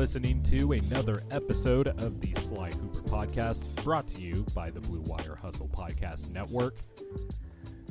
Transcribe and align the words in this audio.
listening 0.00 0.42
to 0.42 0.72
another 0.72 1.22
episode 1.30 1.86
of 1.86 2.22
the 2.22 2.32
Sly 2.40 2.70
Hooper 2.70 3.02
podcast 3.02 3.66
brought 3.84 4.06
to 4.06 4.22
you 4.22 4.46
by 4.54 4.70
the 4.70 4.80
Blue 4.80 5.02
Wire 5.02 5.36
Hustle 5.36 5.68
Podcast 5.68 6.32
Network. 6.32 6.76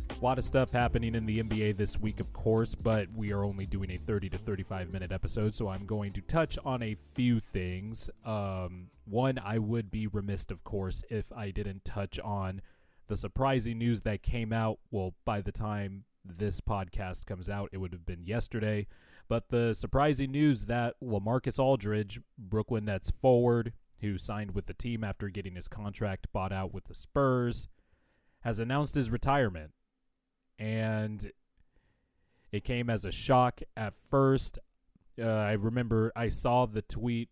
A 0.10 0.26
lot 0.26 0.40
of 0.40 0.44
stuff 0.44 0.72
happening 0.72 1.14
in 1.14 1.28
the 1.28 1.44
NBA 1.44 1.78
this 1.78 2.00
week, 2.00 2.20
of 2.20 2.34
course, 2.34 2.74
but 2.74 3.08
we 3.16 3.32
are 3.32 3.44
only 3.44 3.68
doing 3.68 3.92
a 3.92 3.98
30 3.98 4.28
to 4.30 4.40
35 4.40 4.92
minute 4.92 5.12
episode, 5.12 5.54
so 5.54 5.68
I'm 5.68 5.86
going 5.86 6.12
to 6.14 6.22
touch 6.22 6.58
on 6.66 6.82
a 6.82 6.96
few 6.96 7.40
things. 7.40 8.10
Um, 8.26 8.88
one, 9.06 9.38
I 9.38 9.60
would 9.60 9.92
be 9.92 10.08
remiss, 10.08 10.48
of 10.50 10.64
course, 10.64 11.04
if 11.12 11.32
I 11.32 11.52
didn't 11.52 11.86
touch 11.86 12.20
on 12.22 12.64
the 13.08 13.18
surprising 13.18 13.78
news 13.78 14.02
that 14.02 14.24
came 14.24 14.52
out. 14.52 14.80
Well, 14.90 15.14
by 15.26 15.42
the 15.42 15.52
time 15.52 16.06
this 16.26 16.60
podcast 16.60 17.28
comes 17.28 17.52
out, 17.52 17.70
it 17.72 17.78
would 17.78 17.94
have 17.94 18.08
been 18.08 18.26
yesterday. 18.26 18.88
But 19.30 19.50
the 19.50 19.74
surprising 19.74 20.32
news 20.32 20.66
that 20.66 20.96
Lamarcus 21.02 21.60
Aldridge, 21.60 22.20
Brooklyn 22.38 22.86
Nets 22.86 23.12
forward, 23.12 23.72
who 24.02 24.18
signed 24.18 24.56
with 24.56 24.66
the 24.66 24.74
team 24.74 25.04
after 25.04 25.30
getting 25.30 25.56
his 25.56 25.68
contract 25.68 26.28
bought 26.34 26.52
out 26.52 26.74
with 26.74 26.86
the 26.86 26.96
Spurs, 26.96 27.70
has 28.42 28.60
announced 28.60 28.96
his 28.96 29.12
retirement 29.12 29.72
and 30.60 31.32
it 32.52 32.64
came 32.64 32.90
as 32.90 33.06
a 33.06 33.12
shock 33.12 33.62
at 33.78 33.94
first. 33.94 34.60
Uh, 35.20 35.26
I 35.26 35.54
remember 35.54 36.12
I 36.16 36.28
saw 36.28 36.66
the 36.66 36.82
tweet 36.82 37.30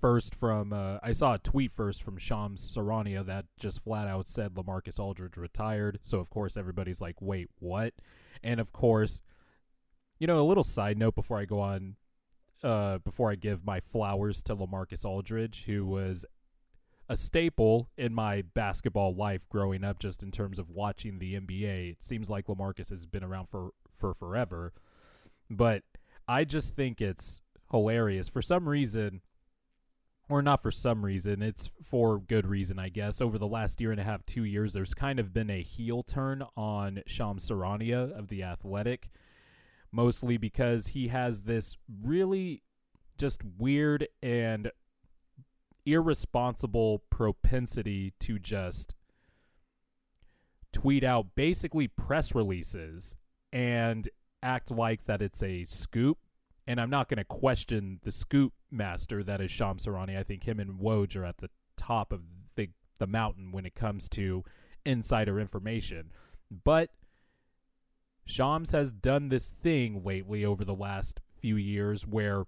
first 0.00 0.34
from 0.34 0.72
uh, 0.72 0.98
I 1.02 1.12
saw 1.12 1.34
a 1.34 1.38
tweet 1.38 1.72
first 1.72 2.02
from 2.02 2.18
Shams 2.18 2.74
Charania 2.76 3.24
that 3.26 3.46
just 3.58 3.82
flat 3.82 4.06
out 4.06 4.28
said 4.28 4.54
Lamarcus 4.54 4.98
Aldridge 4.98 5.36
retired. 5.36 5.98
So 6.02 6.18
of 6.18 6.30
course 6.30 6.56
everybody's 6.56 7.00
like, 7.00 7.20
"Wait, 7.20 7.48
what?" 7.58 7.94
And 8.42 8.60
of 8.60 8.72
course, 8.72 9.22
you 10.22 10.28
know, 10.28 10.38
a 10.38 10.46
little 10.46 10.62
side 10.62 10.96
note 10.96 11.16
before 11.16 11.36
I 11.36 11.46
go 11.46 11.58
on 11.58 11.96
uh, 12.62 12.98
before 12.98 13.32
I 13.32 13.34
give 13.34 13.66
my 13.66 13.80
flowers 13.80 14.40
to 14.42 14.54
Lamarcus 14.54 15.04
Aldridge, 15.04 15.64
who 15.64 15.84
was 15.84 16.24
a 17.08 17.16
staple 17.16 17.90
in 17.98 18.14
my 18.14 18.42
basketball 18.54 19.16
life 19.16 19.48
growing 19.48 19.82
up, 19.82 19.98
just 19.98 20.22
in 20.22 20.30
terms 20.30 20.60
of 20.60 20.70
watching 20.70 21.18
the 21.18 21.34
NBA. 21.34 21.90
It 21.90 22.04
seems 22.04 22.30
like 22.30 22.46
Lamarcus 22.46 22.90
has 22.90 23.04
been 23.04 23.24
around 23.24 23.48
for, 23.48 23.70
for 23.92 24.14
forever. 24.14 24.72
But 25.50 25.82
I 26.28 26.44
just 26.44 26.76
think 26.76 27.00
it's 27.00 27.40
hilarious. 27.72 28.28
For 28.28 28.42
some 28.42 28.68
reason, 28.68 29.22
or 30.28 30.40
not 30.40 30.62
for 30.62 30.70
some 30.70 31.04
reason, 31.04 31.42
it's 31.42 31.68
for 31.82 32.20
good 32.20 32.46
reason, 32.46 32.78
I 32.78 32.90
guess. 32.90 33.20
Over 33.20 33.38
the 33.38 33.48
last 33.48 33.80
year 33.80 33.90
and 33.90 34.00
a 34.00 34.04
half, 34.04 34.24
two 34.24 34.44
years, 34.44 34.72
there's 34.72 34.94
kind 34.94 35.18
of 35.18 35.34
been 35.34 35.50
a 35.50 35.62
heel 35.62 36.04
turn 36.04 36.44
on 36.56 37.02
Shams 37.08 37.50
Charania 37.50 38.16
of 38.16 38.28
The 38.28 38.44
Athletic, 38.44 39.08
mostly 39.92 40.36
because 40.36 40.88
he 40.88 41.08
has 41.08 41.42
this 41.42 41.76
really 42.02 42.62
just 43.18 43.42
weird 43.58 44.08
and 44.22 44.70
irresponsible 45.84 47.02
propensity 47.10 48.14
to 48.20 48.38
just 48.38 48.94
tweet 50.72 51.04
out 51.04 51.34
basically 51.34 51.86
press 51.86 52.34
releases 52.34 53.16
and 53.52 54.08
act 54.42 54.70
like 54.70 55.04
that 55.04 55.20
it's 55.20 55.42
a 55.42 55.64
scoop. 55.64 56.18
And 56.66 56.80
I'm 56.80 56.90
not 56.90 57.08
going 57.08 57.18
to 57.18 57.24
question 57.24 58.00
the 58.02 58.10
scoop 58.10 58.52
master 58.70 59.22
that 59.24 59.40
is 59.40 59.50
Shams 59.50 59.84
Charania. 59.84 60.18
I 60.18 60.22
think 60.22 60.44
him 60.44 60.58
and 60.58 60.80
Woj 60.80 61.16
are 61.16 61.24
at 61.24 61.38
the 61.38 61.50
top 61.76 62.12
of 62.12 62.22
the, 62.56 62.70
the 62.98 63.06
mountain 63.06 63.52
when 63.52 63.66
it 63.66 63.74
comes 63.74 64.08
to 64.10 64.44
insider 64.86 65.38
information. 65.38 66.12
But 66.64 66.90
Shams 68.24 68.72
has 68.72 68.92
done 68.92 69.28
this 69.28 69.50
thing 69.50 70.02
lately 70.04 70.44
over 70.44 70.64
the 70.64 70.74
last 70.74 71.20
few 71.34 71.56
years 71.56 72.06
where 72.06 72.44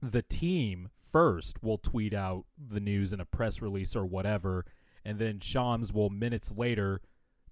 the 0.00 0.22
team 0.22 0.90
first 0.96 1.62
will 1.62 1.78
tweet 1.78 2.12
out 2.12 2.44
the 2.58 2.80
news 2.80 3.12
in 3.12 3.20
a 3.20 3.24
press 3.24 3.62
release 3.62 3.96
or 3.96 4.04
whatever, 4.04 4.64
and 5.04 5.18
then 5.18 5.40
Shams 5.40 5.92
will 5.92 6.10
minutes 6.10 6.52
later 6.54 7.00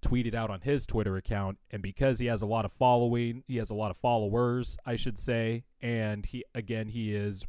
tweet 0.03 0.27
it 0.27 0.35
out 0.35 0.51
on 0.51 0.61
his 0.61 0.85
Twitter 0.85 1.17
account. 1.17 1.59
And 1.71 1.81
because 1.81 2.19
he 2.19 2.27
has 2.27 2.43
a 2.43 2.47
lot 2.47 2.65
of 2.65 2.73
following, 2.73 3.45
he 3.47 3.57
has 3.57 3.71
a 3.71 3.75
lot 3.75 3.91
of 3.91 3.97
followers, 3.97 4.77
I 4.85 4.97
should 4.97 5.19
say, 5.19 5.65
and 5.81 6.27
he 6.27 6.45
again 6.55 6.89
he 6.89 7.15
is 7.15 7.47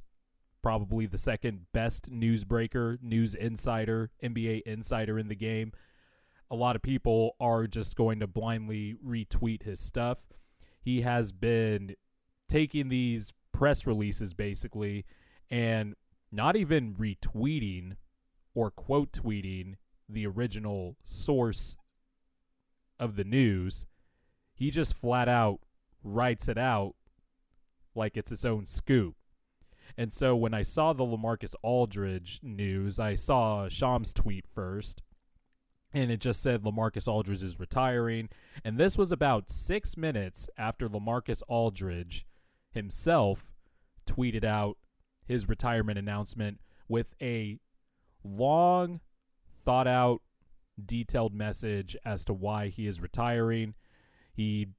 probably 0.61 1.05
the 1.05 1.17
second 1.17 1.65
best 1.73 2.09
newsbreaker, 2.09 3.01
news 3.01 3.35
insider, 3.35 4.11
NBA 4.23 4.61
insider 4.61 5.19
in 5.19 5.27
the 5.27 5.35
game. 5.35 5.73
A 6.53 6.55
lot 6.55 6.75
of 6.75 6.83
people 6.83 7.35
are 7.39 7.65
just 7.65 7.95
going 7.95 8.19
to 8.19 8.27
blindly 8.27 8.95
retweet 9.03 9.63
his 9.63 9.79
stuff. 9.79 10.23
He 10.79 11.01
has 11.01 11.31
been 11.31 11.95
taking 12.47 12.89
these 12.89 13.33
press 13.51 13.87
releases 13.87 14.35
basically 14.35 15.03
and 15.49 15.95
not 16.31 16.55
even 16.55 16.93
retweeting 16.93 17.93
or 18.53 18.69
quote 18.69 19.13
tweeting 19.13 19.77
the 20.07 20.27
original 20.27 20.95
source 21.03 21.75
of 22.99 23.15
the 23.15 23.23
news. 23.23 23.87
He 24.53 24.69
just 24.69 24.95
flat 24.95 25.27
out 25.27 25.59
writes 26.03 26.47
it 26.47 26.59
out 26.59 26.93
like 27.95 28.15
it's 28.15 28.31
its 28.31 28.45
own 28.45 28.67
scoop. 28.67 29.15
And 29.97 30.13
so 30.13 30.35
when 30.35 30.53
I 30.53 30.61
saw 30.61 30.93
the 30.93 31.03
Lamarcus 31.03 31.55
Aldridge 31.63 32.41
news, 32.43 32.99
I 32.99 33.15
saw 33.15 33.67
Shams 33.69 34.13
tweet 34.13 34.45
first, 34.53 35.01
and 35.93 36.11
it 36.11 36.19
just 36.19 36.41
said 36.41 36.63
Lamarcus 36.63 37.07
Aldridge 37.07 37.43
is 37.43 37.59
retiring. 37.59 38.29
And 38.63 38.77
this 38.77 38.97
was 38.97 39.11
about 39.11 39.51
six 39.51 39.95
minutes 39.95 40.49
after 40.57 40.89
Lamarcus 40.89 41.41
Aldridge 41.47 42.25
himself 42.71 43.51
tweeted 44.07 44.43
out 44.43 44.77
his 45.25 45.47
retirement 45.47 45.97
announcement 45.97 46.59
with 46.87 47.13
a 47.21 47.59
long, 48.23 48.99
thought 49.53 49.87
out, 49.87 50.21
detailed 50.83 51.33
message 51.33 51.95
as 52.03 52.25
to 52.25 52.33
why 52.33 52.67
he 52.67 52.87
is 52.87 52.99
retiring. 52.99 53.75
He 54.33 54.69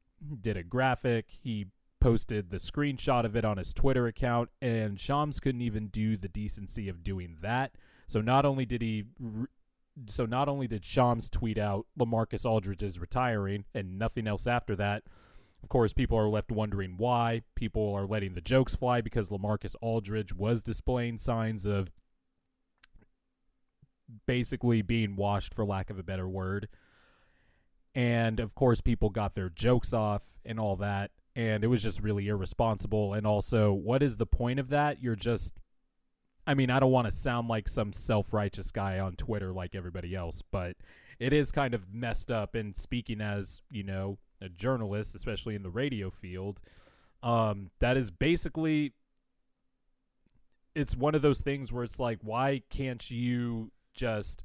did 0.41 0.57
a 0.57 0.63
graphic, 0.63 1.27
he 1.43 1.67
posted 2.01 2.51
the 2.51 2.59
screenshot 2.59 3.25
of 3.25 3.37
it 3.37 3.45
on 3.45 3.57
his 3.57 3.73
Twitter 3.73 4.07
account, 4.07 4.51
and 4.61 4.99
Shams 5.01 5.41
couldn't 5.41 5.63
even 5.63 5.87
do 5.87 6.17
the 6.17 6.29
decency 6.29 6.89
of 6.89 7.03
doing 7.03 7.37
that. 7.41 7.77
So 8.07 8.21
not 8.21 8.45
only 8.45 8.67
did 8.67 8.83
he. 8.83 9.05
So 10.07 10.27
not 10.27 10.49
only 10.49 10.67
did 10.67 10.85
Shams 10.85 11.29
tweet 11.29 11.59
out 11.59 11.87
Lamarcus 11.99 12.45
Aldridge 12.45 12.83
is 12.83 12.99
retiring 12.99 13.65
and 13.75 13.99
nothing 13.99 14.27
else 14.27 14.47
after 14.47 14.75
that, 14.77 15.05
of 15.63 15.71
course, 15.71 15.95
people 15.95 16.19
are 16.19 16.29
left 16.29 16.53
wondering 16.53 16.97
why. 16.99 17.41
People 17.55 17.95
are 17.95 18.07
letting 18.07 18.35
the 18.35 18.43
jokes 18.43 18.75
fly 18.75 19.01
because 19.01 19.31
Lamarcus 19.31 19.75
Aldridge 19.81 20.35
was 20.35 20.63
displaying 20.63 21.17
signs 21.17 21.65
of 21.65 21.91
basically 24.27 24.83
being 24.83 25.17
washed, 25.17 25.55
for 25.55 25.65
lack 25.65 25.89
of 25.89 25.99
a 25.99 26.03
better 26.03 26.29
word. 26.29 26.69
And 27.95 28.41
of 28.41 28.55
course, 28.55 28.83
people 28.83 29.09
got 29.09 29.35
their 29.35 29.49
jokes 29.49 29.95
off 29.95 30.37
and 30.45 30.61
all 30.61 30.77
that. 30.77 31.13
And 31.35 31.65
it 31.65 31.69
was 31.69 31.83
just 31.83 32.03
really 32.03 32.29
irresponsible. 32.29 33.15
And 33.15 33.27
also, 33.27 33.73
what 33.73 34.03
is 34.03 34.19
the 34.19 34.27
point 34.27 34.61
of 34.61 34.69
that? 34.69 35.03
You're 35.03 35.17
just, 35.17 35.55
I 36.47 36.55
mean, 36.55 36.71
I 36.71 36.79
don't 36.79 36.93
want 36.93 37.07
to 37.07 37.11
sound 37.11 37.49
like 37.49 37.69
some 37.69 37.93
self 37.93 38.33
righteous 38.35 38.71
guy 38.71 38.99
on 38.99 39.17
Twitter 39.17 39.53
like 39.53 39.75
everybody 39.75 40.15
else, 40.15 40.43
but 40.51 40.77
it 41.19 41.33
is 41.33 41.51
kind 41.51 41.75
of 41.75 41.93
messed 41.93 42.31
up. 42.31 42.55
And 42.55 42.77
speaking 42.77 43.21
as, 43.21 43.63
you 43.71 43.83
know, 43.83 44.19
a 44.41 44.49
journalist, 44.49 45.15
especially 45.15 45.55
in 45.55 45.63
the 45.63 45.71
radio 45.71 46.11
field, 46.11 46.61
um, 47.23 47.71
that 47.81 47.97
is 47.97 48.11
basically 48.11 48.93
it's 50.75 50.97
one 50.97 51.15
of 51.15 51.23
those 51.23 51.41
things 51.41 51.73
where 51.73 51.85
it's 51.85 52.01
like, 52.01 52.19
why 52.23 52.61
can't 52.69 53.11
you 53.11 53.71
just 53.95 54.45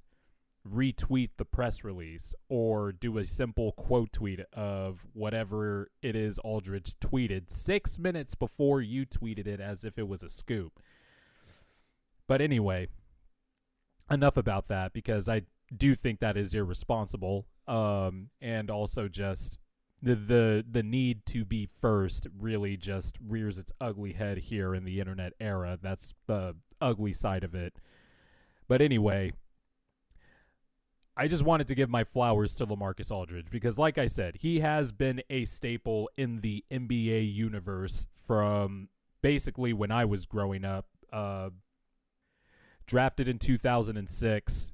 retweet 0.68 1.30
the 1.38 1.45
press 1.45 1.84
release 1.84 2.36
or 2.50 2.92
do 2.92 3.18
a 3.18 3.25
simple 3.25 3.72
quote 3.72 4.12
tweet 4.12 4.42
of 4.54 5.07
whatever 5.13 5.90
it 6.02 6.16
is 6.16 6.38
Aldridge 6.40 6.94
tweeted 7.00 7.50
six 7.50 7.98
minutes 7.98 8.36
before 8.36 8.81
you 8.81 9.06
tweeted 9.06 9.48
it 9.48 9.60
as 9.60 9.84
if 9.84 9.98
it 9.98 10.07
was 10.07 10.22
a 10.22 10.30
scoop? 10.30 10.80
But 12.30 12.42
anyway, 12.42 12.90
enough 14.12 14.38
about 14.38 14.68
that 14.68 14.94
because 14.94 15.28
I 15.28 15.42
do 15.76 15.96
think 15.96 16.20
that 16.20 16.38
is 16.38 16.54
irresponsible 16.54 17.48
um, 17.68 18.30
and 18.40 18.70
also 18.70 19.08
just 19.08 19.58
the 20.04 20.14
the 20.14 20.66
the 20.70 20.84
need 20.84 21.26
to 21.26 21.44
be 21.44 21.66
first 21.66 22.28
really 22.38 22.78
just 22.78 23.18
rears 23.28 23.58
its 23.58 23.72
ugly 23.81 24.14
head 24.14 24.38
here 24.38 24.76
in 24.76 24.86
the 24.86 25.00
internet 25.00 25.34
era. 25.40 25.80
That's 25.81 26.14
the 26.28 26.56
ugly 26.80 27.14
side 27.14 27.44
of 27.44 27.56
it. 27.56 27.74
But 28.68 28.80
anyway, 28.80 29.34
I 31.18 31.28
just 31.28 31.44
wanted 31.44 31.68
to 31.70 31.76
give 31.76 31.90
my 31.90 32.04
flowers 32.04 32.54
to 32.58 32.68
Lamarcus 32.68 33.10
Aldridge 33.10 33.50
because 33.50 33.80
like 33.80 33.98
I 33.98 34.06
said, 34.06 34.36
he 34.42 34.60
has 34.60 34.92
been 34.92 35.24
a 35.31 35.46
staple 35.46 36.12
in 36.16 36.42
the 36.42 36.64
NBA 36.72 37.34
universe 37.34 38.08
from 38.24 38.90
basically 39.24 39.74
when 39.74 39.90
I 39.90 40.06
was 40.06 40.28
growing 40.28 40.64
up. 40.64 40.86
Uh, 41.12 41.50
drafted 42.90 43.28
in 43.28 43.38
2006 43.38 44.74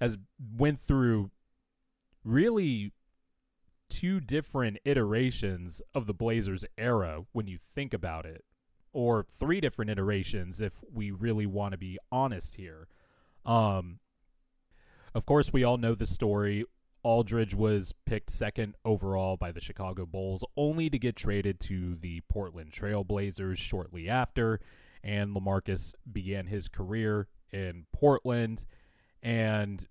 has 0.00 0.16
went 0.56 0.78
through 0.78 1.30
really 2.24 2.92
two 3.88 4.20
different 4.20 4.78
iterations 4.84 5.82
of 5.92 6.06
the 6.06 6.14
Blazers 6.14 6.64
era 6.78 7.24
when 7.32 7.48
you 7.48 7.58
think 7.58 7.92
about 7.92 8.24
it, 8.24 8.44
or 8.92 9.24
three 9.24 9.60
different 9.60 9.90
iterations 9.90 10.60
if 10.60 10.84
we 10.90 11.10
really 11.10 11.44
want 11.44 11.72
to 11.72 11.78
be 11.78 11.98
honest 12.12 12.54
here. 12.54 12.86
Um, 13.44 13.98
of 15.12 15.26
course, 15.26 15.52
we 15.52 15.64
all 15.64 15.78
know 15.78 15.96
the 15.96 16.06
story. 16.06 16.64
Aldridge 17.02 17.56
was 17.56 17.92
picked 18.06 18.30
second 18.30 18.76
overall 18.84 19.36
by 19.36 19.50
the 19.50 19.60
Chicago 19.60 20.06
Bulls, 20.06 20.44
only 20.56 20.88
to 20.88 20.98
get 20.98 21.16
traded 21.16 21.58
to 21.60 21.96
the 21.96 22.20
Portland 22.28 22.70
Trailblazers 22.70 23.58
shortly 23.58 24.08
after. 24.08 24.60
And 25.04 25.34
Lamarcus 25.34 25.94
began 26.10 26.46
his 26.46 26.68
career 26.68 27.28
in 27.50 27.86
Portland. 27.92 28.64
And 29.22 29.86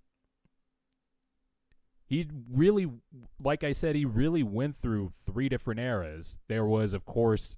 he 2.05 2.27
really, 2.51 2.89
like 3.41 3.63
I 3.63 3.71
said, 3.71 3.95
he 3.95 4.05
really 4.05 4.43
went 4.43 4.75
through 4.75 5.09
three 5.13 5.49
different 5.49 5.79
eras. 5.79 6.39
There 6.47 6.65
was, 6.65 6.93
of 6.93 7.05
course, 7.05 7.57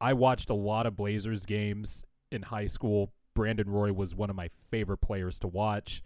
I 0.00 0.12
watched 0.12 0.50
a 0.50 0.54
lot 0.54 0.86
of 0.86 0.96
Blazers 0.96 1.46
games 1.46 2.04
in 2.30 2.42
high 2.42 2.66
school. 2.66 3.12
Brandon 3.34 3.68
Roy 3.68 3.92
was 3.92 4.14
one 4.14 4.30
of 4.30 4.36
my 4.36 4.48
favorite 4.48 4.98
players 4.98 5.38
to 5.40 5.48
watch 5.48 6.02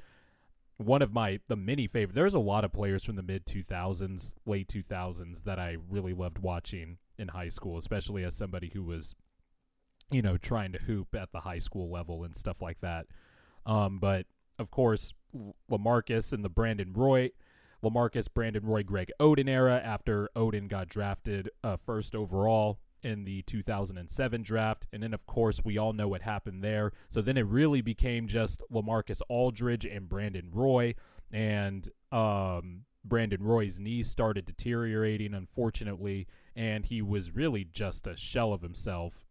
one 0.78 1.02
of 1.02 1.12
my 1.12 1.40
the 1.48 1.56
many 1.56 1.86
favorite. 1.86 2.14
There's 2.14 2.34
a 2.34 2.38
lot 2.38 2.64
of 2.64 2.72
players 2.72 3.04
from 3.04 3.16
the 3.16 3.22
mid 3.22 3.44
2000s, 3.44 4.32
late 4.46 4.68
2000s 4.68 5.42
that 5.44 5.58
I 5.58 5.76
really 5.90 6.14
loved 6.14 6.38
watching 6.38 6.98
in 7.18 7.28
high 7.28 7.48
school, 7.48 7.76
especially 7.76 8.24
as 8.24 8.34
somebody 8.34 8.70
who 8.72 8.82
was, 8.82 9.14
you 10.10 10.22
know, 10.22 10.36
trying 10.36 10.72
to 10.72 10.78
hoop 10.78 11.14
at 11.14 11.32
the 11.32 11.40
high 11.40 11.58
school 11.58 11.90
level 11.90 12.24
and 12.24 12.34
stuff 12.34 12.62
like 12.62 12.80
that. 12.80 13.06
Um, 13.66 13.98
but 13.98 14.26
of 14.58 14.70
course, 14.70 15.12
Lamarcus 15.70 16.32
and 16.32 16.44
the 16.44 16.48
Brandon 16.48 16.92
Roy, 16.92 17.30
Lamarcus, 17.82 18.28
Brandon 18.32 18.64
Roy, 18.64 18.82
Greg 18.82 19.12
Oden 19.20 19.48
era 19.48 19.80
after 19.84 20.28
Oden 20.34 20.68
got 20.68 20.88
drafted 20.88 21.50
uh, 21.62 21.76
first 21.76 22.14
overall 22.14 22.80
in 23.02 23.24
the 23.24 23.42
2007 23.42 24.42
draft. 24.42 24.86
And 24.92 25.02
then, 25.02 25.14
of 25.14 25.26
course, 25.26 25.60
we 25.64 25.78
all 25.78 25.92
know 25.92 26.08
what 26.08 26.22
happened 26.22 26.64
there. 26.64 26.92
So 27.08 27.22
then 27.22 27.36
it 27.36 27.46
really 27.46 27.80
became 27.80 28.26
just 28.26 28.62
Lamarcus 28.72 29.20
Aldridge 29.28 29.84
and 29.84 30.08
Brandon 30.08 30.50
Roy. 30.52 30.94
And 31.30 31.88
um, 32.10 32.84
Brandon 33.04 33.42
Roy's 33.42 33.78
knee 33.78 34.02
started 34.02 34.44
deteriorating, 34.44 35.34
unfortunately, 35.34 36.26
and 36.56 36.84
he 36.84 37.02
was 37.02 37.34
really 37.34 37.64
just 37.64 38.06
a 38.06 38.16
shell 38.16 38.52
of 38.52 38.62
himself. 38.62 39.27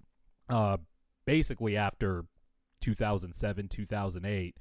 Uh, 0.49 0.77
basically, 1.25 1.75
after 1.77 2.25
2007, 2.81 3.67
2008, 3.67 4.57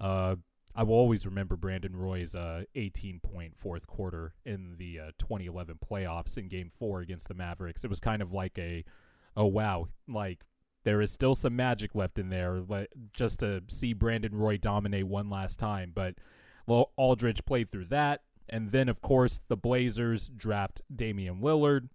uh, 0.00 0.36
I 0.74 0.82
will 0.82 0.94
always 0.94 1.26
remember 1.26 1.56
Brandon 1.56 1.96
Roy's 1.96 2.34
uh, 2.34 2.62
18 2.74 3.20
point 3.20 3.56
fourth 3.56 3.86
quarter 3.86 4.34
in 4.44 4.76
the 4.78 5.00
uh, 5.00 5.10
2011 5.18 5.78
playoffs 5.84 6.38
in 6.38 6.48
game 6.48 6.68
four 6.68 7.00
against 7.00 7.28
the 7.28 7.34
Mavericks. 7.34 7.84
It 7.84 7.90
was 7.90 8.00
kind 8.00 8.22
of 8.22 8.32
like 8.32 8.58
a, 8.58 8.84
oh, 9.36 9.46
wow, 9.46 9.88
like 10.08 10.44
there 10.84 11.00
is 11.00 11.10
still 11.10 11.34
some 11.34 11.56
magic 11.56 11.94
left 11.94 12.18
in 12.18 12.30
there 12.30 12.62
just 13.12 13.40
to 13.40 13.62
see 13.66 13.92
Brandon 13.92 14.34
Roy 14.34 14.56
dominate 14.56 15.06
one 15.06 15.28
last 15.28 15.58
time. 15.58 15.92
But 15.94 16.14
well, 16.66 16.92
Aldridge 16.96 17.44
played 17.44 17.68
through 17.68 17.86
that. 17.86 18.22
And 18.48 18.68
then, 18.68 18.88
of 18.88 19.00
course, 19.00 19.40
the 19.48 19.56
Blazers 19.56 20.28
draft 20.28 20.82
Damian 20.94 21.40
Lillard 21.40 21.88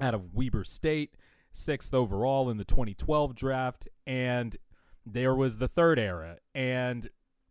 out 0.00 0.14
of 0.14 0.32
Weber 0.34 0.64
State, 0.64 1.14
sixth 1.52 1.94
overall 1.94 2.50
in 2.50 2.56
the 2.56 2.64
2012 2.64 3.34
draft. 3.34 3.88
And 4.06 4.56
there 5.04 5.34
was 5.34 5.58
the 5.58 5.68
third 5.68 5.98
era. 5.98 6.38
And 6.54 7.08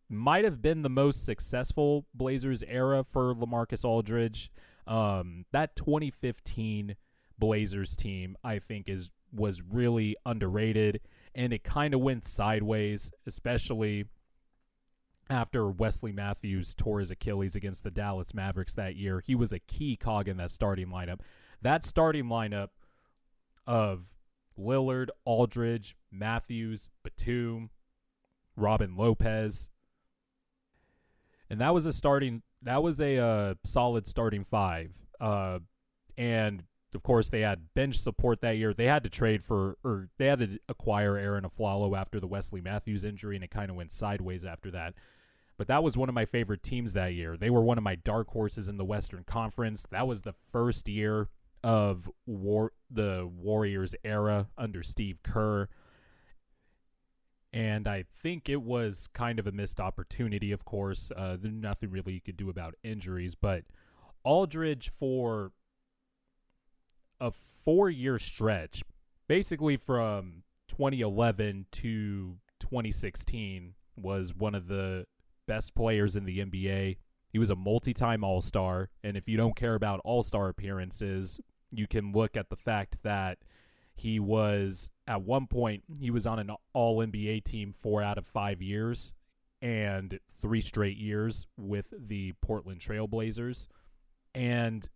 might 0.09 0.44
have 0.44 0.62
been 0.62 0.81
the 0.81 0.89
most 0.89 1.25
successful 1.25 2.06
Blazers 2.13 2.63
era 2.63 3.03
for 3.03 3.33
Lamarcus 3.33 3.86
Aldridge. 3.86 4.51
Um, 4.86 5.45
that 5.51 5.75
2015 5.75 6.95
Blazers 7.39 7.95
team, 7.95 8.36
I 8.44 8.59
think, 8.59 8.89
is 8.89 9.09
was 9.33 9.62
really 9.62 10.18
underrated, 10.25 11.00
and 11.33 11.53
it 11.53 11.63
kind 11.63 11.94
of 11.94 12.01
went 12.01 12.25
sideways, 12.25 13.13
especially 13.25 14.06
after 15.30 15.71
Wesley 15.71 16.12
Matthews 16.12 16.74
tore 16.74 17.00
his 17.00 17.09
Achilles 17.09 17.56
against 17.56 17.83
the 17.86 17.92
Dallas 17.92 18.33
Mavericks 18.33 18.75
that 18.75 18.98
year. 18.98 19.21
He 19.25 19.33
was 19.33 19.53
a 19.53 19.59
key 19.59 19.95
cog 19.95 20.27
in 20.27 20.36
that 20.38 20.51
starting 20.51 20.88
lineup. 20.88 21.21
That 21.62 21.86
starting 21.86 22.25
lineup 22.25 22.68
of 23.66 24.18
Lillard, 24.58 25.10
Aldridge, 25.25 25.96
Matthews, 26.12 26.90
Batum, 27.04 27.69
Robin 28.56 28.96
Lopez, 28.96 29.69
and 31.50 31.60
that 31.60 31.74
was 31.74 31.86
a 31.86 31.94
starting 31.94 32.44
that 32.62 32.81
was 32.84 33.02
a 33.02 33.18
uh, 33.18 33.56
solid 33.63 34.08
starting 34.08 34.44
five. 34.44 34.96
Uh, 35.19 35.60
and 36.18 36.63
of 36.94 37.04
course, 37.04 37.30
they 37.30 37.42
had 37.42 37.74
bench 37.74 37.98
support 37.98 38.42
that 38.42 38.58
year. 38.58 38.74
They 38.74 38.86
had 38.86 39.04
to 39.04 39.10
trade 39.10 39.44
for, 39.44 39.78
or 39.84 40.10
they 40.18 40.28
had 40.28 40.40
to 40.40 40.60
acquire 40.68 41.18
Arron 41.18 41.44
Afflalo 41.46 41.98
after 41.98 42.19
the 42.19 42.28
Wesley 42.28 42.62
Matthews 42.62 43.04
injury, 43.04 43.36
and 43.36 43.44
it 43.44 43.52
kind 43.52 43.69
of 43.69 43.78
went 43.78 43.92
sideways 43.92 44.44
after 44.44 44.72
that. 44.72 44.94
But 45.58 45.68
that 45.68 45.84
was 45.84 45.96
one 45.96 46.10
of 46.10 46.16
my 46.16 46.25
favorite 46.25 46.63
teams 46.63 46.94
that 46.94 47.13
year. 47.13 47.38
They 47.38 47.50
were 47.50 47.62
one 47.62 47.78
of 47.78 47.84
my 47.84 47.96
dark 47.96 48.30
horses 48.30 48.68
in 48.68 48.78
the 48.78 48.86
Western 48.86 49.24
Conference. 49.24 49.86
That 49.92 50.08
was 50.08 50.22
the 50.22 50.34
first 50.34 50.90
year 50.90 51.30
of 51.63 52.10
war, 52.25 52.72
the 52.90 53.30
Warriors 53.31 53.96
era 54.04 54.48
under 54.58 54.84
Steve 54.84 55.19
Kerr 55.24 55.68
and 57.54 57.88
I 57.88 58.04
think 58.04 58.48
it 58.48 58.62
was 58.62 59.08
kind 59.13 59.40
of 59.40 59.48
a 59.48 59.52
missed 59.52 59.80
opportunity. 59.80 60.52
Of 60.52 60.63
course, 60.63 61.12
uh, 61.16 61.38
there's 61.40 61.54
nothing 61.54 61.92
really 61.92 62.13
you 62.13 62.22
could 62.22 62.38
do 62.38 62.50
about 62.50 62.75
injuries, 62.84 63.36
but 63.36 63.63
Aldridge 64.24 64.90
for 64.90 65.52
a 67.19 67.30
four-year 67.30 68.19
stretch, 68.19 68.84
basically 69.28 69.75
from 69.75 70.44
2011 70.69 71.66
to 71.72 72.38
2016, 72.60 73.74
was 73.98 74.34
one 74.34 74.56
of 74.56 74.68
the 74.68 75.06
best 75.46 75.75
players 75.75 76.16
in 76.16 76.24
the 76.24 76.40
NBA. 76.40 76.98
He 77.30 77.40
was 77.40 77.50
a 77.50 77.56
multi-time 77.56 78.24
All-Star, 78.24 78.89
and 79.03 79.18
if 79.18 79.27
you 79.27 79.36
don't 79.36 79.56
care 79.56 79.75
about 79.75 80.00
All-Star 80.06 80.48
appearances, 80.48 81.39
you 81.72 81.88
can 81.88 82.12
look 82.12 82.38
at 82.38 82.50
the 82.50 82.56
fact 82.56 83.04
that 83.04 83.40
he 83.96 84.20
was 84.20 84.90
at 85.08 85.22
one 85.22 85.48
point 85.48 85.84
he 86.00 86.10
was 86.10 86.25
on 86.25 86.40
an 86.40 86.51
all 86.74 87.00
NBA 87.00 87.44
team 87.44 87.72
4 87.72 88.01
out 88.01 88.18
of 88.18 88.25
5 88.25 88.62
years 88.62 89.13
and 89.62 90.20
3 90.30 90.62
straight 90.62 90.98
years 90.98 91.48
with 91.58 91.94
the 91.98 92.34
Portland 92.42 92.80
Trailblazers. 92.80 93.68
And 94.34 94.88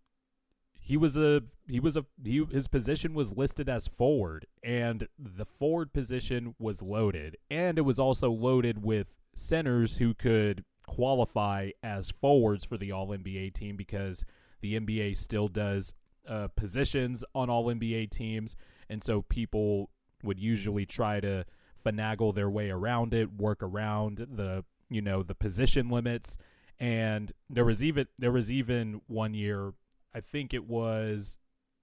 he 0.72 0.96
was 0.96 1.16
a 1.16 1.42
he 1.68 1.80
was 1.80 1.96
a 1.96 2.06
he, 2.24 2.44
his 2.50 2.68
position 2.68 3.12
was 3.12 3.36
listed 3.36 3.68
as 3.68 3.88
forward 3.88 4.46
and 4.62 5.08
the 5.18 5.44
forward 5.44 5.92
position 5.92 6.54
was 6.58 6.80
loaded. 6.82 7.36
And 7.50 7.78
it 7.78 7.82
was 7.82 7.98
also 7.98 8.30
loaded 8.30 8.82
with 8.82 9.18
centers 9.34 9.98
who 9.98 10.14
could 10.14 10.64
qualify 10.86 11.70
as 11.82 12.10
forwards 12.10 12.64
for 12.64 12.76
the 12.76 12.92
all 12.92 13.08
NBA 13.08 13.52
team 13.54 13.76
because 13.76 14.24
the 14.60 14.78
NBA 14.78 15.16
still 15.16 15.48
does 15.48 15.94
uh, 16.28 16.48
positions 16.56 17.24
on 17.34 17.50
all 17.50 17.66
NBA 17.66 18.10
teams 18.10 18.56
and 18.88 19.02
so 19.02 19.22
people 19.22 19.90
would 20.22 20.40
usually 20.40 20.86
try 20.86 21.20
to 21.20 21.44
finagle 21.84 22.34
their 22.34 22.50
way 22.50 22.70
around 22.70 23.14
it, 23.14 23.32
work 23.32 23.62
around 23.62 24.18
the 24.18 24.64
you 24.88 25.02
know 25.02 25.22
the 25.22 25.34
position 25.34 25.88
limits. 25.88 26.38
And 26.78 27.32
there 27.48 27.64
was 27.64 27.82
even 27.82 28.06
there 28.18 28.32
was 28.32 28.50
even 28.50 29.00
one 29.06 29.34
year, 29.34 29.72
I 30.14 30.20
think 30.20 30.52
it 30.54 30.66
was 30.66 31.38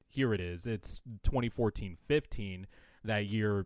here 0.08 0.34
it 0.34 0.40
is. 0.40 0.68
It's 0.68 1.02
2014-15 1.24 2.66
that 3.04 3.26
year 3.26 3.66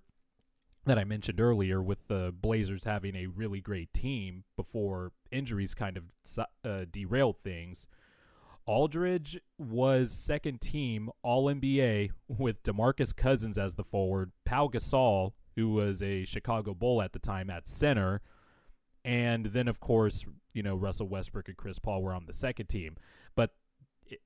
that 0.85 0.97
I 0.97 1.03
mentioned 1.03 1.41
earlier 1.41 1.81
with 1.81 2.07
the 2.07 2.33
Blazers 2.39 2.85
having 2.85 3.13
a 3.17 3.25
really 3.25 3.59
great 3.59 3.91
team 3.91 4.45
before 4.55 5.11
injuries 5.29 5.73
kind 5.73 5.97
of 5.97 6.05
uh, 6.63 6.85
derailed 6.89 7.37
things. 7.39 7.87
Aldridge 8.67 9.39
was 9.57 10.11
second 10.11 10.59
team 10.59 11.09
All 11.23 11.45
NBA 11.45 12.11
with 12.27 12.61
DeMarcus 12.63 13.15
Cousins 13.15 13.57
as 13.57 13.75
the 13.75 13.83
forward, 13.83 14.31
Pau 14.45 14.67
Gasol, 14.67 15.31
who 15.55 15.69
was 15.69 16.03
a 16.03 16.25
Chicago 16.25 16.73
Bull 16.73 17.01
at 17.01 17.13
the 17.13 17.19
time, 17.19 17.49
at 17.49 17.67
center, 17.67 18.21
and 19.05 19.45
then 19.47 19.69
of 19.69 19.79
course 19.79 20.25
you 20.53 20.61
know 20.61 20.75
Russell 20.75 21.07
Westbrook 21.07 21.47
and 21.47 21.57
Chris 21.57 21.79
Paul 21.79 22.03
were 22.03 22.13
on 22.13 22.25
the 22.25 22.33
second 22.33 22.67
team. 22.67 22.97
But 23.35 23.51
it, 24.05 24.19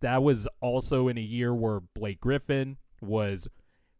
that 0.00 0.22
was 0.22 0.48
also 0.60 1.06
in 1.06 1.16
a 1.16 1.22
year 1.22 1.54
where 1.54 1.80
Blake 1.80 2.20
Griffin 2.20 2.78
was 3.00 3.46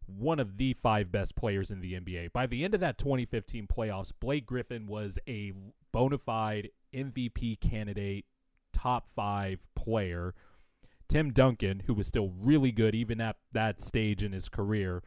one 0.05 0.39
of 0.39 0.57
the 0.57 0.73
five 0.73 1.11
best 1.11 1.35
players 1.35 1.71
in 1.71 1.79
the 1.79 1.93
NBA. 1.93 2.33
By 2.33 2.45
the 2.45 2.63
end 2.65 2.73
of 2.73 2.81
that 2.81 2.97
2015 2.97 3.67
playoffs, 3.67 4.11
Blake 4.19 4.45
Griffin 4.45 4.85
was 4.85 5.17
a 5.27 5.53
bona 5.93 6.17
fide 6.17 6.69
MVP 6.93 7.59
candidate 7.61 8.25
top 8.77 9.07
five 9.07 9.67
player. 9.75 10.35
Tim 11.09 11.31
Duncan, 11.31 11.83
who 11.87 11.93
was 11.93 12.07
still 12.07 12.33
really 12.37 12.71
good 12.71 12.93
even 12.93 13.19
at 13.21 13.37
that 13.53 13.81
stage 13.81 14.21
in 14.23 14.33
his 14.33 14.49
career, 14.49 15.01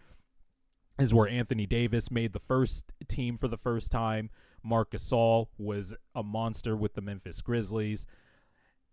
is 0.99 1.15
where 1.15 1.29
Anthony 1.29 1.67
Davis 1.67 2.11
made 2.11 2.33
the 2.33 2.41
first 2.41 2.93
team 3.09 3.37
for 3.37 3.49
the 3.49 3.57
first 3.57 3.93
time. 3.93 4.31
Marc 4.62 4.91
Gasol 4.91 5.47
was 5.57 5.95
a 6.15 6.23
monster 6.23 6.77
with 6.77 6.95
the 6.95 7.00
Memphis 7.00 7.41
Grizzlies. 7.41 8.07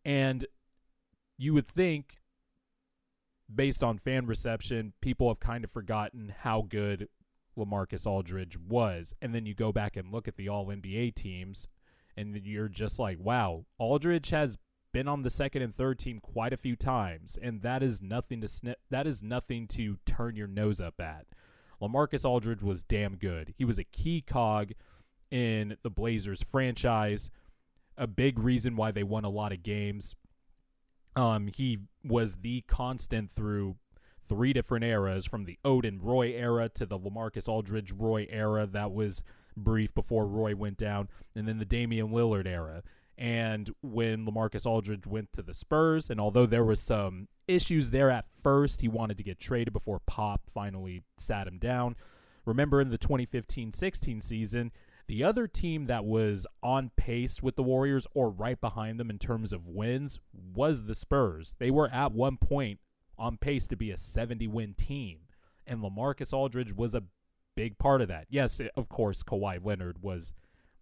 And 0.05 0.46
you 1.38 1.53
would 1.53 1.67
think, 1.67 2.22
based 3.53 3.84
on 3.84 3.98
fan 3.98 4.25
reception, 4.25 4.93
people 5.01 5.29
have 5.29 5.39
kind 5.39 5.63
of 5.63 5.72
forgotten 5.72 6.34
how 6.39 6.62
good 6.62 7.07
Lamarcus 7.57 8.05
Aldridge 8.05 8.57
was. 8.57 9.13
And 9.22 9.34
then 9.34 9.46
you 9.46 9.53
go 9.53 9.72
back 9.72 9.98
and 9.98 10.12
look 10.12 10.27
at 10.27 10.38
the 10.38 10.50
All 10.50 10.67
NBA 10.67 11.15
teams, 11.15 11.67
and 12.15 12.36
you're 12.43 12.69
just 12.69 13.00
like, 13.00 13.17
wow, 13.19 13.65
Aldridge 13.77 14.29
has 14.29 14.57
been 14.98 15.08
on 15.08 15.22
the 15.22 15.30
second 15.30 15.62
and 15.62 15.75
third 15.75 16.00
team 16.00 16.20
quite 16.20 16.51
a 16.51 16.58
few 16.58 16.75
times, 16.75 17.38
and 17.39 17.62
that 17.62 17.84
is 17.84 18.01
nothing 18.01 18.42
to 18.42 18.48
sni- 18.48 18.74
that 18.89 19.06
is 19.06 19.22
nothing 19.22 19.68
to 19.68 19.96
turn 20.08 20.36
your 20.36 20.48
nose 20.48 20.82
up 20.82 21.00
at. 21.00 21.27
Lamarcus 21.80 22.25
Aldridge 22.25 22.63
was 22.63 22.82
damn 22.82 23.16
good. 23.16 23.54
He 23.60 23.63
was 23.63 23.77
a 23.77 23.84
key 23.84 24.22
cog 24.22 24.72
in 25.30 25.77
the 25.84 25.92
Blazers 25.92 26.42
franchise, 26.42 27.30
a 27.96 28.08
big 28.08 28.39
reason 28.39 28.75
why 28.75 28.89
they 28.89 29.04
won 29.04 29.24
a 29.24 29.30
lot 29.30 29.51
of 29.51 29.62
games. 29.62 30.16
Um, 31.16 31.48
he 31.56 31.77
was 32.04 32.38
the 32.38 32.62
constant 32.62 33.30
through 33.30 33.75
three 34.24 34.51
different 34.51 34.84
eras 34.84 35.27
from 35.27 35.46
the 35.46 35.60
Oden 35.63 36.00
Roy 36.01 36.32
era 36.32 36.70
to 36.70 36.88
the 36.88 36.98
Lamarcus 36.98 37.48
Aldridge 37.48 37.92
Roy 37.92 38.25
era 38.32 38.66
that 38.66 38.92
was 38.92 39.22
brief 39.56 39.94
before 39.94 40.25
Roy 40.25 40.56
went 40.56 40.77
down, 40.80 41.08
and 41.36 41.48
then 41.48 41.60
the 41.60 41.66
Damian 41.66 42.08
Lillard 42.08 42.48
era. 42.48 42.82
And 43.17 43.69
when 43.81 44.25
Lamarcus 44.25 44.65
Aldridge 44.65 45.07
went 45.07 45.33
to 45.33 45.41
the 45.41 45.53
Spurs, 45.53 46.09
and 46.09 46.21
although 46.21 46.45
there 46.45 46.63
was 46.63 46.79
some 46.79 47.27
issues 47.47 47.89
there 47.89 48.12
at 48.12 48.25
first, 48.31 48.81
he 48.81 48.88
wanted 48.88 49.17
to 49.17 49.24
get 49.24 49.39
traded 49.39 49.74
before 49.74 50.00
Pop 50.05 50.41
finally 50.50 51.03
sat 51.17 51.47
him 51.47 51.57
down. 51.57 51.95
Remember 52.45 52.79
in 52.79 52.89
the 52.89 52.97
2015 52.97 53.71
16 53.71 54.21
season, 54.21 54.71
the 55.07 55.24
other 55.24 55.47
team 55.47 55.86
that 55.86 56.05
was 56.05 56.45
on 56.62 56.91
pace 56.95 57.41
with 57.41 57.55
the 57.55 57.63
Warriors 57.63 58.07
or 58.13 58.29
right 58.29 58.59
behind 58.59 59.00
them 59.00 59.09
in 59.09 59.17
terms 59.17 59.51
of 59.51 59.67
wins 59.67 60.19
was 60.53 60.83
the 60.83 60.95
Spurs. 60.95 61.55
They 61.59 61.71
were 61.71 61.89
at 61.91 62.12
one 62.12 62.38
point 62.38 62.79
on 63.17 63.38
pace 63.38 63.67
to 63.67 63.75
be 63.75 63.89
a 63.89 63.97
70 63.97 64.47
win 64.47 64.75
team, 64.75 65.19
and 65.65 65.81
Lamarcus 65.81 66.33
Aldridge 66.33 66.74
was 66.74 66.93
a 66.93 67.03
big 67.55 67.79
part 67.79 68.01
of 68.01 68.09
that. 68.09 68.27
Yes, 68.29 68.62
of 68.75 68.89
course, 68.89 69.24
Kawhi 69.24 69.65
Leonard 69.65 70.03
was 70.03 70.33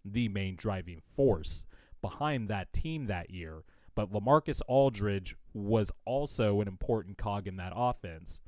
the 0.04 0.27
main 0.27 0.56
driving 0.56 1.00
force 1.00 1.65
behind 2.02 2.48
that 2.50 2.74
team 2.74 3.06
that 3.06 3.30
year, 3.30 3.64
but 3.96 4.12
Lamarcus 4.12 4.62
Aldridge 4.68 5.36
was 5.54 5.92
also 6.06 6.62
an 6.62 6.68
important 6.68 7.18
cog 7.18 7.48
in 7.48 7.58
that 7.58 7.74
offense. 7.75 8.42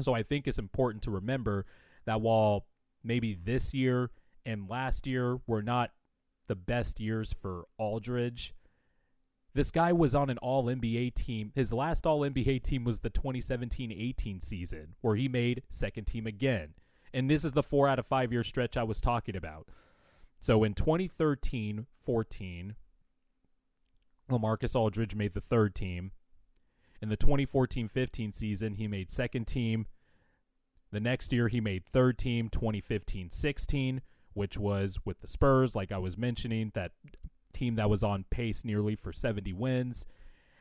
So 0.00 0.14
I 0.14 0.22
think 0.22 0.46
it's 0.46 0.58
important 0.58 1.02
to 1.04 1.10
remember 1.10 1.66
that 2.04 2.20
while 2.20 2.66
maybe 3.02 3.34
this 3.34 3.74
year 3.74 4.10
and 4.44 4.68
last 4.68 5.06
year 5.06 5.38
were 5.46 5.62
not 5.62 5.90
the 6.48 6.56
best 6.56 6.98
years 6.98 7.32
for 7.32 7.64
Aldridge. 7.78 8.54
This 9.54 9.70
guy 9.70 9.92
was 9.92 10.14
on 10.14 10.30
an 10.30 10.38
all 10.38 10.64
NBA 10.64 11.14
team. 11.14 11.52
His 11.54 11.72
last 11.72 12.06
all 12.06 12.20
NBA 12.20 12.62
team 12.62 12.84
was 12.84 13.00
the 13.00 13.10
2017 13.10 13.92
18 13.92 14.40
season, 14.40 14.94
where 15.00 15.16
he 15.16 15.28
made 15.28 15.62
second 15.68 16.06
team 16.06 16.26
again. 16.26 16.74
And 17.12 17.30
this 17.30 17.44
is 17.44 17.52
the 17.52 17.62
four 17.62 17.88
out 17.88 17.98
of 17.98 18.06
five 18.06 18.32
year 18.32 18.42
stretch 18.42 18.76
I 18.76 18.82
was 18.82 19.00
talking 19.00 19.36
about. 19.36 19.68
So 20.40 20.64
in 20.64 20.74
2013 20.74 21.86
14, 21.98 22.74
Lamarcus 24.30 24.76
Aldridge 24.76 25.14
made 25.14 25.32
the 25.32 25.40
third 25.40 25.74
team. 25.74 26.12
In 27.00 27.08
the 27.08 27.16
2014 27.16 27.88
15 27.88 28.32
season, 28.32 28.74
he 28.74 28.88
made 28.88 29.10
second 29.10 29.46
team. 29.46 29.86
The 30.90 31.00
next 31.00 31.32
year, 31.32 31.48
he 31.48 31.60
made 31.60 31.84
third 31.84 32.18
team, 32.18 32.48
2015 32.48 33.30
16 33.30 34.00
which 34.38 34.56
was 34.56 35.00
with 35.04 35.20
the 35.20 35.26
Spurs, 35.26 35.74
like 35.74 35.90
I 35.90 35.98
was 35.98 36.16
mentioning, 36.16 36.70
that 36.74 36.92
team 37.52 37.74
that 37.74 37.90
was 37.90 38.04
on 38.04 38.24
pace 38.30 38.64
nearly 38.64 38.94
for 38.94 39.12
70 39.12 39.52
wins. 39.52 40.06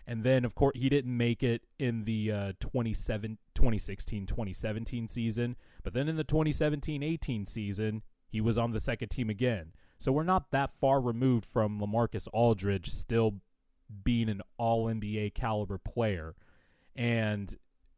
And 0.07 0.23
then, 0.23 0.43
of 0.45 0.55
course, 0.55 0.75
he 0.75 0.89
didn't 0.89 1.15
make 1.15 1.43
it 1.43 1.61
in 1.77 2.05
the 2.05 2.31
uh, 2.31 2.53
2016 2.59 3.37
2017 4.25 5.07
season. 5.07 5.55
But 5.83 5.93
then 5.93 6.07
in 6.07 6.15
the 6.15 6.23
2017 6.23 7.03
18 7.03 7.45
season, 7.45 8.01
he 8.27 8.41
was 8.41 8.57
on 8.57 8.71
the 8.71 8.79
second 8.79 9.09
team 9.09 9.29
again. 9.29 9.73
So 9.97 10.11
we're 10.11 10.23
not 10.23 10.51
that 10.51 10.71
far 10.71 11.01
removed 11.01 11.45
from 11.45 11.79
Lamarcus 11.79 12.27
Aldridge 12.31 12.89
still 12.89 13.41
being 14.03 14.29
an 14.29 14.41
all 14.57 14.85
NBA 14.85 15.33
caliber 15.33 15.77
player. 15.77 16.35
And 16.95 17.53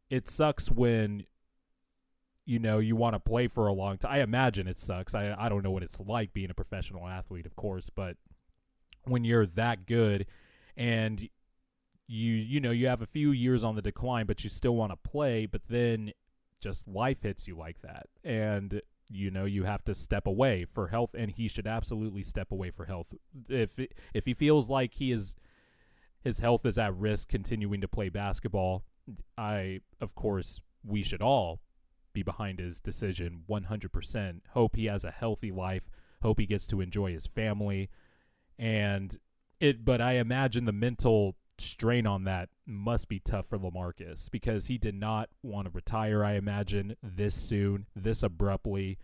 it 0.08 0.28
sucks 0.28 0.70
when 0.70 1.24
you 2.46 2.58
know 2.58 2.78
you 2.78 2.96
want 2.96 3.14
to 3.14 3.20
play 3.20 3.48
for 3.48 3.66
a 3.66 3.72
long 3.72 3.98
time. 3.98 4.12
I 4.12 4.20
imagine 4.20 4.66
it 4.66 4.78
sucks. 4.78 5.14
I 5.14 5.34
I 5.38 5.48
don't 5.48 5.62
know 5.62 5.70
what 5.70 5.82
it's 5.82 6.00
like 6.00 6.32
being 6.32 6.50
a 6.50 6.54
professional 6.54 7.06
athlete, 7.06 7.46
of 7.46 7.54
course, 7.56 7.90
but 7.90 8.16
when 9.04 9.24
you're 9.24 9.46
that 9.46 9.86
good 9.86 10.26
and 10.76 11.20
you 12.08 12.32
you 12.34 12.60
know 12.60 12.72
you 12.72 12.88
have 12.88 13.02
a 13.02 13.06
few 13.06 13.30
years 13.30 13.62
on 13.62 13.76
the 13.76 13.82
decline, 13.82 14.26
but 14.26 14.42
you 14.42 14.50
still 14.50 14.74
want 14.74 14.90
to 14.92 14.96
play, 14.96 15.46
but 15.46 15.62
then 15.68 16.12
just 16.60 16.88
life 16.88 17.22
hits 17.22 17.46
you 17.46 17.56
like 17.56 17.80
that, 17.82 18.06
and 18.24 18.82
you 19.10 19.30
know 19.30 19.44
you 19.44 19.64
have 19.64 19.84
to 19.84 19.94
step 19.94 20.26
away 20.26 20.64
for 20.64 20.88
health, 20.88 21.14
and 21.16 21.30
he 21.30 21.48
should 21.48 21.66
absolutely 21.66 22.22
step 22.22 22.52
away 22.52 22.70
for 22.70 22.84
health. 22.84 23.12
If 23.48 23.78
if 24.14 24.24
he 24.24 24.34
feels 24.34 24.70
like 24.70 24.94
he 24.94 25.12
is 25.12 25.36
his 26.22 26.38
health 26.38 26.64
is 26.66 26.78
at 26.78 26.94
risk 26.94 27.28
continuing 27.28 27.80
to 27.80 27.88
play 27.88 28.08
basketball, 28.08 28.84
I 29.36 29.80
of 30.00 30.14
course 30.14 30.60
we 30.84 31.02
should 31.02 31.22
all 31.22 31.60
be 32.12 32.22
behind 32.22 32.58
his 32.58 32.80
decision 32.80 33.42
100%. 33.48 34.40
Hope 34.50 34.76
he 34.76 34.86
has 34.86 35.04
a 35.04 35.10
healthy 35.10 35.52
life. 35.52 35.88
Hope 36.22 36.40
he 36.40 36.46
gets 36.46 36.66
to 36.68 36.80
enjoy 36.80 37.12
his 37.12 37.26
family. 37.26 37.88
And 38.58 39.16
it, 39.60 39.84
but 39.84 40.00
I 40.00 40.14
imagine 40.14 40.64
the 40.64 40.72
mental 40.72 41.36
strain 41.60 42.06
on 42.06 42.24
that 42.24 42.48
must 42.66 43.08
be 43.08 43.20
tough 43.20 43.46
for 43.46 43.58
Lamarcus 43.58 44.30
because 44.30 44.66
he 44.66 44.78
did 44.78 44.94
not 44.94 45.28
want 45.42 45.66
to 45.66 45.72
retire, 45.72 46.24
I 46.24 46.32
imagine, 46.34 46.96
this 47.02 47.34
soon, 47.34 47.86
this 47.94 48.22
abruptly. 48.22 48.98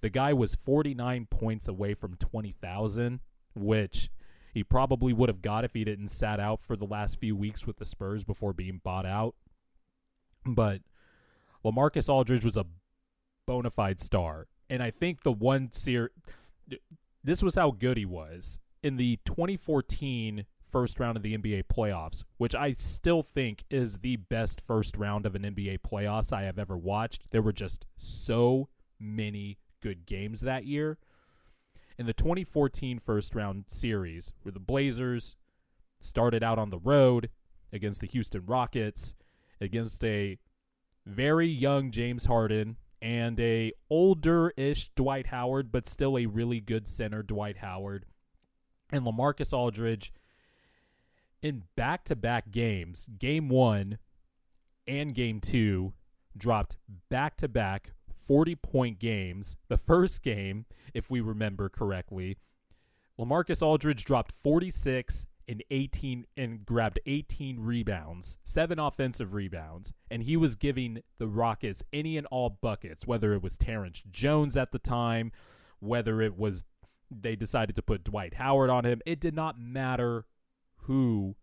The 0.00 0.10
guy 0.10 0.32
was 0.32 0.54
49 0.54 1.26
points 1.30 1.68
away 1.68 1.94
from 1.94 2.16
20,000, 2.16 3.20
which 3.54 4.10
he 4.52 4.64
probably 4.64 5.12
would 5.12 5.28
have 5.28 5.42
got 5.42 5.64
if 5.64 5.74
he 5.74 5.84
didn't 5.84 6.08
sat 6.08 6.40
out 6.40 6.60
for 6.60 6.76
the 6.76 6.86
last 6.86 7.18
few 7.20 7.36
weeks 7.36 7.66
with 7.66 7.76
the 7.76 7.84
Spurs 7.84 8.24
before 8.24 8.52
being 8.52 8.80
bought 8.82 9.06
out. 9.06 9.34
But 10.44 10.82
Lamarcus 11.64 12.08
Aldridge 12.08 12.44
was 12.44 12.56
a 12.56 12.66
bona 13.46 13.70
fide 13.70 14.00
star. 14.00 14.46
And 14.68 14.82
I 14.82 14.90
think 14.90 15.22
the 15.22 15.32
one 15.32 15.70
seer 15.72 16.10
this 17.22 17.42
was 17.42 17.56
how 17.56 17.72
good 17.72 17.96
he 17.96 18.04
was. 18.04 18.60
In 18.82 18.96
the 18.96 19.18
2014 19.24 20.46
first 20.76 21.00
round 21.00 21.16
of 21.16 21.22
the 21.22 21.34
NBA 21.34 21.62
playoffs, 21.74 22.22
which 22.36 22.54
I 22.54 22.72
still 22.72 23.22
think 23.22 23.64
is 23.70 23.96
the 24.00 24.16
best 24.16 24.60
first 24.60 24.98
round 24.98 25.24
of 25.24 25.34
an 25.34 25.40
NBA 25.40 25.78
playoffs 25.78 26.34
I 26.34 26.42
have 26.42 26.58
ever 26.58 26.76
watched. 26.76 27.30
There 27.30 27.40
were 27.40 27.54
just 27.54 27.86
so 27.96 28.68
many 29.00 29.56
good 29.80 30.04
games 30.04 30.42
that 30.42 30.66
year. 30.66 30.98
In 31.96 32.04
the 32.04 32.12
2014 32.12 32.98
first 32.98 33.34
round 33.34 33.64
series, 33.68 34.34
where 34.42 34.52
the 34.52 34.60
Blazers 34.60 35.34
started 35.98 36.42
out 36.42 36.58
on 36.58 36.68
the 36.68 36.78
road 36.78 37.30
against 37.72 38.02
the 38.02 38.06
Houston 38.08 38.44
Rockets, 38.44 39.14
against 39.62 40.04
a 40.04 40.36
very 41.06 41.48
young 41.48 41.90
James 41.90 42.26
Harden 42.26 42.76
and 43.00 43.40
a 43.40 43.72
older-ish 43.88 44.90
Dwight 44.90 45.28
Howard, 45.28 45.72
but 45.72 45.86
still 45.86 46.18
a 46.18 46.26
really 46.26 46.60
good 46.60 46.86
center 46.86 47.22
Dwight 47.22 47.56
Howard. 47.56 48.04
And 48.92 49.06
LaMarcus 49.06 49.54
Aldridge 49.54 50.12
in 51.42 51.64
back-to-back 51.76 52.50
games, 52.50 53.08
game 53.18 53.48
1 53.48 53.98
and 54.86 55.14
game 55.14 55.40
2 55.40 55.92
dropped 56.36 56.76
back-to-back 57.08 57.92
40-point 58.16 58.98
games. 58.98 59.56
The 59.68 59.76
first 59.76 60.22
game, 60.22 60.66
if 60.94 61.10
we 61.10 61.20
remember 61.20 61.68
correctly, 61.68 62.36
LaMarcus 63.18 63.62
Aldridge 63.62 64.04
dropped 64.04 64.32
46 64.32 65.26
and 65.48 65.62
18 65.70 66.26
and 66.36 66.66
grabbed 66.66 66.98
18 67.06 67.60
rebounds, 67.60 68.38
seven 68.44 68.78
offensive 68.78 69.32
rebounds, 69.32 69.92
and 70.10 70.22
he 70.22 70.36
was 70.36 70.56
giving 70.56 71.02
the 71.18 71.28
Rockets 71.28 71.84
any 71.92 72.16
and 72.16 72.26
all 72.28 72.50
buckets, 72.50 73.06
whether 73.06 73.32
it 73.32 73.42
was 73.42 73.56
Terrence 73.56 74.02
Jones 74.10 74.56
at 74.56 74.72
the 74.72 74.78
time, 74.78 75.32
whether 75.78 76.20
it 76.20 76.36
was 76.36 76.64
they 77.08 77.36
decided 77.36 77.76
to 77.76 77.82
put 77.82 78.02
Dwight 78.02 78.34
Howard 78.34 78.68
on 78.68 78.84
him. 78.84 79.00
It 79.06 79.20
did 79.20 79.34
not 79.34 79.60
matter 79.60 80.24
who 80.86 81.36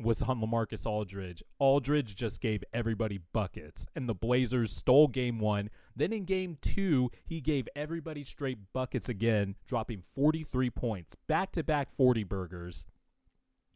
was 0.00 0.22
on 0.22 0.40
Lamarcus 0.40 0.86
Aldridge. 0.86 1.42
Aldridge 1.58 2.16
just 2.16 2.40
gave 2.40 2.64
everybody 2.72 3.20
buckets, 3.32 3.86
and 3.94 4.08
the 4.08 4.14
Blazers 4.14 4.72
stole 4.72 5.08
game 5.08 5.38
one. 5.38 5.70
Then 5.94 6.12
in 6.12 6.24
game 6.24 6.58
two, 6.60 7.10
he 7.24 7.40
gave 7.40 7.68
everybody 7.76 8.24
straight 8.24 8.58
buckets 8.72 9.08
again, 9.08 9.54
dropping 9.66 10.02
43 10.02 10.70
points, 10.70 11.16
back 11.28 11.52
to 11.52 11.62
back 11.62 11.90
40 11.90 12.24
burgers. 12.24 12.86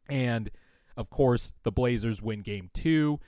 And 0.09 0.51
of 0.97 1.11
course, 1.11 1.53
the 1.63 1.73
Blazers 1.73 2.21
win 2.21 2.41
game 2.43 2.71
two. 2.75 3.21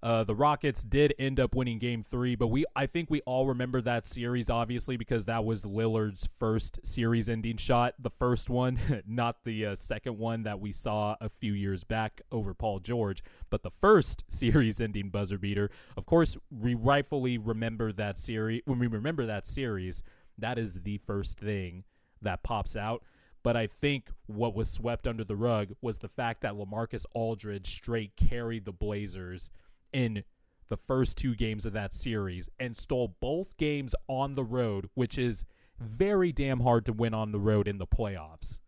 Uh, 0.00 0.22
the 0.22 0.34
Rockets 0.34 0.84
did 0.84 1.12
end 1.18 1.40
up 1.40 1.56
winning 1.56 1.78
Game 1.78 2.02
Three, 2.02 2.36
but 2.36 2.48
we 2.48 2.64
I 2.76 2.86
think 2.86 3.10
we 3.10 3.20
all 3.22 3.46
remember 3.46 3.80
that 3.80 4.06
series 4.06 4.48
obviously 4.48 4.96
because 4.96 5.24
that 5.24 5.44
was 5.44 5.64
Lillard's 5.64 6.28
first 6.36 6.86
series-ending 6.86 7.56
shot, 7.56 7.94
the 7.98 8.10
first 8.10 8.48
one, 8.48 8.78
not 9.06 9.42
the 9.42 9.66
uh, 9.66 9.74
second 9.74 10.18
one 10.18 10.44
that 10.44 10.60
we 10.60 10.70
saw 10.70 11.16
a 11.20 11.28
few 11.28 11.52
years 11.52 11.82
back 11.82 12.20
over 12.30 12.54
Paul 12.54 12.78
George, 12.78 13.22
but 13.50 13.62
the 13.62 13.70
first 13.70 14.24
series-ending 14.28 15.10
buzzer 15.10 15.38
beater. 15.38 15.68
Of 15.96 16.06
course, 16.06 16.36
we 16.50 16.74
rightfully 16.74 17.36
remember 17.38 17.90
that 17.92 18.18
series. 18.18 18.62
When 18.66 18.78
we 18.78 18.86
remember 18.86 19.26
that 19.26 19.48
series, 19.48 20.04
that 20.38 20.58
is 20.58 20.74
the 20.82 20.98
first 20.98 21.40
thing 21.40 21.82
that 22.22 22.44
pops 22.44 22.76
out. 22.76 23.02
But 23.42 23.56
I 23.56 23.66
think 23.66 24.10
what 24.26 24.54
was 24.54 24.70
swept 24.70 25.06
under 25.06 25.24
the 25.24 25.36
rug 25.36 25.70
was 25.80 25.98
the 25.98 26.08
fact 26.08 26.42
that 26.42 26.54
Lamarcus 26.54 27.06
Aldridge 27.14 27.66
straight 27.66 28.12
carried 28.16 28.64
the 28.64 28.72
Blazers 28.72 29.50
in 29.92 30.24
the 30.68 30.76
first 30.76 31.16
two 31.16 31.34
games 31.34 31.66
of 31.66 31.72
that 31.72 31.94
series 31.94 32.48
and 32.58 32.76
stole 32.76 33.16
both 33.20 33.56
games 33.56 33.94
on 34.06 34.34
the 34.34 34.44
road, 34.44 34.88
which 34.94 35.18
is 35.18 35.44
very 35.78 36.32
damn 36.32 36.60
hard 36.60 36.84
to 36.86 36.92
win 36.92 37.14
on 37.14 37.32
the 37.32 37.38
road 37.38 37.66
in 37.66 37.78
the 37.78 37.86
playoffs. 37.86 38.60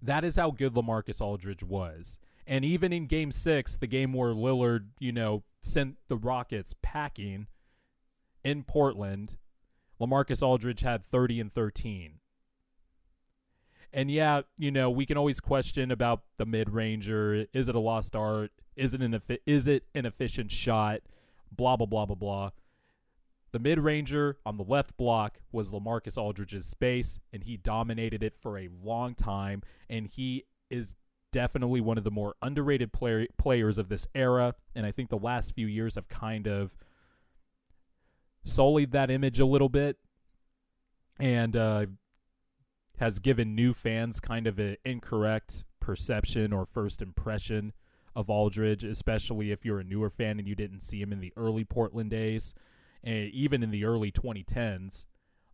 That 0.00 0.24
is 0.24 0.36
how 0.36 0.50
good 0.50 0.74
Lamarcus 0.74 1.20
Aldridge 1.20 1.62
was. 1.62 2.20
And 2.46 2.64
even 2.64 2.92
in 2.92 3.06
game 3.06 3.30
six, 3.30 3.76
the 3.76 3.86
game 3.86 4.12
where 4.12 4.34
Lillard, 4.34 4.88
you 4.98 5.12
know, 5.12 5.44
sent 5.62 5.96
the 6.08 6.16
Rockets 6.16 6.74
packing 6.82 7.46
in 8.42 8.64
Portland, 8.64 9.36
Lamarcus 10.00 10.42
Aldridge 10.42 10.80
had 10.80 11.02
30 11.02 11.40
and 11.40 11.52
13. 11.52 12.20
And 13.92 14.10
yeah, 14.10 14.42
you 14.58 14.70
know, 14.70 14.90
we 14.90 15.06
can 15.06 15.16
always 15.16 15.40
question 15.40 15.90
about 15.90 16.22
the 16.36 16.44
mid 16.44 16.68
ranger. 16.68 17.46
Is 17.52 17.68
it 17.68 17.74
a 17.74 17.80
lost 17.80 18.14
art? 18.16 18.50
Is 18.76 18.94
it 18.94 19.02
an 19.02 19.20
is 19.46 19.66
it 19.66 19.84
an 19.94 20.06
efficient 20.06 20.50
shot? 20.50 21.00
Blah 21.50 21.76
blah 21.76 21.86
blah 21.86 22.06
blah 22.06 22.16
blah. 22.16 22.50
The 23.52 23.60
mid 23.60 23.78
ranger 23.78 24.38
on 24.44 24.56
the 24.56 24.64
left 24.64 24.96
block 24.96 25.38
was 25.52 25.70
Lamarcus 25.70 26.18
Aldridge's 26.18 26.66
space, 26.66 27.20
and 27.32 27.44
he 27.44 27.56
dominated 27.56 28.24
it 28.24 28.34
for 28.34 28.58
a 28.58 28.68
long 28.82 29.14
time. 29.14 29.62
And 29.88 30.08
he 30.08 30.44
is 30.70 30.96
definitely 31.30 31.80
one 31.80 31.96
of 31.96 32.02
the 32.02 32.10
more 32.10 32.34
underrated 32.42 32.92
play- 32.92 33.28
players 33.38 33.78
of 33.78 33.88
this 33.88 34.08
era. 34.12 34.54
And 34.74 34.84
I 34.84 34.90
think 34.90 35.08
the 35.08 35.18
last 35.18 35.54
few 35.54 35.68
years 35.68 35.94
have 35.94 36.08
kind 36.08 36.48
of 36.48 36.74
sullied 38.44 38.90
that 38.90 39.10
image 39.10 39.38
a 39.38 39.46
little 39.46 39.68
bit, 39.68 39.98
and 41.20 41.56
uh, 41.56 41.86
has 42.98 43.20
given 43.20 43.54
new 43.54 43.72
fans 43.72 44.18
kind 44.18 44.48
of 44.48 44.58
an 44.58 44.76
incorrect 44.84 45.64
perception 45.78 46.52
or 46.52 46.64
first 46.64 47.02
impression 47.02 47.72
of 48.14 48.30
Aldridge, 48.30 48.84
especially 48.84 49.50
if 49.50 49.64
you're 49.64 49.80
a 49.80 49.84
newer 49.84 50.10
fan 50.10 50.38
and 50.38 50.46
you 50.46 50.54
didn't 50.54 50.80
see 50.80 51.00
him 51.00 51.12
in 51.12 51.20
the 51.20 51.32
early 51.36 51.64
Portland 51.64 52.10
days, 52.10 52.54
and 53.02 53.30
even 53.30 53.62
in 53.62 53.70
the 53.70 53.84
early 53.84 54.12
2010s. 54.12 55.06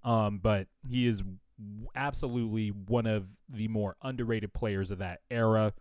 Um, 0.03 0.39
but 0.39 0.69
he 0.89 1.07
is 1.07 1.23
absolutely 1.95 2.69
one 2.69 3.07
of 3.07 3.29
the 3.49 3.69
more 3.69 3.97
underrated 4.03 4.53
players 4.53 4.91
of 4.91 4.99
that 4.99 5.21
era. 5.31 5.73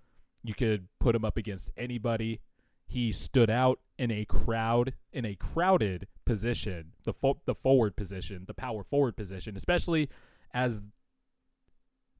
You 0.44 0.54
could 0.54 0.88
put 1.00 1.16
him 1.16 1.26
up 1.26 1.38
against 1.38 1.72
anybody. 1.78 2.40
He 2.88 3.12
stood 3.12 3.50
out 3.50 3.80
in 3.98 4.12
a 4.12 4.26
crowd, 4.26 4.94
in 5.14 5.26
a 5.26 5.36
crowded 5.36 6.08
position, 6.26 6.94
the 7.04 7.14
fo- 7.14 7.42
the 7.46 7.56
forward 7.56 7.96
position, 7.96 8.46
the 8.48 8.54
power 8.54 8.84
forward 8.84 9.16
position, 9.16 9.56
especially 9.56 10.10
as 10.54 10.82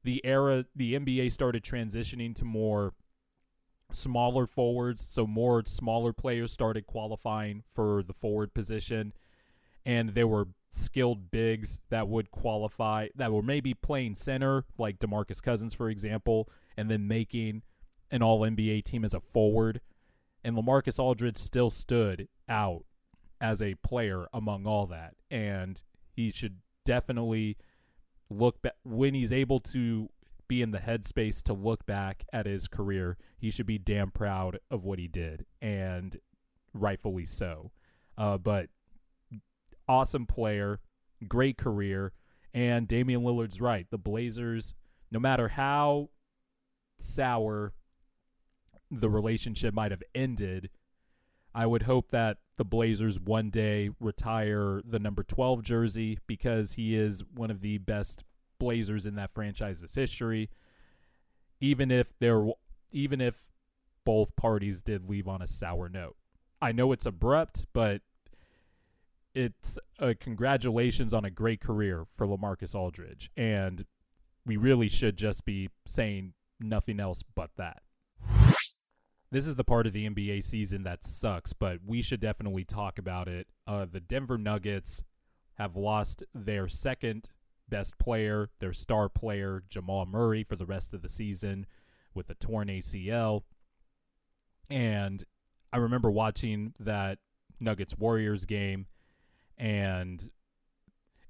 the 0.04 0.24
era 0.24 0.64
the 0.74 0.94
NBA 0.94 1.32
started 1.32 1.62
transitioning 1.62 2.34
to 2.36 2.44
more 2.44 2.94
smaller 3.94 4.46
forwards, 4.46 5.04
so 5.06 5.26
more 5.26 5.62
smaller 5.64 6.12
players 6.12 6.52
started 6.52 6.86
qualifying 6.86 7.62
for 7.70 8.02
the 8.02 8.12
forward 8.12 8.54
position. 8.54 9.12
And 9.84 10.10
there 10.10 10.28
were 10.28 10.48
skilled 10.70 11.30
bigs 11.30 11.80
that 11.88 12.08
would 12.08 12.30
qualify 12.30 13.08
that 13.16 13.32
were 13.32 13.42
maybe 13.42 13.74
playing 13.74 14.14
center 14.14 14.64
like 14.78 15.00
DeMarcus 15.00 15.42
Cousins 15.42 15.74
for 15.74 15.90
example 15.90 16.48
and 16.76 16.88
then 16.88 17.08
making 17.08 17.62
an 18.10 18.22
all 18.22 18.40
NBA 18.40 18.84
team 18.84 19.04
as 19.04 19.14
a 19.14 19.20
forward. 19.20 19.80
And 20.44 20.56
LaMarcus 20.56 20.98
Aldridge 20.98 21.36
still 21.36 21.70
stood 21.70 22.28
out 22.48 22.84
as 23.40 23.60
a 23.60 23.74
player 23.76 24.26
among 24.32 24.66
all 24.66 24.86
that. 24.86 25.14
And 25.30 25.82
he 26.12 26.30
should 26.30 26.58
definitely 26.84 27.56
look 28.28 28.62
back 28.62 28.76
when 28.84 29.14
he's 29.14 29.32
able 29.32 29.60
to 29.60 30.08
be 30.50 30.62
in 30.62 30.72
the 30.72 30.78
headspace 30.78 31.40
to 31.44 31.54
look 31.54 31.86
back 31.86 32.24
at 32.32 32.44
his 32.44 32.66
career, 32.66 33.16
he 33.38 33.52
should 33.52 33.66
be 33.66 33.78
damn 33.78 34.10
proud 34.10 34.58
of 34.68 34.84
what 34.84 34.98
he 34.98 35.06
did, 35.06 35.46
and 35.62 36.16
rightfully 36.74 37.24
so. 37.24 37.70
Uh, 38.18 38.36
but 38.36 38.68
awesome 39.88 40.26
player, 40.26 40.80
great 41.28 41.56
career, 41.56 42.12
and 42.52 42.88
Damian 42.88 43.22
Lillard's 43.22 43.60
right. 43.60 43.86
The 43.92 43.96
Blazers, 43.96 44.74
no 45.12 45.20
matter 45.20 45.46
how 45.46 46.10
sour 46.98 47.72
the 48.90 49.08
relationship 49.08 49.72
might 49.72 49.92
have 49.92 50.02
ended, 50.16 50.68
I 51.54 51.64
would 51.66 51.82
hope 51.82 52.10
that 52.10 52.38
the 52.56 52.64
Blazers 52.64 53.20
one 53.20 53.50
day 53.50 53.90
retire 54.00 54.82
the 54.84 54.98
number 54.98 55.22
12 55.22 55.62
jersey 55.62 56.18
because 56.26 56.72
he 56.72 56.96
is 56.96 57.22
one 57.32 57.52
of 57.52 57.60
the 57.60 57.78
best 57.78 58.24
Blazers 58.60 59.06
in 59.06 59.16
that 59.16 59.30
franchise's 59.30 59.92
history. 59.92 60.48
Even 61.60 61.90
if 61.90 62.16
there 62.20 62.46
even 62.92 63.20
if 63.20 63.48
both 64.04 64.34
parties 64.36 64.82
did 64.82 65.08
leave 65.08 65.26
on 65.26 65.42
a 65.42 65.46
sour 65.46 65.88
note. 65.88 66.16
I 66.62 66.72
know 66.72 66.92
it's 66.92 67.06
abrupt, 67.06 67.66
but 67.72 68.02
it's 69.34 69.78
a 69.98 70.14
congratulations 70.14 71.12
on 71.12 71.24
a 71.24 71.30
great 71.30 71.60
career 71.60 72.04
for 72.14 72.26
LaMarcus 72.26 72.74
Aldridge 72.74 73.30
and 73.36 73.84
we 74.44 74.56
really 74.56 74.88
should 74.88 75.16
just 75.16 75.44
be 75.44 75.68
saying 75.86 76.32
nothing 76.58 76.98
else 77.00 77.22
but 77.34 77.50
that. 77.56 77.82
This 79.30 79.46
is 79.46 79.54
the 79.54 79.64
part 79.64 79.86
of 79.86 79.92
the 79.92 80.08
NBA 80.08 80.42
season 80.42 80.82
that 80.82 81.04
sucks, 81.04 81.52
but 81.52 81.78
we 81.86 82.02
should 82.02 82.18
definitely 82.18 82.64
talk 82.64 82.98
about 82.98 83.28
it. 83.28 83.46
Uh, 83.64 83.86
the 83.90 84.00
Denver 84.00 84.36
Nuggets 84.36 85.04
have 85.54 85.76
lost 85.76 86.24
their 86.34 86.66
second 86.66 87.28
best 87.70 87.98
player, 87.98 88.50
their 88.58 88.72
star 88.72 89.08
player, 89.08 89.62
Jamal 89.68 90.06
Murray, 90.06 90.44
for 90.44 90.56
the 90.56 90.66
rest 90.66 90.92
of 90.92 91.02
the 91.02 91.08
season 91.08 91.66
with 92.14 92.28
a 92.28 92.34
torn 92.34 92.68
ACL. 92.68 93.42
And 94.68 95.24
I 95.72 95.78
remember 95.78 96.10
watching 96.10 96.74
that 96.80 97.18
Nuggets 97.58 97.96
Warriors 97.96 98.44
game, 98.44 98.86
and 99.56 100.28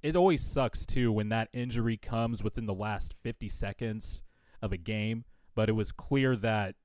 it 0.03 0.17
always 0.17 0.43
sucks 0.43 0.87
too 0.87 1.13
when 1.13 1.29
that 1.29 1.49
injury 1.53 1.97
comes 1.97 2.43
within 2.43 2.67
the 2.67 2.75
last 2.75 3.13
50 3.13 3.49
seconds 3.49 4.23
of 4.63 4.73
a 4.73 4.77
game. 4.77 5.25
But 5.55 5.69
it 5.69 5.73
was 5.73 5.93
clear 5.93 6.37
that 6.37 6.77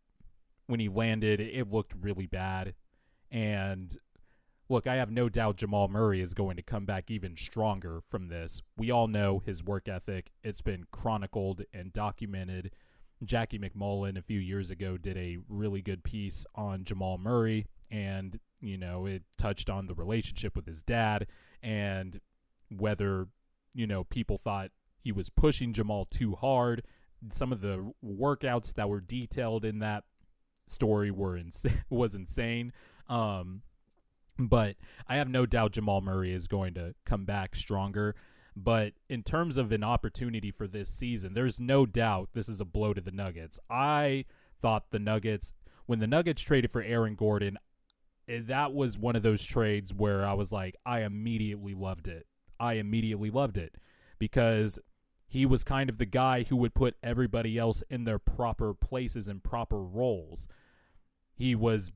when 0.68 0.80
he 0.80 0.90
landed, 0.90 1.40
it 1.40 1.70
looked 1.70 1.94
really 2.00 2.26
bad. 2.26 2.74
And 3.32 3.96
look, 4.70 4.88
I 4.88 4.96
have 4.96 5.12
no 5.12 5.30
doubt 5.30 5.58
Jamal 5.58 5.88
Murray 5.88 6.22
is 6.22 6.34
going 6.34 6.56
to 6.56 6.64
come 6.64 6.86
back 6.86 7.12
even 7.12 7.38
stronger 7.38 8.02
from 8.08 8.28
this. 8.28 8.62
We 8.78 8.92
all 8.92 9.08
know 9.08 9.40
his 9.40 9.64
work 9.64 9.88
ethic, 9.88 10.32
it's 10.44 10.62
been 10.62 10.86
chronicled 10.92 11.64
and 11.74 11.94
documented. 11.94 12.72
Jackie 13.24 13.60
MacMullan 13.60 14.18
a 14.18 14.22
few 14.22 14.40
years 14.40 14.72
ago 14.72 14.98
did 14.98 15.18
a 15.18 15.38
really 15.48 15.82
good 15.82 16.04
piece 16.04 16.46
on 16.54 16.84
Jamal 16.84 17.18
Murray, 17.18 17.68
and, 17.90 18.40
you 18.62 18.78
know, 18.78 19.06
it 19.06 19.24
touched 19.38 19.70
on 19.70 19.88
the 19.88 19.94
relationship 19.94 20.56
with 20.56 20.66
his 20.66 20.82
dad 20.82 21.28
and 21.64 22.20
whether, 22.70 23.28
you 23.74 23.88
know, 23.88 24.04
people 24.04 24.38
thought 24.38 24.72
he 24.98 25.12
was 25.12 25.30
pushing 25.30 25.72
Jamal 25.72 26.06
too 26.06 26.36
hard. 26.36 26.84
Some 27.32 27.52
of 27.52 27.62
the 27.62 27.94
workouts 28.04 28.74
that 28.74 28.90
were 28.90 29.02
detailed 29.02 29.64
in 29.64 29.80
that 29.80 30.04
story 30.68 31.10
were 31.12 31.38
ins- 31.38 31.66
was 31.90 32.16
insane. 32.16 32.74
Um, 33.08 33.62
but 34.38 34.76
I 35.08 35.16
have 35.16 35.30
no 35.30 35.46
doubt 35.46 35.74
Jamal 35.74 36.02
Murray 36.02 36.34
is 36.34 36.48
going 36.48 36.74
to 36.76 36.96
come 37.06 37.26
back 37.26 37.56
stronger. 37.56 38.16
But 38.56 38.94
in 39.10 39.24
terms 39.24 39.58
of 39.58 39.72
an 39.72 39.84
opportunity 39.84 40.50
for 40.50 40.68
this 40.68 40.90
season, 40.90 41.34
there's 41.34 41.60
no 41.60 41.86
doubt 41.86 42.30
this 42.34 42.48
is 42.48 42.62
a 42.62 42.66
blow 42.66 42.94
to 42.94 43.02
the 43.02 43.12
Nuggets. 43.12 43.60
I 43.70 44.26
thought 44.58 44.92
the 44.92 45.00
Nuggets, 45.00 45.52
when 45.86 46.00
the 46.00 46.08
Nuggets 46.08 46.42
traded 46.42 46.72
for 46.72 46.82
Aaron 46.82 47.16
Gordon, 47.16 47.58
eh, 48.30 48.40
that 48.46 48.74
was 48.74 48.98
one 48.98 49.16
of 49.16 49.24
those 49.24 49.44
trades 49.44 49.94
where 49.94 50.26
I 50.26 50.34
was 50.34 50.54
like, 50.54 50.76
I 50.86 51.02
immediately 51.02 51.74
loved 51.74 52.08
it. 52.08 52.28
I 52.58 52.74
immediately 52.74 53.30
loved 53.30 53.58
it 53.58 53.76
because 54.20 54.80
he 55.28 55.46
was 55.46 55.66
kind 55.66 55.90
of 55.90 55.98
the 55.98 56.06
guy 56.06 56.44
who 56.44 56.56
would 56.56 56.74
put 56.74 56.96
everybody 57.04 57.58
else 57.58 57.84
in 57.90 58.06
their 58.06 58.20
proper 58.20 58.74
places 58.74 59.28
and 59.28 59.44
proper 59.44 59.82
roles. 59.82 60.48
He 61.34 61.56
was 61.56 61.92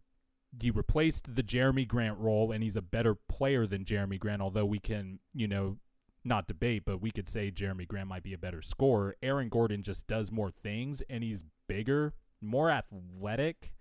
he 0.61 0.71
replaced 0.71 1.35
the 1.35 1.43
Jerami 1.43 1.87
Grant 1.87 2.17
role, 2.17 2.51
and 2.51 2.63
he's 2.63 2.75
a 2.75 2.81
better 2.81 3.15
player 3.15 3.67
than 3.67 3.85
Jerami 3.85 4.19
Grant. 4.19 4.41
Although 4.41 4.65
we 4.65 4.79
can, 4.79 5.19
you 5.33 5.47
know, 5.47 5.77
not 6.23 6.47
debate, 6.47 6.83
but 6.85 7.01
we 7.01 7.11
could 7.11 7.27
say 7.29 7.51
Jerami 7.51 7.87
Grant 7.87 8.07
might 8.09 8.23
be 8.23 8.33
a 8.33 8.37
better 8.37 8.61
scorer. 8.61 9.15
Aaron 9.21 9.49
Gordon 9.49 9.83
just 9.83 10.07
does 10.07 10.31
more 10.31 10.51
things, 10.51 11.01
and 11.09 11.23
he's 11.23 11.43
bigger, 11.67 12.13
more 12.41 12.69
athletic. 12.69 13.71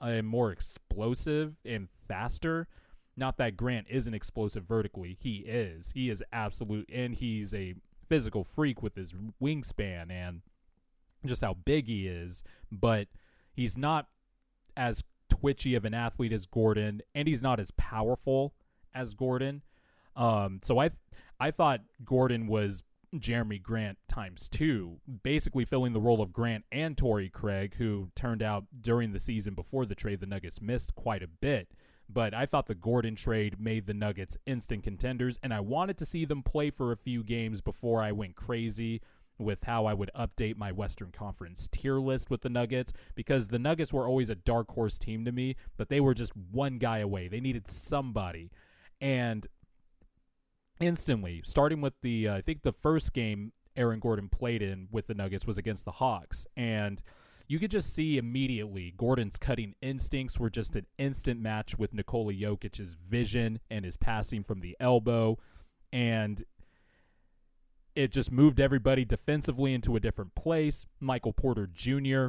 and 0.00 0.26
more 0.26 0.52
explosive 0.52 1.56
and 1.64 1.88
faster. 1.90 2.68
Not 3.16 3.38
that 3.38 3.56
Grant 3.56 3.86
isn't 3.88 4.12
explosive 4.12 4.64
vertically. 4.66 5.16
He 5.20 5.36
is. 5.38 5.92
He 5.92 6.10
is 6.10 6.22
absolute 6.32 6.90
and 6.92 7.14
he's 7.14 7.54
a 7.54 7.74
physical 8.06 8.44
freak 8.44 8.82
with 8.82 8.96
his 8.96 9.14
wingspan 9.40 10.10
and 10.10 10.42
just 11.24 11.42
how 11.42 11.54
big 11.54 11.86
he 11.86 12.06
is, 12.06 12.42
but 12.70 13.08
he's 13.52 13.78
not 13.78 14.08
as 14.76 15.04
twitchy 15.38 15.74
of 15.74 15.84
an 15.84 15.94
athlete 15.94 16.32
as 16.32 16.46
Gordon 16.46 17.00
and 17.14 17.26
he's 17.26 17.42
not 17.42 17.58
as 17.58 17.70
powerful 17.72 18.54
as 18.94 19.14
Gordon. 19.14 19.62
Um, 20.16 20.60
so 20.62 20.78
I 20.78 20.88
th- 20.88 21.00
I 21.40 21.50
thought 21.50 21.80
Gordon 22.04 22.46
was 22.46 22.84
Jerami 23.16 23.60
Grant 23.60 23.98
times 24.08 24.48
two, 24.48 25.00
basically 25.22 25.64
filling 25.64 25.92
the 25.92 26.00
role 26.00 26.20
of 26.20 26.32
Grant 26.32 26.64
and 26.70 26.96
Torrey 26.96 27.28
Craig, 27.28 27.74
who 27.76 28.10
turned 28.14 28.42
out 28.42 28.64
during 28.80 29.12
the 29.12 29.18
season 29.18 29.54
before 29.54 29.86
the 29.86 29.94
trade 29.94 30.20
the 30.20 30.26
Nuggets 30.26 30.60
missed 30.60 30.94
quite 30.94 31.22
a 31.22 31.28
bit. 31.28 31.68
But 32.08 32.34
I 32.34 32.46
thought 32.46 32.66
the 32.66 32.74
Gordon 32.74 33.16
trade 33.16 33.58
made 33.58 33.86
the 33.86 33.94
Nuggets 33.94 34.36
instant 34.46 34.84
contenders, 34.84 35.38
and 35.42 35.54
I 35.54 35.60
wanted 35.60 35.96
to 35.98 36.06
see 36.06 36.24
them 36.24 36.42
play 36.42 36.70
for 36.70 36.92
a 36.92 36.96
few 36.96 37.24
games 37.24 37.60
before 37.60 38.02
I 38.02 38.12
went 38.12 38.36
crazy 38.36 39.00
with 39.38 39.64
how 39.64 39.86
I 39.86 39.94
would 39.94 40.10
update 40.14 40.56
my 40.56 40.72
Western 40.72 41.10
Conference 41.10 41.68
tier 41.70 41.98
list 41.98 42.30
with 42.30 42.42
the 42.42 42.48
Nuggets 42.48 42.92
because 43.14 43.48
the 43.48 43.58
Nuggets 43.58 43.92
were 43.92 44.06
always 44.06 44.30
a 44.30 44.34
dark 44.34 44.70
horse 44.70 44.98
team 44.98 45.24
to 45.24 45.32
me, 45.32 45.56
but 45.76 45.88
they 45.88 46.00
were 46.00 46.14
just 46.14 46.36
one 46.36 46.78
guy 46.78 46.98
away. 46.98 47.28
They 47.28 47.40
needed 47.40 47.66
somebody. 47.66 48.50
And 49.00 49.46
instantly, 50.80 51.42
starting 51.44 51.80
with 51.80 51.94
the, 52.02 52.28
uh, 52.28 52.36
I 52.36 52.40
think 52.40 52.62
the 52.62 52.72
first 52.72 53.12
game 53.12 53.52
Aaron 53.76 54.00
Gordon 54.00 54.28
played 54.28 54.62
in 54.62 54.88
with 54.90 55.08
the 55.08 55.14
Nuggets 55.14 55.46
was 55.46 55.58
against 55.58 55.84
the 55.84 55.92
Hawks. 55.92 56.46
And 56.56 57.02
you 57.46 57.58
could 57.58 57.70
just 57.70 57.92
see 57.94 58.16
immediately 58.16 58.94
Gordon's 58.96 59.36
cutting 59.36 59.74
instincts 59.82 60.38
were 60.38 60.50
just 60.50 60.76
an 60.76 60.86
instant 60.98 61.40
match 61.40 61.78
with 61.78 61.92
Nikola 61.92 62.32
Jokic's 62.32 62.94
vision 62.94 63.58
and 63.70 63.84
his 63.84 63.96
passing 63.96 64.42
from 64.42 64.60
the 64.60 64.76
elbow. 64.80 65.38
And 65.92 66.42
it 67.94 68.10
just 68.10 68.32
moved 68.32 68.60
everybody 68.60 69.04
defensively 69.04 69.72
into 69.72 69.96
a 69.96 70.00
different 70.00 70.34
place. 70.34 70.86
Michael 71.00 71.32
Porter 71.32 71.68
Jr. 71.72 72.28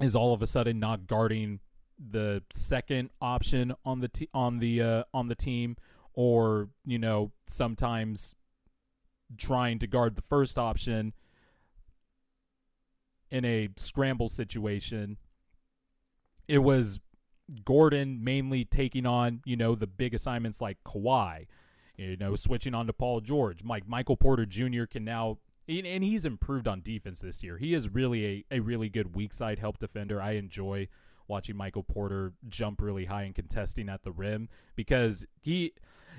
is 0.00 0.14
all 0.14 0.32
of 0.32 0.42
a 0.42 0.46
sudden 0.46 0.78
not 0.78 1.06
guarding 1.06 1.60
the 1.98 2.42
second 2.52 3.10
option 3.20 3.74
on 3.84 4.00
the 4.00 4.08
t- 4.08 4.28
on 4.34 4.58
the 4.58 4.82
uh, 4.82 5.04
on 5.14 5.28
the 5.28 5.34
team 5.34 5.76
or 6.12 6.68
you 6.84 6.98
know 6.98 7.32
sometimes 7.46 8.34
trying 9.38 9.78
to 9.78 9.86
guard 9.86 10.14
the 10.14 10.22
first 10.22 10.58
option 10.58 11.12
in 13.30 13.44
a 13.44 13.68
scramble 13.76 14.28
situation. 14.28 15.16
It 16.46 16.58
was 16.58 17.00
Gordon 17.64 18.22
mainly 18.22 18.64
taking 18.64 19.06
on, 19.06 19.40
you 19.44 19.56
know, 19.56 19.74
the 19.74 19.86
big 19.86 20.14
assignments 20.14 20.60
like 20.60 20.78
Kawhi, 20.84 21.46
you 21.96 22.16
know, 22.16 22.34
switching 22.34 22.74
on 22.74 22.86
to 22.86 22.92
Paul 22.92 23.20
George. 23.20 23.64
Mike 23.64 23.88
Michael 23.88 24.16
Porter 24.16 24.46
Jr. 24.46 24.84
can 24.84 25.04
now 25.04 25.38
and 25.68 26.04
he's 26.04 26.24
improved 26.24 26.68
on 26.68 26.80
defense 26.80 27.20
this 27.20 27.42
year. 27.42 27.58
He 27.58 27.74
is 27.74 27.88
really 27.88 28.44
a, 28.50 28.56
a 28.56 28.60
really 28.60 28.88
good 28.88 29.16
weak 29.16 29.32
side 29.32 29.58
help 29.58 29.78
defender. 29.78 30.22
I 30.22 30.32
enjoy 30.32 30.88
watching 31.28 31.56
Michael 31.56 31.82
Porter 31.82 32.34
jump 32.48 32.80
really 32.80 33.06
high 33.06 33.24
and 33.24 33.34
contesting 33.34 33.88
at 33.88 34.04
the 34.04 34.12
rim 34.12 34.48
because 34.76 35.26
he 35.40 35.72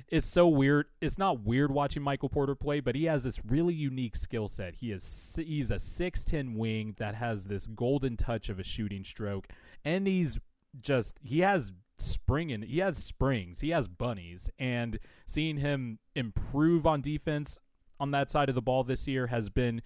is 0.10 0.26
so 0.26 0.48
weird. 0.48 0.88
It's 1.02 1.18
not 1.18 1.42
weird 1.42 1.72
watching 1.72 2.04
Michael 2.04 2.30
Porter 2.30 2.56
play, 2.56 2.80
but 2.82 2.96
he 2.96 3.06
has 3.06 3.24
this 3.24 3.42
really 3.46 3.74
unique 3.74 4.16
skill 4.16 4.48
set. 4.48 4.76
He 4.76 4.92
is 4.92 5.40
he's 5.42 5.72
a 5.72 5.76
6'10 5.76 6.56
wing 6.56 6.96
that 6.98 7.16
has 7.16 7.46
this 7.46 7.68
golden 7.68 8.18
touch 8.18 8.50
of 8.50 8.60
a 8.60 8.64
shooting 8.64 9.04
stroke 9.04 9.48
and 9.86 10.08
he's 10.08 10.40
just 10.82 11.20
he 11.24 11.40
has 11.40 11.72
spring 11.98 12.52
and 12.52 12.64
he 12.64 12.80
has 12.80 12.98
springs. 12.98 13.62
He 13.62 13.70
has 13.70 13.88
bunnies 13.88 14.50
and 14.60 15.00
seeing 15.26 15.58
him 15.58 16.00
improve 16.16 16.86
on 16.86 17.02
defense 17.02 17.60
on 18.00 18.12
that 18.12 18.30
side 18.30 18.50
of 18.50 18.56
the 18.56 18.62
ball 18.62 18.84
this 18.84 19.08
year 19.08 19.28
has 19.28 19.50
been 19.50 19.82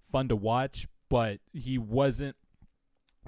fun 0.00 0.28
to 0.28 0.36
watch, 0.36 0.86
but 1.08 1.40
he 1.52 1.78
wasn't 1.78 2.36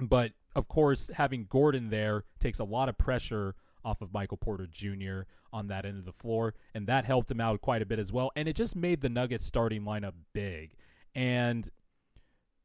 but 0.01 0.31
of 0.55 0.67
course, 0.67 1.09
having 1.13 1.45
Gordon 1.47 1.89
there 1.89 2.23
takes 2.39 2.59
a 2.59 2.63
lot 2.63 2.89
of 2.89 2.97
pressure 2.97 3.55
off 3.85 4.01
of 4.01 4.13
Michael 4.13 4.37
Porter 4.37 4.67
Jr. 4.67 5.21
on 5.53 5.67
that 5.67 5.85
end 5.85 5.97
of 5.97 6.05
the 6.05 6.11
floor, 6.11 6.53
and 6.73 6.87
that 6.87 7.05
helped 7.05 7.31
him 7.31 7.39
out 7.39 7.61
quite 7.61 7.81
a 7.81 7.85
bit 7.85 7.99
as 7.99 8.11
well. 8.11 8.31
And 8.35 8.47
it 8.47 8.55
just 8.55 8.75
made 8.75 9.01
the 9.01 9.09
Nuggets 9.09 9.45
starting 9.45 9.83
lineup 9.83 10.13
big. 10.33 10.73
And 11.15 11.69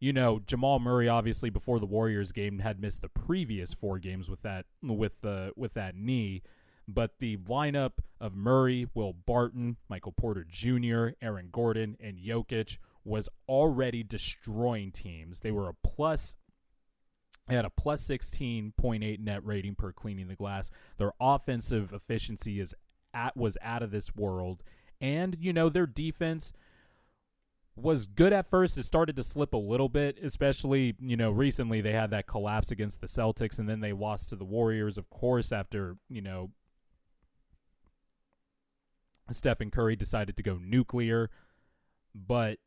you 0.05 0.13
know, 0.13 0.39
Jamal 0.47 0.81
Murray 0.81 1.09
obviously 1.09 1.49
before 1.49 1.81
the 1.81 1.87
Warriors 1.87 2.31
game 2.31 2.59
had 2.59 2.79
missed 2.79 3.01
the 3.01 3.09
previous 3.09 3.73
four 3.73 3.99
games 3.99 4.29
with 4.29 4.43
that 4.43 4.67
with 4.83 5.23
the 5.23 5.55
with 5.57 5.73
that 5.75 5.97
knee. 5.97 6.43
But 6.87 7.21
the 7.21 7.39
lineup 7.39 7.93
of 8.21 8.37
Murray, 8.37 8.87
Will 8.93 9.15
Barton, 9.15 9.79
Michael 9.89 10.13
Porter 10.13 10.45
Jr., 10.47 11.17
Aaron 11.23 11.49
Gordon, 11.51 11.97
and 11.99 12.19
Jokic 12.19 12.77
was 13.03 13.31
already 13.49 14.03
destroying 14.03 14.93
teams. 14.93 15.41
They 15.41 15.51
were 15.51 15.71
a 15.71 15.75
plus 15.83 16.37
they 17.47 17.55
had 17.55 17.65
a 17.65 17.71
plus 17.71 18.07
16.8 18.07 19.21
net 19.21 19.43
rating 19.43 19.75
per 19.75 19.91
cleaning 19.91 20.29
the 20.29 20.35
glass. 20.35 20.71
Their 20.99 21.13
offensive 21.19 21.95
efficiency 21.95 22.61
is 22.61 22.75
at 23.15 23.39
was 23.39 23.57
out 23.63 23.83
of 23.83 23.91
this 23.91 24.15
world. 24.15 24.63
And, 25.01 25.39
you 25.41 25.55
know, 25.55 25.71
their 25.71 25.87
defense 25.87 26.53
was 27.77 28.07
good 28.07 28.33
at 28.33 28.49
first. 28.49 28.79
It 28.79 28.85
started 28.85 29.17
to 29.17 29.23
slip 29.23 29.53
a 29.53 29.59
little 29.59 29.89
bit, 29.89 30.19
especially, 30.23 30.95
you 31.01 31.17
know, 31.17 31.31
recently 31.31 31.81
they 31.81 31.93
had 31.93 32.11
that 32.11 32.27
collapse 32.27 32.71
against 32.71 33.01
the 33.01 33.07
Celtics 33.07 33.59
and 33.59 33.69
then 33.69 33.81
they 33.81 33.93
lost 33.93 34.29
to 34.29 34.37
the 34.37 34.45
Warriors, 34.45 34.97
of 34.97 35.11
course, 35.11 35.51
after, 35.51 35.97
you 36.09 36.23
know, 36.23 36.51
Stephen 39.31 39.71
Curry 39.71 39.97
decided 39.97 40.37
to 40.37 40.43
go 40.43 40.59
nuclear. 40.63 41.31
But 42.15 42.59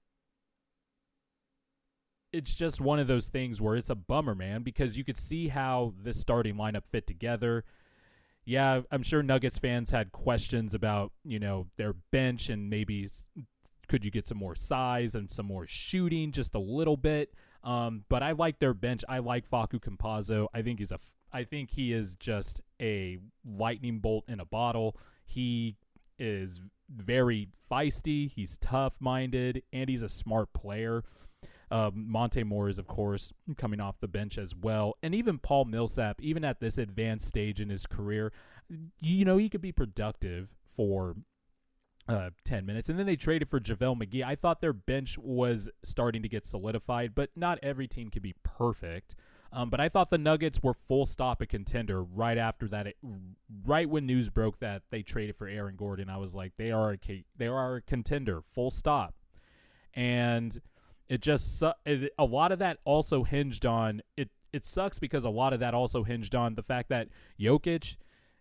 it's 2.33 2.53
just 2.53 2.81
one 2.81 2.99
of 2.99 3.07
those 3.07 3.29
things 3.29 3.61
where 3.61 3.77
it's 3.77 3.89
a 3.89 3.95
bummer, 3.95 4.35
man, 4.35 4.61
because 4.63 4.97
you 4.97 5.05
could 5.05 5.17
see 5.17 5.47
how 5.47 5.93
this 6.03 6.19
starting 6.19 6.55
lineup 6.55 6.85
fit 6.85 7.07
together. 7.07 7.63
Yeah, 8.43 8.81
I'm 8.91 9.03
sure 9.03 9.23
Nuggets 9.23 9.57
fans 9.57 9.91
had 9.91 10.11
questions 10.11 10.73
about, 10.73 11.13
you 11.23 11.39
know, 11.39 11.67
their 11.77 11.93
bench 12.11 12.49
and 12.49 12.69
maybe 12.69 13.07
could 13.87 14.05
you 14.05 14.11
get 14.11 14.27
some 14.27 14.37
more 14.37 14.55
size 14.55 15.15
and 15.15 15.29
some 15.29 15.45
more 15.45 15.65
shooting 15.67 16.31
just 16.31 16.55
a 16.55 16.59
little 16.59 16.97
bit. 16.97 17.33
Um, 17.63 18.03
but 18.09 18.23
I 18.23 18.33
like 18.33 18.59
their 18.59 18.73
bench. 18.73 19.03
I 19.09 19.19
like 19.19 19.49
Facu 19.49 19.79
Campazzo. 19.79 20.47
I 20.53 20.61
think 20.61 20.79
he's 20.79 20.91
a 20.91 20.99
I 21.33 21.43
think 21.43 21.71
he 21.71 21.91
is 21.91 22.15
just 22.15 22.61
a 22.81 23.19
lightning 23.45 23.99
bolt 23.99 24.23
in 24.27 24.39
a 24.39 24.45
bottle. 24.45 24.97
He 25.25 25.75
is 26.17 26.61
very 26.89 27.49
feisty, 27.69 28.31
he's 28.31 28.57
tough 28.57 29.01
minded, 29.01 29.61
and 29.73 29.89
he's 29.89 30.03
a 30.03 30.09
smart 30.09 30.53
player. 30.53 31.03
Um, 31.69 32.05
Monte 32.09 32.41
is 32.41 32.79
of 32.79 32.87
course, 32.87 33.33
coming 33.57 33.81
off 33.81 33.99
the 33.99 34.07
bench 34.07 34.37
as 34.37 34.55
well. 34.55 34.95
And 35.03 35.13
even 35.13 35.37
Paul 35.37 35.65
Millsap, 35.65 36.21
even 36.21 36.45
at 36.45 36.61
this 36.61 36.77
advanced 36.77 37.27
stage 37.27 37.59
in 37.59 37.69
his 37.69 37.85
career, 37.85 38.31
you 39.01 39.25
know, 39.25 39.37
he 39.37 39.49
could 39.49 39.61
be 39.61 39.73
productive 39.73 40.55
for 40.75 41.15
uh, 42.07 42.29
10 42.45 42.65
minutes. 42.65 42.89
And 42.89 42.97
then 42.97 43.05
they 43.05 43.15
traded 43.15 43.49
for 43.49 43.59
JaVale 43.59 44.01
McGee. 44.01 44.23
I 44.23 44.35
thought 44.35 44.61
their 44.61 44.73
bench 44.73 45.17
was 45.17 45.69
starting 45.83 46.21
to 46.21 46.29
get 46.29 46.45
solidified, 46.45 47.13
but 47.15 47.29
not 47.35 47.59
every 47.61 47.87
team 47.87 48.09
can 48.09 48.21
be 48.21 48.35
perfect. 48.43 49.15
Um, 49.51 49.69
but 49.69 49.79
I 49.79 49.89
thought 49.89 50.09
the 50.09 50.17
Nuggets 50.17 50.61
were 50.61 50.73
full 50.73 51.05
stop 51.05 51.41
a 51.41 51.45
contender 51.45 52.03
right 52.03 52.37
after 52.37 52.67
that. 52.69 52.87
It, 52.87 52.97
right 53.65 53.89
when 53.89 54.05
news 54.05 54.29
broke 54.29 54.59
that 54.59 54.83
they 54.89 55.03
traded 55.03 55.35
for 55.35 55.47
Aaron 55.47 55.75
Gordon, 55.75 56.09
I 56.09 56.17
was 56.17 56.35
like, 56.35 56.53
they 56.57 56.71
are 56.71 56.93
a 56.93 57.23
they 57.37 57.47
are 57.47 57.77
a 57.77 57.81
contender, 57.81 58.41
full 58.41 58.71
stop. 58.71 59.15
And 59.93 60.57
it 61.07 61.21
just 61.21 61.63
it, 61.85 62.11
a 62.17 62.25
lot 62.25 62.51
of 62.51 62.59
that 62.59 62.79
also 62.83 63.23
hinged 63.23 63.65
on 63.65 64.01
it. 64.17 64.29
It 64.51 64.65
sucks 64.65 64.99
because 64.99 65.23
a 65.23 65.29
lot 65.29 65.53
of 65.53 65.59
that 65.59 65.73
also 65.73 66.03
hinged 66.03 66.35
on 66.35 66.55
the 66.55 66.63
fact 66.63 66.89
that 66.89 67.09
Jokic 67.39 67.97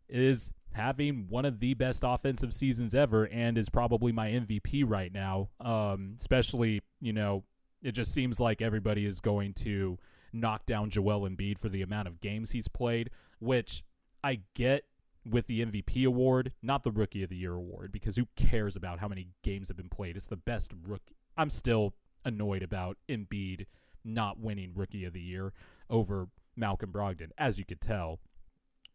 is 0.08 0.52
having 0.76 1.26
one 1.28 1.46
of 1.46 1.58
the 1.58 1.74
best 1.74 2.02
offensive 2.04 2.52
seasons 2.52 2.94
ever 2.94 3.26
and 3.28 3.56
is 3.56 3.70
probably 3.70 4.12
my 4.12 4.28
MVP 4.28 4.84
right 4.86 5.12
now. 5.12 5.48
Um, 5.60 6.14
especially, 6.18 6.82
you 7.00 7.12
know, 7.12 7.44
it 7.82 7.92
just 7.92 8.12
seems 8.12 8.38
like 8.38 8.60
everybody 8.60 9.06
is 9.06 9.20
going 9.20 9.54
to 9.54 9.98
knock 10.32 10.66
down 10.66 10.90
Joel 10.90 11.28
Embiid 11.28 11.58
for 11.58 11.70
the 11.70 11.82
amount 11.82 12.08
of 12.08 12.20
games 12.20 12.50
he's 12.50 12.68
played, 12.68 13.10
which 13.38 13.82
I 14.22 14.40
get 14.54 14.84
with 15.24 15.46
the 15.46 15.64
MVP 15.64 16.06
award, 16.06 16.52
not 16.62 16.82
the 16.82 16.90
Rookie 16.90 17.22
of 17.22 17.30
the 17.30 17.36
Year 17.36 17.54
award, 17.54 17.90
because 17.90 18.16
who 18.16 18.26
cares 18.36 18.76
about 18.76 19.00
how 19.00 19.08
many 19.08 19.28
games 19.42 19.68
have 19.68 19.76
been 19.76 19.88
played? 19.88 20.14
It's 20.14 20.26
the 20.26 20.36
best 20.36 20.74
rookie. 20.86 21.16
I'm 21.38 21.50
still 21.50 21.94
annoyed 22.24 22.62
about 22.62 22.98
Embiid 23.08 23.66
not 24.04 24.38
winning 24.38 24.72
Rookie 24.74 25.04
of 25.04 25.14
the 25.14 25.20
Year 25.20 25.52
over 25.88 26.28
Malcolm 26.54 26.92
Brogdon, 26.92 27.30
as 27.38 27.58
you 27.58 27.64
could 27.64 27.80
tell. 27.80 28.20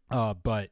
Uh, 0.09 0.33
but 0.33 0.69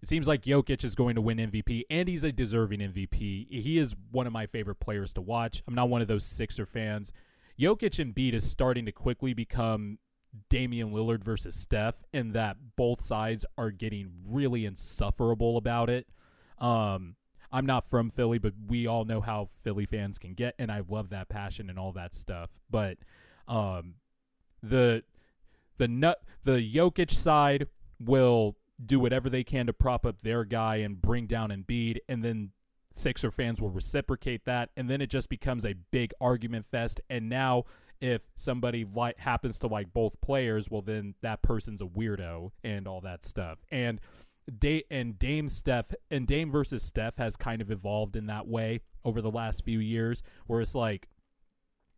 it 0.00 0.08
seems 0.08 0.28
like 0.28 0.42
Jokic 0.42 0.84
is 0.84 0.94
going 0.94 1.16
to 1.16 1.20
win 1.20 1.38
MVP, 1.38 1.82
and 1.90 2.08
he's 2.08 2.24
a 2.24 2.32
deserving 2.32 2.80
MVP. 2.80 3.46
He 3.50 3.78
is 3.78 3.94
one 4.10 4.26
of 4.26 4.32
my 4.32 4.46
favorite 4.46 4.80
players 4.80 5.12
to 5.14 5.20
watch. 5.20 5.62
I'm 5.66 5.74
not 5.74 5.88
one 5.88 6.02
of 6.02 6.08
those 6.08 6.24
Sixer 6.24 6.66
fans. 6.66 7.12
Jokic 7.58 7.98
and 7.98 8.14
Embiid 8.14 8.34
is 8.34 8.48
starting 8.48 8.86
to 8.86 8.92
quickly 8.92 9.34
become 9.34 9.98
Damian 10.48 10.92
Lillard 10.92 11.24
versus 11.24 11.54
Steph, 11.54 12.04
and 12.12 12.32
that 12.34 12.56
both 12.76 13.00
sides 13.02 13.44
are 13.56 13.70
getting 13.70 14.10
really 14.28 14.64
insufferable 14.64 15.56
about 15.56 15.90
it. 15.90 16.06
Um, 16.58 17.16
I'm 17.50 17.66
not 17.66 17.88
from 17.88 18.10
Philly, 18.10 18.38
but 18.38 18.52
we 18.66 18.86
all 18.86 19.04
know 19.04 19.20
how 19.20 19.48
Philly 19.54 19.86
fans 19.86 20.18
can 20.18 20.34
get, 20.34 20.54
and 20.58 20.70
I 20.70 20.82
love 20.88 21.10
that 21.10 21.28
passion 21.28 21.70
and 21.70 21.78
all 21.78 21.92
that 21.92 22.14
stuff. 22.14 22.50
But 22.70 22.98
um, 23.46 23.94
the 24.62 25.02
the 25.78 25.88
nut 25.88 26.22
the 26.42 26.60
Jokic 26.72 27.10
side 27.10 27.68
will 27.98 28.56
do 28.84 29.00
whatever 29.00 29.28
they 29.28 29.44
can 29.44 29.66
to 29.66 29.72
prop 29.72 30.06
up 30.06 30.20
their 30.20 30.44
guy 30.44 30.76
and 30.76 31.00
bring 31.00 31.26
down 31.26 31.50
Embiid, 31.50 31.98
and 32.08 32.24
then 32.24 32.50
Sixer 32.92 33.30
fans 33.30 33.60
will 33.60 33.70
reciprocate 33.70 34.44
that, 34.46 34.70
and 34.76 34.88
then 34.88 35.00
it 35.00 35.10
just 35.10 35.28
becomes 35.28 35.64
a 35.64 35.74
big 35.90 36.12
argument 36.20 36.66
fest. 36.66 37.00
And 37.10 37.28
now, 37.28 37.64
if 38.00 38.22
somebody 38.34 38.84
li- 38.84 39.14
happens 39.18 39.58
to 39.60 39.66
like 39.66 39.92
both 39.92 40.20
players, 40.20 40.70
well, 40.70 40.82
then 40.82 41.14
that 41.22 41.42
person's 41.42 41.82
a 41.82 41.86
weirdo 41.86 42.50
and 42.64 42.88
all 42.88 43.00
that 43.02 43.24
stuff. 43.24 43.58
And 43.70 44.00
Da- 44.58 44.86
and 44.90 45.18
Dame 45.18 45.48
Steph 45.48 45.92
and 46.10 46.26
Dame 46.26 46.50
versus 46.50 46.82
Steph 46.82 47.16
has 47.16 47.36
kind 47.36 47.60
of 47.60 47.70
evolved 47.70 48.16
in 48.16 48.26
that 48.26 48.48
way 48.48 48.80
over 49.04 49.20
the 49.20 49.30
last 49.30 49.64
few 49.64 49.78
years, 49.78 50.22
where 50.46 50.60
it's 50.60 50.74
like. 50.74 51.08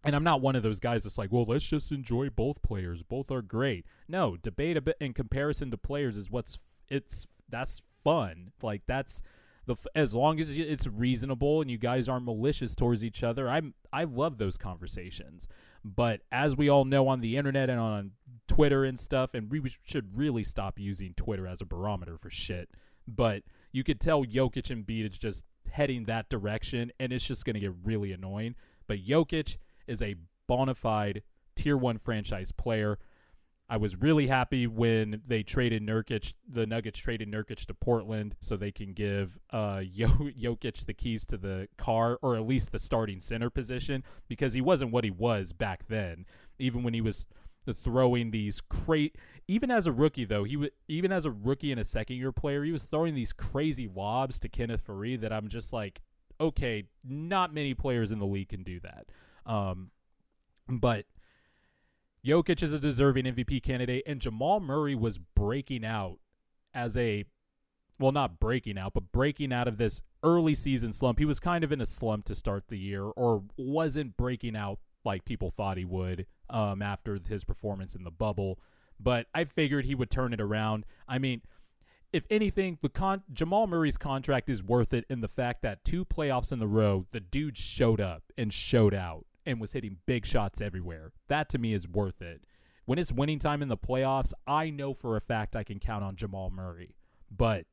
And 0.02 0.16
I'm 0.16 0.24
not 0.24 0.40
one 0.40 0.56
of 0.56 0.62
those 0.62 0.80
guys 0.80 1.02
that's 1.02 1.18
like, 1.18 1.30
well, 1.30 1.44
let's 1.46 1.68
just 1.68 1.92
enjoy 1.92 2.30
both 2.30 2.62
players. 2.62 3.02
Both 3.02 3.30
are 3.30 3.42
great. 3.42 3.84
No, 4.08 4.38
debate 4.38 4.78
a 4.78 4.80
bit 4.80 4.96
in 4.98 5.12
comparison 5.12 5.70
to 5.70 5.76
players 5.76 6.16
is 6.16 6.30
what's 6.30 6.58
it's 6.90 7.26
that's 7.48 7.82
fun. 8.02 8.50
Like 8.62 8.82
that's 8.86 9.22
the 9.66 9.76
as 9.94 10.14
long 10.14 10.40
as 10.40 10.58
it's 10.58 10.86
reasonable 10.86 11.60
and 11.60 11.70
you 11.70 11.78
guys 11.78 12.08
aren't 12.08 12.24
malicious 12.24 12.74
towards 12.74 13.04
each 13.04 13.22
other. 13.22 13.48
I'm 13.48 13.74
I 13.92 14.04
love 14.04 14.38
those 14.38 14.58
conversations. 14.58 15.48
But 15.84 16.20
as 16.30 16.56
we 16.56 16.68
all 16.68 16.84
know 16.84 17.08
on 17.08 17.20
the 17.20 17.36
internet 17.36 17.70
and 17.70 17.80
on 17.80 18.12
Twitter 18.48 18.84
and 18.84 18.98
stuff, 18.98 19.34
and 19.34 19.50
we 19.50 19.62
should 19.86 20.16
really 20.16 20.44
stop 20.44 20.78
using 20.78 21.14
Twitter 21.14 21.46
as 21.46 21.60
a 21.62 21.66
barometer 21.66 22.18
for 22.18 22.30
shit. 22.30 22.68
But 23.08 23.42
you 23.72 23.82
could 23.82 24.00
tell 24.00 24.24
Jokic 24.24 24.70
and 24.70 24.86
Embiid 24.86 25.08
is 25.08 25.18
just 25.18 25.44
heading 25.70 26.04
that 26.04 26.28
direction, 26.28 26.92
and 27.00 27.12
it's 27.12 27.26
just 27.26 27.44
going 27.44 27.54
to 27.54 27.60
get 27.60 27.72
really 27.84 28.12
annoying. 28.12 28.56
But 28.86 29.04
Jokic 29.06 29.56
is 29.86 30.02
a 30.02 30.16
bona 30.46 30.74
fide 30.74 31.22
tier 31.56 31.76
one 31.76 31.98
franchise 31.98 32.52
player. 32.52 32.98
I 33.70 33.76
was 33.76 33.94
really 33.94 34.26
happy 34.26 34.66
when 34.66 35.22
they 35.28 35.44
traded 35.44 35.86
Nurkic. 35.86 36.34
The 36.48 36.66
Nuggets 36.66 36.98
traded 36.98 37.30
Nurkic 37.30 37.66
to 37.66 37.74
Portland 37.74 38.34
so 38.40 38.56
they 38.56 38.72
can 38.72 38.94
give 38.94 39.38
uh, 39.50 39.76
Jokic 39.96 40.84
the 40.86 40.92
keys 40.92 41.24
to 41.26 41.36
the 41.36 41.68
car, 41.78 42.18
or 42.20 42.34
at 42.34 42.44
least 42.44 42.72
the 42.72 42.80
starting 42.80 43.20
center 43.20 43.48
position, 43.48 44.02
because 44.26 44.54
he 44.54 44.60
wasn't 44.60 44.90
what 44.90 45.04
he 45.04 45.12
was 45.12 45.52
back 45.52 45.86
then. 45.86 46.26
Even 46.58 46.82
when 46.82 46.94
he 46.94 47.00
was 47.00 47.26
throwing 47.72 48.32
these 48.32 48.60
crate, 48.60 49.16
even 49.46 49.70
as 49.70 49.86
a 49.86 49.92
rookie 49.92 50.24
though, 50.24 50.42
he 50.42 50.56
was 50.56 50.70
even 50.88 51.12
as 51.12 51.24
a 51.24 51.30
rookie 51.30 51.70
and 51.70 51.80
a 51.80 51.84
second 51.84 52.16
year 52.16 52.32
player, 52.32 52.64
he 52.64 52.72
was 52.72 52.82
throwing 52.82 53.14
these 53.14 53.32
crazy 53.32 53.86
lobs 53.86 54.40
to 54.40 54.48
Kenneth 54.48 54.84
Faried 54.84 55.20
that 55.20 55.32
I'm 55.32 55.46
just 55.46 55.72
like, 55.72 56.00
okay, 56.40 56.88
not 57.04 57.54
many 57.54 57.74
players 57.74 58.10
in 58.10 58.18
the 58.18 58.26
league 58.26 58.48
can 58.48 58.64
do 58.64 58.80
that. 58.80 59.06
Um, 59.46 59.92
but 60.68 61.06
Jokic 62.24 62.62
is 62.62 62.72
a 62.72 62.78
deserving 62.78 63.24
MVP 63.24 63.62
candidate, 63.62 64.02
and 64.06 64.20
Jamal 64.20 64.60
Murray 64.60 64.94
was 64.94 65.18
breaking 65.18 65.84
out 65.84 66.18
as 66.74 66.96
a 66.96 67.24
well, 67.98 68.12
not 68.12 68.40
breaking 68.40 68.78
out, 68.78 68.94
but 68.94 69.12
breaking 69.12 69.52
out 69.52 69.68
of 69.68 69.76
this 69.76 70.00
early 70.22 70.54
season 70.54 70.92
slump. 70.94 71.18
He 71.18 71.26
was 71.26 71.38
kind 71.38 71.62
of 71.62 71.70
in 71.70 71.82
a 71.82 71.86
slump 71.86 72.24
to 72.26 72.34
start 72.34 72.68
the 72.68 72.78
year, 72.78 73.04
or 73.04 73.44
wasn't 73.58 74.16
breaking 74.16 74.56
out 74.56 74.78
like 75.04 75.24
people 75.24 75.50
thought 75.50 75.76
he 75.76 75.84
would 75.84 76.26
um, 76.48 76.80
after 76.80 77.18
his 77.28 77.44
performance 77.44 77.94
in 77.94 78.04
the 78.04 78.10
bubble. 78.10 78.58
But 78.98 79.26
I 79.34 79.44
figured 79.44 79.84
he 79.84 79.94
would 79.94 80.10
turn 80.10 80.32
it 80.32 80.40
around. 80.40 80.84
I 81.06 81.18
mean, 81.18 81.42
if 82.12 82.24
anything, 82.30 82.78
the 82.80 82.88
con- 82.88 83.22
Jamal 83.32 83.66
Murray's 83.66 83.96
contract 83.96 84.48
is 84.48 84.62
worth 84.62 84.92
it 84.92 85.04
in 85.08 85.20
the 85.20 85.28
fact 85.28 85.62
that 85.62 85.84
two 85.84 86.04
playoffs 86.04 86.52
in 86.52 86.58
the 86.58 86.66
row, 86.66 87.06
the 87.10 87.20
dude 87.20 87.56
showed 87.56 88.00
up 88.00 88.24
and 88.36 88.52
showed 88.52 88.94
out 88.94 89.26
and 89.46 89.60
was 89.60 89.72
hitting 89.72 89.98
big 90.06 90.26
shots 90.26 90.60
everywhere. 90.60 91.12
That 91.28 91.48
to 91.50 91.58
me 91.58 91.74
is 91.74 91.88
worth 91.88 92.22
it. 92.22 92.42
When 92.84 92.98
it's 92.98 93.12
winning 93.12 93.38
time 93.38 93.62
in 93.62 93.68
the 93.68 93.76
playoffs, 93.76 94.32
I 94.46 94.70
know 94.70 94.94
for 94.94 95.16
a 95.16 95.20
fact 95.20 95.56
I 95.56 95.64
can 95.64 95.78
count 95.78 96.04
on 96.04 96.16
Jamal 96.16 96.50
Murray. 96.50 96.96
But 97.30 97.66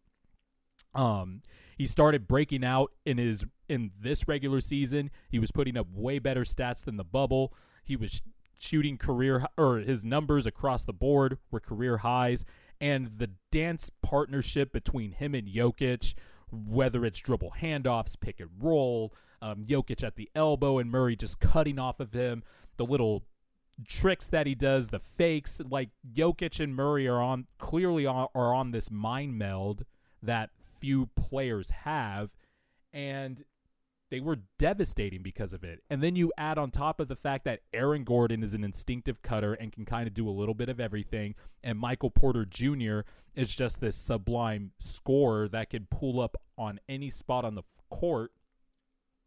um 0.94 1.42
he 1.78 1.86
started 1.86 2.28
breaking 2.28 2.64
out 2.64 2.92
in 3.06 3.18
his 3.18 3.46
in 3.70 3.92
this 4.02 4.28
regular 4.28 4.62
season. 4.62 5.12
He 5.30 5.40
was 5.40 5.52
putting 5.52 5.78
up 5.78 5.88
way 5.92 6.20
better 6.20 6.42
stats 6.42 6.84
than 6.84 6.98
the 6.98 7.04
bubble. 7.04 7.54
He 7.84 7.96
was 7.96 8.22
shooting 8.60 8.98
career 8.98 9.46
or 9.58 9.78
his 9.78 10.04
numbers 10.04 10.48
across 10.48 10.84
the 10.86 10.94
board 10.94 11.38
were 11.52 11.60
career 11.60 11.98
highs 11.98 12.44
and 12.80 13.08
the 13.08 13.32
dance 13.52 13.92
partnership 14.02 14.72
between 14.72 15.12
him 15.12 15.34
and 15.34 15.48
Jokic, 15.48 16.14
whether 16.52 17.06
it's 17.06 17.20
dribble 17.20 17.54
handoffs, 17.60 18.20
pick 18.20 18.40
and 18.40 18.50
roll, 18.60 19.14
um, 19.42 19.64
Jokic 19.64 20.04
at 20.04 20.16
the 20.16 20.30
elbow 20.36 20.80
and 20.80 20.90
Murray 20.90 21.16
just 21.16 21.40
cutting 21.40 21.80
off 21.80 22.00
of 22.00 22.14
him, 22.14 22.44
the 22.78 22.86
little 22.86 23.24
tricks 23.88 24.28
that 24.28 24.48
he 24.48 24.56
does, 24.56 24.90
the 24.90 25.00
fakes, 25.00 25.62
like 25.70 25.90
Jokic 26.14 26.64
and 26.64 26.76
Murray 26.76 27.08
are 27.08 27.22
on 27.22 27.46
clearly 27.58 28.06
are 28.06 28.30
on 28.36 28.72
this 28.72 28.90
mind 28.90 29.38
meld 29.38 29.84
that 30.24 30.50
few 30.80 31.08
players 31.16 31.70
have. 31.70 32.36
And 32.94 33.44
they 34.10 34.20
were 34.20 34.40
devastating 34.58 35.22
because 35.22 35.54
of 35.54 35.64
it. 35.64 35.84
And 35.90 36.02
then 36.02 36.16
you 36.16 36.32
add 36.38 36.58
on 36.58 36.72
top 36.72 37.00
of 37.00 37.08
the 37.08 37.16
fact 37.16 37.46
that 37.46 37.62
Aaron 37.74 38.04
Gordon 38.04 38.44
is 38.44 38.54
an 38.54 38.64
instinctive 38.64 39.22
cutter 39.22 39.54
and 39.54 39.72
can 39.72 39.86
kind 39.86 40.08
of 40.08 40.14
do 40.14 40.30
a 40.30 40.32
little 40.32 40.54
bit 40.54 40.70
of 40.70 40.80
everything, 40.80 41.36
and 41.64 41.78
Michael 41.78 42.12
Porter 42.12 42.46
Jr. 42.46 43.02
is 43.36 43.54
just 43.54 43.82
this 43.82 43.96
sublime 43.96 44.72
scorer 44.78 45.48
that 45.50 45.70
can 45.70 45.88
pull 45.90 46.22
up 46.22 46.38
on 46.58 46.80
any 46.88 47.10
spot 47.10 47.46
on 47.46 47.56
the 47.56 47.64
court 47.90 48.32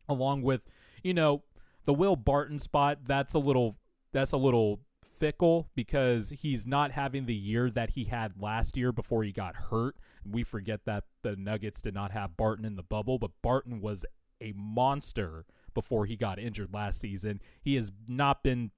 along 0.08 0.42
with, 0.42 0.64
you 1.02 1.14
know, 1.14 1.42
the 1.84 1.94
Will 1.94 2.16
Barton 2.16 2.58
spot, 2.58 2.98
that's 3.04 3.34
a 3.34 3.38
little 3.38 3.76
that's 4.12 4.32
a 4.32 4.36
little 4.36 4.80
fickle 5.02 5.68
because 5.74 6.30
he's 6.30 6.66
not 6.66 6.90
having 6.90 7.26
the 7.26 7.34
year 7.34 7.70
that 7.70 7.90
he 7.90 8.04
had 8.04 8.40
last 8.40 8.76
year 8.76 8.92
before 8.92 9.22
he 9.22 9.32
got 9.32 9.54
hurt. 9.54 9.96
We 10.24 10.42
forget 10.42 10.84
that 10.86 11.04
the 11.22 11.36
Nuggets 11.36 11.80
did 11.80 11.94
not 11.94 12.10
have 12.10 12.36
Barton 12.36 12.64
in 12.64 12.76
the 12.76 12.82
bubble, 12.82 13.18
but 13.18 13.30
Barton 13.42 13.80
was 13.80 14.04
a 14.40 14.52
monster 14.56 15.44
before 15.74 16.06
he 16.06 16.16
got 16.16 16.38
injured 16.38 16.72
last 16.72 17.00
season. 17.00 17.40
He 17.62 17.76
has 17.76 17.92
not 18.08 18.42
been 18.42 18.70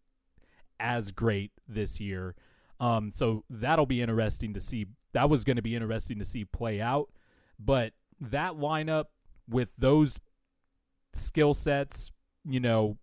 as 0.79 1.13
great 1.13 1.53
this 1.67 2.01
year. 2.01 2.35
Um, 2.81 3.13
so 3.15 3.45
that'll 3.49 3.87
be 3.87 4.03
interesting 4.03 4.55
to 4.55 4.61
see. 4.61 4.87
That 5.13 5.31
was 5.31 5.45
going 5.45 5.57
to 5.57 5.63
be 5.63 5.75
interesting 5.75 6.19
to 6.19 6.25
see 6.25 6.45
play 6.45 6.81
out. 6.81 7.11
But 7.59 7.93
that 8.21 8.53
lineup 8.55 9.07
with 9.49 9.77
those 9.77 10.19
skill 11.13 11.55
sets, 11.55 12.11
you 12.45 12.61
know, 12.61 12.99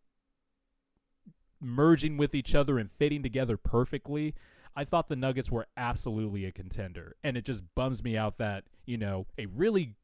merging 1.62 2.18
with 2.18 2.34
each 2.36 2.56
other 2.56 2.80
and 2.80 2.92
fitting 2.92 3.24
together 3.24 3.58
perfectly, 3.58 4.36
I 4.76 4.84
thought 4.84 5.08
the 5.08 5.16
Nuggets 5.16 5.52
were 5.52 5.68
absolutely 5.78 6.46
a 6.46 6.52
contender. 6.52 7.16
And 7.24 7.38
it 7.38 7.46
just 7.46 7.64
bums 7.76 8.04
me 8.04 8.18
out 8.18 8.38
that, 8.38 8.66
you 8.86 8.98
know, 8.98 9.28
a 9.38 9.46
really, 9.46 9.96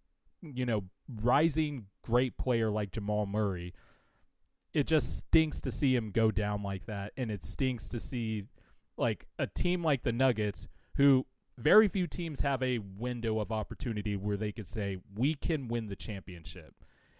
you 0.41 0.65
know, 0.65 0.83
rising 1.21 1.85
great 2.01 2.37
player 2.37 2.69
like 2.69 2.91
Jamal 2.91 3.25
Murray, 3.25 3.73
it 4.73 4.87
just 4.87 5.17
stinks 5.17 5.61
to 5.61 5.71
see 5.71 5.95
him 5.95 6.11
go 6.11 6.31
down 6.31 6.63
like 6.63 6.85
that. 6.85 7.13
And 7.17 7.31
it 7.31 7.43
stinks 7.43 7.87
to 7.89 7.99
see, 7.99 8.43
like, 8.97 9.25
a 9.39 9.47
team 9.47 9.83
like 9.83 10.03
the 10.03 10.11
Nuggets, 10.11 10.67
who 10.95 11.25
very 11.57 11.87
few 11.87 12.07
teams 12.07 12.41
have 12.41 12.61
a 12.61 12.79
window 12.79 13.39
of 13.39 13.51
opportunity 13.51 14.15
where 14.17 14.37
they 14.37 14.51
could 14.51 14.67
say, 14.67 14.97
we 15.15 15.35
can 15.35 15.67
win 15.67 15.87
the 15.87 15.95
championship 15.95 16.73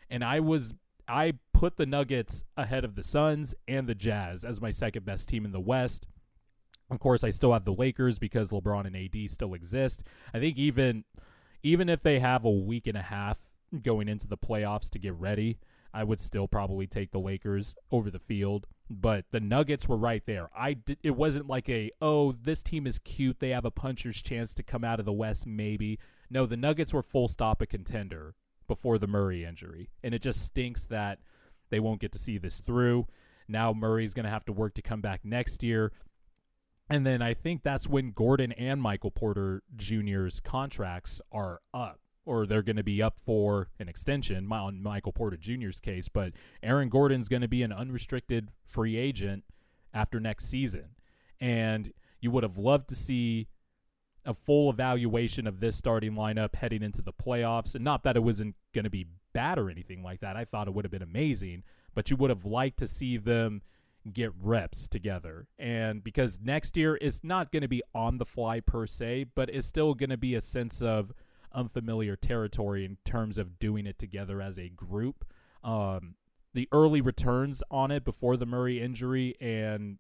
and 0.10 0.24
I 0.24 0.40
was 0.40 0.74
I 1.08 1.34
put 1.54 1.78
the 1.78 1.86
Nuggets 1.86 2.44
ahead 2.58 2.84
of 2.84 2.96
the 2.96 3.04
Suns 3.04 3.54
and 3.68 3.88
the 3.88 3.96
Jazz 3.96 4.44
as 4.44 4.60
my 4.60 4.72
second 4.72 5.06
best 5.06 5.30
team 5.30 5.46
in 5.46 5.52
the 5.52 5.60
West. 5.60 6.08
Of 6.90 7.00
course, 7.00 7.24
I 7.24 7.30
still 7.30 7.54
have 7.54 7.66
the 7.66 7.74
Lakers 7.74 8.20
because 8.20 8.52
LeBron 8.52 8.86
and 8.86 8.96
AD 8.96 9.30
still 9.30 9.54
exist. 9.54 10.04
I 10.34 10.40
think 10.40 10.58
even 10.58 11.04
even 11.66 11.90
if 11.90 12.04
they 12.04 12.20
have 12.20 12.46
a 12.46 12.52
week 12.52 12.86
and 12.86 12.96
a 12.96 13.02
half 13.02 13.40
going 13.82 14.08
into 14.08 14.28
the 14.28 14.38
playoffs 14.38 14.88
to 14.92 15.00
get 15.00 15.16
ready, 15.16 15.58
I 15.92 16.04
would 16.04 16.22
still 16.22 16.48
probably 16.48 16.86
take 16.86 17.10
the 17.10 17.20
Lakers 17.20 17.74
over 17.92 18.12
the 18.12 18.20
field. 18.20 18.68
But 18.88 19.26
the 19.32 19.40
Nuggets 19.40 19.90
were 19.90 19.98
right 19.98 20.22
there. 20.28 20.50
I 20.56 20.74
did, 20.74 21.00
it 21.02 21.16
wasn't 21.16 21.48
like 21.48 21.68
a 21.68 21.90
oh 22.00 22.34
this 22.34 22.62
team 22.62 22.86
is 22.86 23.00
cute. 23.00 23.40
They 23.40 23.50
have 23.50 23.66
a 23.66 23.72
puncher's 23.72 24.22
chance 24.22 24.54
to 24.54 24.64
come 24.64 24.84
out 24.84 25.00
of 25.00 25.08
the 25.08 25.12
West 25.12 25.48
maybe. 25.48 25.98
No, 26.30 26.46
the 26.46 26.56
Nuggets 26.56 26.94
were 26.94 27.02
full 27.02 27.28
stop 27.28 27.64
a 27.64 27.66
contender 27.66 28.36
before 28.68 29.00
the 29.00 29.08
Murray 29.08 29.44
injury. 29.44 29.90
And 30.04 30.14
it 30.14 30.22
just 30.22 30.44
stinks 30.44 30.86
that 30.86 31.18
they 31.72 31.80
won't 31.80 32.00
get 32.00 32.12
to 32.12 32.20
see 32.20 32.38
this 32.38 32.60
through. 32.60 33.08
Now 33.48 33.74
Murray's 33.74 34.14
going 34.14 34.26
to 34.26 34.30
have 34.30 34.46
to 34.46 34.54
work 34.54 34.76
to 34.76 34.84
come 34.84 35.02
back 35.02 35.22
next 35.24 35.64
year. 35.64 35.92
And 36.90 37.06
then 37.06 37.22
I 37.22 37.34
think 37.34 37.64
that's 37.64 37.88
when 37.88 38.12
Gordon 38.12 38.52
and 38.52 38.82
Michael 38.82 39.12
Porter 39.12 39.64
Jr.'s 39.76 40.40
contracts 40.40 41.20
are 41.32 41.62
up, 41.74 42.00
or 42.26 42.46
they're 42.46 42.62
going 42.62 42.76
to 42.76 42.84
be 42.84 43.02
up 43.02 43.20
for 43.20 43.70
an 43.80 43.90
extension 43.90 44.52
on 44.52 44.84
Michael 44.84 45.12
Porter 45.12 45.38
Jr.'s 45.38 45.80
case. 45.80 46.10
But 46.10 46.34
Aaron 46.62 46.90
Gordon's 46.90 47.28
going 47.28 47.42
to 47.42 47.48
be 47.48 47.64
an 47.64 47.72
unrestricted 47.74 48.52
free 48.64 48.98
agent 48.98 49.44
after 49.94 50.20
next 50.20 50.46
season. 50.46 50.90
And 51.40 51.92
You 52.26 52.32
would 52.32 52.44
have 52.44 52.58
loved 52.58 52.90
to 52.90 52.96
see 52.96 53.48
a 54.26 54.34
full 54.34 54.72
evaluation 54.72 55.46
of 55.46 55.60
this 55.60 55.76
starting 55.76 56.14
lineup 56.14 56.56
heading 56.56 56.82
into 56.82 57.04
the 57.04 57.14
playoffs. 57.14 57.76
And 57.76 57.84
not 57.84 58.04
that 58.04 58.16
it 58.16 58.24
wasn't 58.24 58.56
going 58.74 58.86
to 58.86 58.90
be 58.90 59.06
bad 59.32 59.60
or 59.60 59.70
anything 59.70 60.02
like 60.02 60.22
that. 60.22 60.36
I 60.36 60.44
thought 60.44 60.68
it 60.68 60.74
would 60.74 60.86
have 60.86 60.92
been 60.92 61.04
amazing, 61.04 61.64
but 61.94 62.10
you 62.10 62.18
would 62.18 62.32
have 62.32 62.44
liked 62.44 62.80
to 62.80 62.88
see 62.88 63.18
them 63.18 63.62
get 64.12 64.32
reps 64.40 64.88
together. 64.88 65.48
And 65.58 66.04
because 66.04 66.40
next 66.42 66.78
year 66.78 66.96
is 66.96 67.24
not 67.24 67.52
going 67.52 67.62
to 67.62 67.68
be 67.68 67.82
on 67.94 68.18
the 68.18 68.26
fly 68.26 68.60
per 68.60 68.86
se, 68.86 69.28
but 69.36 69.50
it's 69.50 69.68
still 69.68 69.94
going 69.94 70.10
to 70.10 70.18
be 70.18 70.36
a 70.36 70.42
sense 70.42 70.82
of 70.82 71.12
unfamiliar 71.54 72.16
territory 72.16 72.86
in 72.86 72.98
terms 73.06 73.38
of 73.38 73.58
doing 73.58 73.88
it 73.88 73.98
together 73.98 74.42
as 74.42 74.60
a 74.60 74.70
group. 74.70 75.26
Um, 75.64 76.16
the 76.54 76.70
early 76.72 77.02
returns 77.02 77.64
on 77.72 77.92
it 77.92 78.04
before 78.04 78.38
the 78.38 78.46
Murray 78.46 78.80
injury, 78.80 79.36
and 79.42 79.98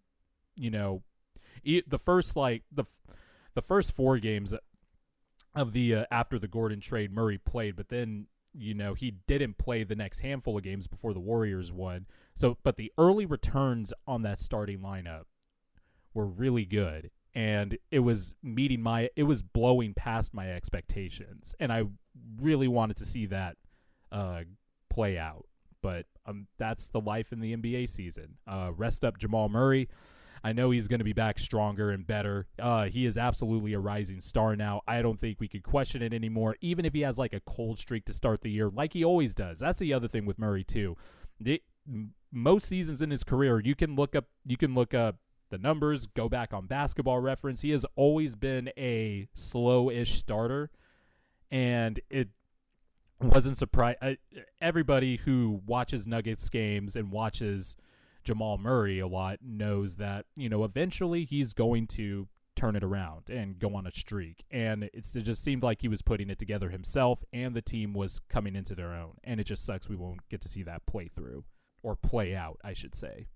you 0.55 0.71
know, 0.71 1.03
the 1.63 1.99
first 1.99 2.35
like 2.35 2.63
the 2.71 2.85
the 3.55 3.61
first 3.61 3.93
four 3.93 4.19
games 4.19 4.53
of 5.53 5.71
the 5.71 5.95
uh, 5.95 6.05
after 6.11 6.37
the 6.37 6.47
Gordon 6.47 6.79
trade, 6.79 7.11
Murray 7.11 7.37
played, 7.37 7.75
but 7.75 7.89
then 7.89 8.27
you 8.57 8.73
know 8.73 8.93
he 8.93 9.11
didn't 9.27 9.57
play 9.57 9.83
the 9.83 9.95
next 9.95 10.19
handful 10.19 10.57
of 10.57 10.63
games 10.63 10.87
before 10.87 11.13
the 11.13 11.19
Warriors 11.19 11.71
won. 11.71 12.05
So, 12.33 12.57
but 12.63 12.77
the 12.77 12.91
early 12.97 13.25
returns 13.25 13.93
on 14.07 14.21
that 14.23 14.39
starting 14.39 14.79
lineup 14.79 15.23
were 16.13 16.25
really 16.25 16.65
good, 16.65 17.11
and 17.33 17.77
it 17.91 17.99
was 17.99 18.33
meeting 18.41 18.81
my 18.81 19.09
it 19.15 19.23
was 19.23 19.41
blowing 19.41 19.93
past 19.93 20.33
my 20.33 20.51
expectations, 20.51 21.55
and 21.59 21.71
I 21.71 21.83
really 22.41 22.67
wanted 22.67 22.97
to 22.97 23.05
see 23.05 23.25
that 23.27 23.57
uh, 24.11 24.43
play 24.89 25.17
out 25.17 25.45
but 25.85 26.07
um, 26.25 26.47
that's 26.57 26.87
the 26.87 26.99
life 26.99 27.31
in 27.31 27.41
the 27.41 27.55
NBA 27.55 27.87
season. 27.89 28.37
Uh, 28.47 28.71
rest 28.75 29.05
up 29.05 29.19
Jamal 29.19 29.49
Murray. 29.49 29.87
I 30.45 30.53
know 30.53 30.69
he's 30.69 30.87
going 30.87 30.99
to 30.99 31.03
be 31.03 31.11
back 31.11 31.39
stronger 31.39 31.89
and 31.89 32.05
better. 32.05 32.45
Uh, 32.59 32.83
he 32.83 33.07
is 33.07 33.17
absolutely 33.17 33.73
a 33.73 33.79
rising 33.79 34.21
star 34.21 34.55
now. 34.55 34.83
I 34.87 35.01
don't 35.01 35.19
think 35.19 35.39
we 35.39 35.47
could 35.47 35.63
question 35.63 36.03
it 36.03 36.13
anymore, 36.13 36.55
even 36.61 36.85
if 36.85 36.93
he 36.93 37.01
has 37.01 37.17
like 37.17 37.33
a 37.33 37.39
cold 37.39 37.79
streak 37.79 38.05
to 38.05 38.13
start 38.13 38.41
the 38.41 38.51
year, 38.51 38.69
like 38.69 38.93
he 38.93 39.03
always 39.03 39.33
does. 39.33 39.57
That's 39.57 39.79
the 39.79 39.91
other 39.91 40.07
thing 40.07 40.27
with 40.27 40.37
Murray 40.37 40.63
too. 40.63 40.97
The, 41.39 41.63
most 42.31 42.67
seasons 42.67 43.01
in 43.01 43.09
his 43.09 43.23
career, 43.23 43.59
you 43.59 43.73
can 43.73 43.95
look 43.95 44.15
up, 44.15 44.25
you 44.45 44.55
can 44.55 44.75
look 44.75 44.93
up 44.93 45.15
the 45.49 45.57
numbers, 45.57 46.05
go 46.05 46.29
back 46.29 46.53
on 46.53 46.67
Basketball 46.67 47.21
Reference. 47.21 47.61
He 47.61 47.71
has 47.71 47.83
always 47.95 48.35
been 48.35 48.69
a 48.77 49.27
slow-ish 49.33 50.13
starter, 50.13 50.69
and 51.49 51.99
it 52.11 52.29
wasn't 53.19 53.57
surprised. 53.57 53.97
everybody 54.61 55.17
who 55.17 55.61
watches 55.65 56.05
Nuggets 56.05 56.49
games 56.49 56.95
and 56.95 57.09
watches 57.09 57.75
Jamal 58.25 58.57
Murray 58.57 58.99
a 58.99 59.07
lot 59.07 59.39
knows 59.41 59.95
that 59.95 60.25
you 60.35 60.49
know 60.49 60.63
eventually 60.63 61.23
he's 61.23 61.53
going 61.53 61.87
to 61.87 62.27
turn 62.55 62.75
it 62.75 62.83
around 62.83 63.29
and 63.29 63.59
go 63.59 63.75
on 63.75 63.85
a 63.85 63.91
streak. 63.91 64.43
And 64.49 64.83
it 64.83 65.05
just 65.13 65.43
seemed 65.43 65.63
like 65.63 65.81
he 65.81 65.87
was 65.87 66.01
putting 66.01 66.29
it 66.29 66.39
together 66.39 66.69
himself, 66.69 67.23
and 67.33 67.53
the 67.53 67.61
team 67.61 67.93
was 67.93 68.21
coming 68.29 68.55
into 68.55 68.75
their 68.75 68.93
own. 68.93 69.17
And 69.23 69.39
it 69.39 69.43
just 69.43 69.65
sucks 69.65 69.89
we 69.89 69.95
won't 69.95 70.27
get 70.29 70.41
to 70.41 70.49
see 70.49 70.63
that 70.63 70.85
play 70.85 71.07
through 71.07 71.43
or 71.83 71.95
play 71.95 72.35
out, 72.35 72.59
I 72.63 72.73
should 72.73 72.95
say. 72.95 73.27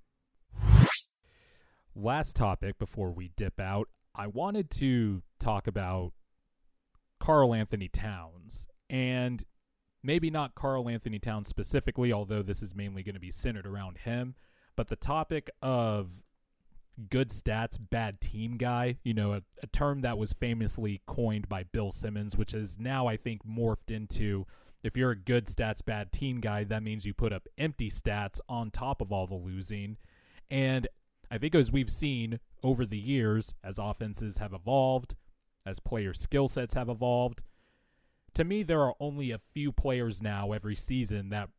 Last 1.95 2.35
topic 2.35 2.79
before 2.79 3.11
we 3.11 3.31
dip 3.35 3.59
out, 3.59 3.89
I 4.15 4.27
wanted 4.27 4.71
to 4.71 5.21
talk 5.39 5.67
about 5.67 6.13
Karl-Anthony 7.19 7.89
Towns. 7.89 8.67
And 8.89 9.43
maybe 10.01 10.31
not 10.31 10.55
Karl-Anthony 10.55 11.19
Towns 11.19 11.47
specifically, 11.47 12.13
although 12.13 12.41
this 12.41 12.63
is 12.63 12.73
mainly 12.73 13.03
going 13.03 13.15
to 13.15 13.19
be 13.19 13.31
centered 13.31 13.67
around 13.67 13.99
him, 13.99 14.35
but 14.79 14.87
the 14.87 14.95
topic 14.95 15.49
of 15.61 16.23
good 17.09 17.31
stats, 17.31 17.77
bad 17.77 18.21
team 18.21 18.55
guy, 18.55 18.95
you 19.03 19.13
know, 19.13 19.33
a, 19.33 19.41
a, 19.61 19.67
term 19.67 19.99
that 19.99 20.17
was 20.17 20.31
famously 20.31 21.01
coined 21.05 21.49
by 21.49 21.63
Bill 21.63 21.91
Simmons, 21.91 22.37
which 22.37 22.53
is 22.53 22.79
now, 22.79 23.05
I 23.05 23.17
think, 23.17 23.45
morphed 23.45 23.93
into 23.93 24.45
if 24.81 24.95
you're 24.95 25.11
a 25.11 25.17
good 25.17 25.47
stats, 25.47 25.83
bad 25.85 26.13
team 26.13 26.39
guy, 26.39 26.63
that 26.63 26.81
means 26.81 27.05
you 27.05 27.13
put 27.13 27.33
up 27.33 27.45
empty 27.57 27.89
stats 27.89 28.39
on 28.47 28.71
top 28.71 29.01
of 29.01 29.11
all 29.11 29.27
the 29.27 29.35
losing. 29.35 29.97
And 30.49 30.87
I 31.29 31.39
think 31.39 31.55
as 31.55 31.73
we've 31.73 31.91
seen 31.91 32.39
over 32.63 32.85
the 32.85 32.97
years, 32.97 33.53
as 33.61 33.79
offenses 33.79 34.37
have 34.37 34.53
evolved, 34.53 35.15
as 35.65 35.81
player 35.81 36.13
skill 36.13 36.47
sets 36.47 36.75
have 36.75 36.87
evolved, 36.87 37.43
to 38.35 38.45
me, 38.45 38.63
there 38.63 38.83
are 38.83 38.95
only 39.01 39.31
a 39.31 39.39
few 39.39 39.73
players 39.73 40.21
now 40.21 40.53
every 40.53 40.75
season 40.75 41.31
that 41.31 41.49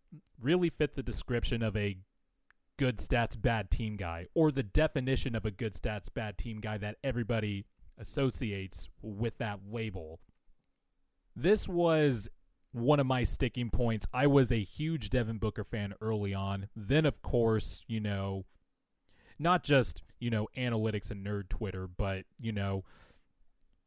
really 0.40 0.70
fit 0.70 0.94
the 0.94 1.02
description 1.02 1.62
of 1.62 1.76
a 1.76 1.98
good 2.80 2.96
stats 2.96 3.38
bad 3.38 3.70
team 3.70 3.94
guy 3.94 4.26
or 4.34 4.50
the 4.50 4.62
definition 4.62 5.36
of 5.36 5.44
a 5.44 5.50
good 5.50 5.74
stats 5.74 6.06
bad 6.12 6.38
team 6.38 6.60
guy 6.60 6.78
that 6.78 6.96
everybody 7.04 7.66
associates 7.98 8.88
with 9.02 9.36
that 9.36 9.60
label. 9.70 10.18
This 11.36 11.68
was 11.68 12.30
one 12.72 12.98
of 12.98 13.04
my 13.04 13.22
sticking 13.22 13.68
points. 13.68 14.06
I 14.14 14.26
was 14.26 14.50
a 14.50 14.64
huge 14.64 15.10
Devin 15.10 15.36
Booker 15.36 15.62
fan 15.62 15.92
early 16.00 16.32
on. 16.32 16.68
Then, 16.74 17.04
of 17.04 17.20
course, 17.20 17.84
you 17.86 18.00
know, 18.00 18.46
not 19.38 19.62
just, 19.62 20.02
you 20.18 20.30
know, 20.30 20.48
analytics 20.56 21.10
and 21.10 21.22
nerd 21.22 21.50
Twitter, 21.50 21.86
but, 21.86 22.24
you 22.40 22.52
know, 22.52 22.84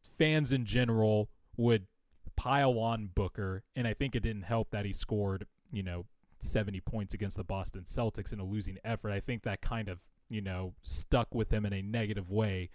fans 0.03 0.53
in 0.53 0.65
general 0.65 1.31
would 1.57 1.87
pile 2.35 2.77
on 2.77 3.09
Booker, 3.15 3.63
and 3.75 3.87
I 3.87 3.95
think 3.95 4.15
it 4.15 4.21
didn't 4.21 4.43
help 4.43 4.69
that 4.69 4.85
he 4.85 4.93
scored, 4.93 5.47
you 5.71 5.81
know, 5.81 6.05
70 6.43 6.81
points 6.81 7.13
against 7.13 7.37
the 7.37 7.43
Boston 7.43 7.83
Celtics 7.85 8.33
in 8.33 8.39
a 8.39 8.45
losing 8.45 8.77
effort. 8.83 9.11
I 9.11 9.19
think 9.19 9.43
that 9.43 9.61
kind 9.61 9.89
of, 9.89 10.01
you 10.29 10.41
know, 10.41 10.73
stuck 10.83 11.33
with 11.33 11.51
him 11.51 11.65
in 11.65 11.73
a 11.73 11.81
negative 11.81 12.31
way 12.31 12.69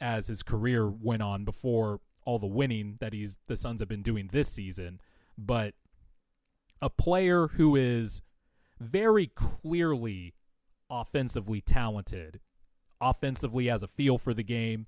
as 0.00 0.26
his 0.26 0.42
career 0.42 0.88
went 0.88 1.22
on 1.22 1.44
before 1.44 2.00
all 2.26 2.38
the 2.38 2.46
winning 2.46 2.96
that 3.00 3.12
he's 3.12 3.38
the 3.46 3.56
Suns 3.56 3.80
have 3.80 3.88
been 3.88 4.02
doing 4.02 4.28
this 4.32 4.48
season. 4.48 5.00
But 5.36 5.74
a 6.80 6.90
player 6.90 7.48
who 7.48 7.76
is 7.76 8.22
very 8.80 9.26
clearly 9.26 10.34
offensively 10.90 11.60
talented, 11.60 12.40
offensively 13.00 13.66
has 13.66 13.82
a 13.82 13.88
feel 13.88 14.18
for 14.18 14.34
the 14.34 14.42
game, 14.42 14.86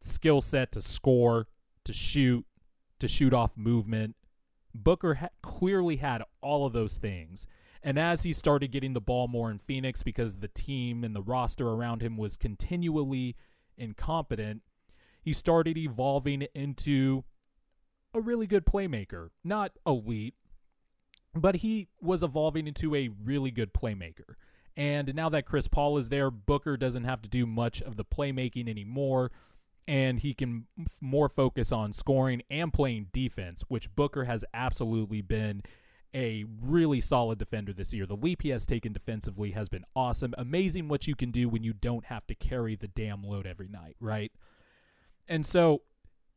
skill 0.00 0.40
set 0.40 0.72
to 0.72 0.80
score, 0.80 1.46
to 1.84 1.92
shoot, 1.92 2.44
to 2.98 3.08
shoot 3.08 3.32
off 3.32 3.56
movement. 3.56 4.16
Booker 4.74 5.14
ha- 5.14 5.28
clearly 5.42 5.96
had 5.96 6.22
all 6.40 6.66
of 6.66 6.72
those 6.72 6.96
things. 6.96 7.46
And 7.82 7.98
as 7.98 8.22
he 8.22 8.32
started 8.32 8.72
getting 8.72 8.92
the 8.92 9.00
ball 9.00 9.26
more 9.26 9.50
in 9.50 9.58
Phoenix 9.58 10.02
because 10.02 10.36
the 10.36 10.48
team 10.48 11.02
and 11.02 11.16
the 11.16 11.22
roster 11.22 11.68
around 11.68 12.02
him 12.02 12.16
was 12.16 12.36
continually 12.36 13.36
incompetent, 13.76 14.62
he 15.22 15.32
started 15.32 15.78
evolving 15.78 16.46
into 16.54 17.24
a 18.12 18.20
really 18.20 18.46
good 18.46 18.66
playmaker. 18.66 19.30
Not 19.42 19.72
elite, 19.86 20.34
but 21.34 21.56
he 21.56 21.88
was 22.00 22.22
evolving 22.22 22.66
into 22.66 22.94
a 22.94 23.08
really 23.08 23.50
good 23.50 23.72
playmaker. 23.72 24.34
And 24.76 25.14
now 25.14 25.28
that 25.30 25.46
Chris 25.46 25.68
Paul 25.68 25.98
is 25.98 26.08
there, 26.08 26.30
Booker 26.30 26.76
doesn't 26.76 27.04
have 27.04 27.22
to 27.22 27.30
do 27.30 27.46
much 27.46 27.82
of 27.82 27.96
the 27.96 28.04
playmaking 28.04 28.68
anymore 28.68 29.30
and 29.88 30.20
he 30.20 30.34
can 30.34 30.66
more 31.00 31.28
focus 31.28 31.72
on 31.72 31.92
scoring 31.92 32.42
and 32.50 32.72
playing 32.72 33.08
defense, 33.12 33.64
which 33.68 33.94
Booker 33.94 34.24
has 34.24 34.44
absolutely 34.54 35.22
been 35.22 35.62
a 36.14 36.44
really 36.62 37.00
solid 37.00 37.38
defender 37.38 37.72
this 37.72 37.94
year. 37.94 38.06
The 38.06 38.16
leap 38.16 38.42
he 38.42 38.48
has 38.50 38.66
taken 38.66 38.92
defensively 38.92 39.52
has 39.52 39.68
been 39.68 39.84
awesome. 39.94 40.34
Amazing 40.36 40.88
what 40.88 41.06
you 41.06 41.14
can 41.14 41.30
do 41.30 41.48
when 41.48 41.62
you 41.62 41.72
don't 41.72 42.06
have 42.06 42.26
to 42.26 42.34
carry 42.34 42.74
the 42.74 42.88
damn 42.88 43.22
load 43.22 43.46
every 43.46 43.68
night, 43.68 43.96
right? 44.00 44.32
And 45.28 45.46
so 45.46 45.82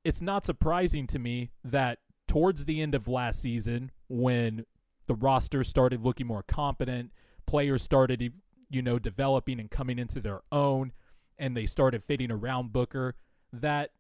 it's 0.04 0.22
not 0.22 0.46
surprising 0.46 1.08
to 1.08 1.20
me 1.20 1.52
that 1.64 2.00
towards 2.28 2.66
the 2.66 2.82
end 2.82 2.94
of 2.94 3.08
last 3.08 3.42
season, 3.42 3.92
when 4.08 4.66
the 5.08 5.16
roster 5.16 5.64
started 5.64 6.02
looking 6.02 6.28
more 6.28 6.44
competent, 6.44 7.12
players 7.48 7.82
started, 7.82 8.34
you 8.70 8.82
know, 8.82 9.00
developing 9.00 9.60
and 9.60 9.72
coming 9.72 9.98
into 9.98 10.22
their 10.22 10.42
own, 10.52 10.92
and 11.38 11.58
they 11.58 11.66
started 11.66 12.04
fitting 12.04 12.32
around 12.32 12.72
Booker 12.72 13.16
that 13.54 13.92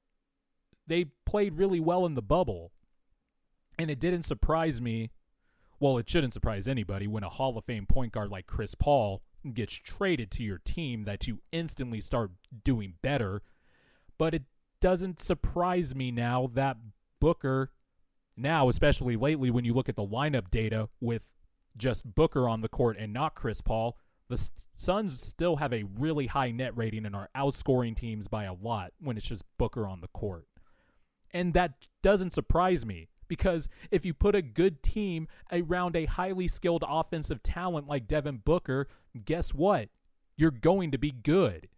they 0.87 1.05
played 1.25 1.55
really 1.55 1.79
well 1.79 2.05
in 2.05 2.15
the 2.15 2.21
bubble. 2.21 2.71
And 3.79 3.89
it 3.89 3.99
didn't 3.99 4.23
surprise 4.23 4.81
me. 4.81 5.11
Well, 5.79 5.97
it 5.97 6.09
shouldn't 6.09 6.33
surprise 6.33 6.67
anybody 6.67 7.07
when 7.07 7.23
a 7.23 7.29
Hall 7.29 7.57
of 7.57 7.65
Fame 7.65 7.85
point 7.85 8.11
guard 8.11 8.29
like 8.29 8.47
Chris 8.47 8.75
Paul 8.75 9.21
gets 9.53 9.73
traded 9.73 10.31
to 10.31 10.43
your 10.43 10.59
team 10.59 11.03
that 11.03 11.27
you 11.27 11.41
instantly 11.51 11.99
start 11.99 12.31
doing 12.63 12.95
better. 13.01 13.41
But 14.17 14.33
it 14.33 14.43
doesn't 14.79 15.19
surprise 15.19 15.95
me 15.95 16.11
now 16.11 16.47
that 16.53 16.77
Booker, 17.19 17.71
now, 18.35 18.69
especially 18.69 19.15
lately, 19.15 19.49
when 19.49 19.65
you 19.65 19.73
look 19.73 19.89
at 19.89 19.95
the 19.95 20.05
lineup 20.05 20.51
data 20.51 20.89
with 20.99 21.33
just 21.77 22.15
Booker 22.15 22.47
on 22.47 22.61
the 22.61 22.69
court 22.69 22.97
and 22.99 23.13
not 23.13 23.35
Chris 23.35 23.61
Paul, 23.61 23.97
the 24.29 24.49
Suns 24.75 25.19
still 25.21 25.57
have 25.57 25.73
a 25.73 25.83
really 25.99 26.27
high 26.27 26.51
net 26.51 26.75
rating 26.75 27.05
and 27.05 27.15
are 27.15 27.29
outscoring 27.35 27.95
teams 27.95 28.27
by 28.27 28.45
a 28.45 28.53
lot 28.53 28.91
when 28.99 29.17
it's 29.17 29.27
just 29.27 29.43
Booker 29.57 29.87
on 29.87 30.01
the 30.01 30.07
court. 30.07 30.47
And 31.31 31.53
that 31.53 31.87
doesn't 32.01 32.31
surprise 32.31 32.85
me 32.85 33.09
because 33.27 33.69
if 33.91 34.05
you 34.05 34.13
put 34.13 34.35
a 34.35 34.41
good 34.41 34.83
team 34.83 35.27
around 35.51 35.95
a 35.95 36.05
highly 36.05 36.47
skilled 36.47 36.83
offensive 36.87 37.41
talent 37.43 37.87
like 37.87 38.07
Devin 38.07 38.41
Booker, 38.43 38.87
guess 39.25 39.53
what? 39.53 39.89
You're 40.37 40.51
going 40.51 40.91
to 40.91 40.97
be 40.97 41.11
good. 41.11 41.69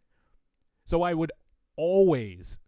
So 0.86 1.04
I 1.04 1.14
would 1.14 1.32
always 1.78 2.60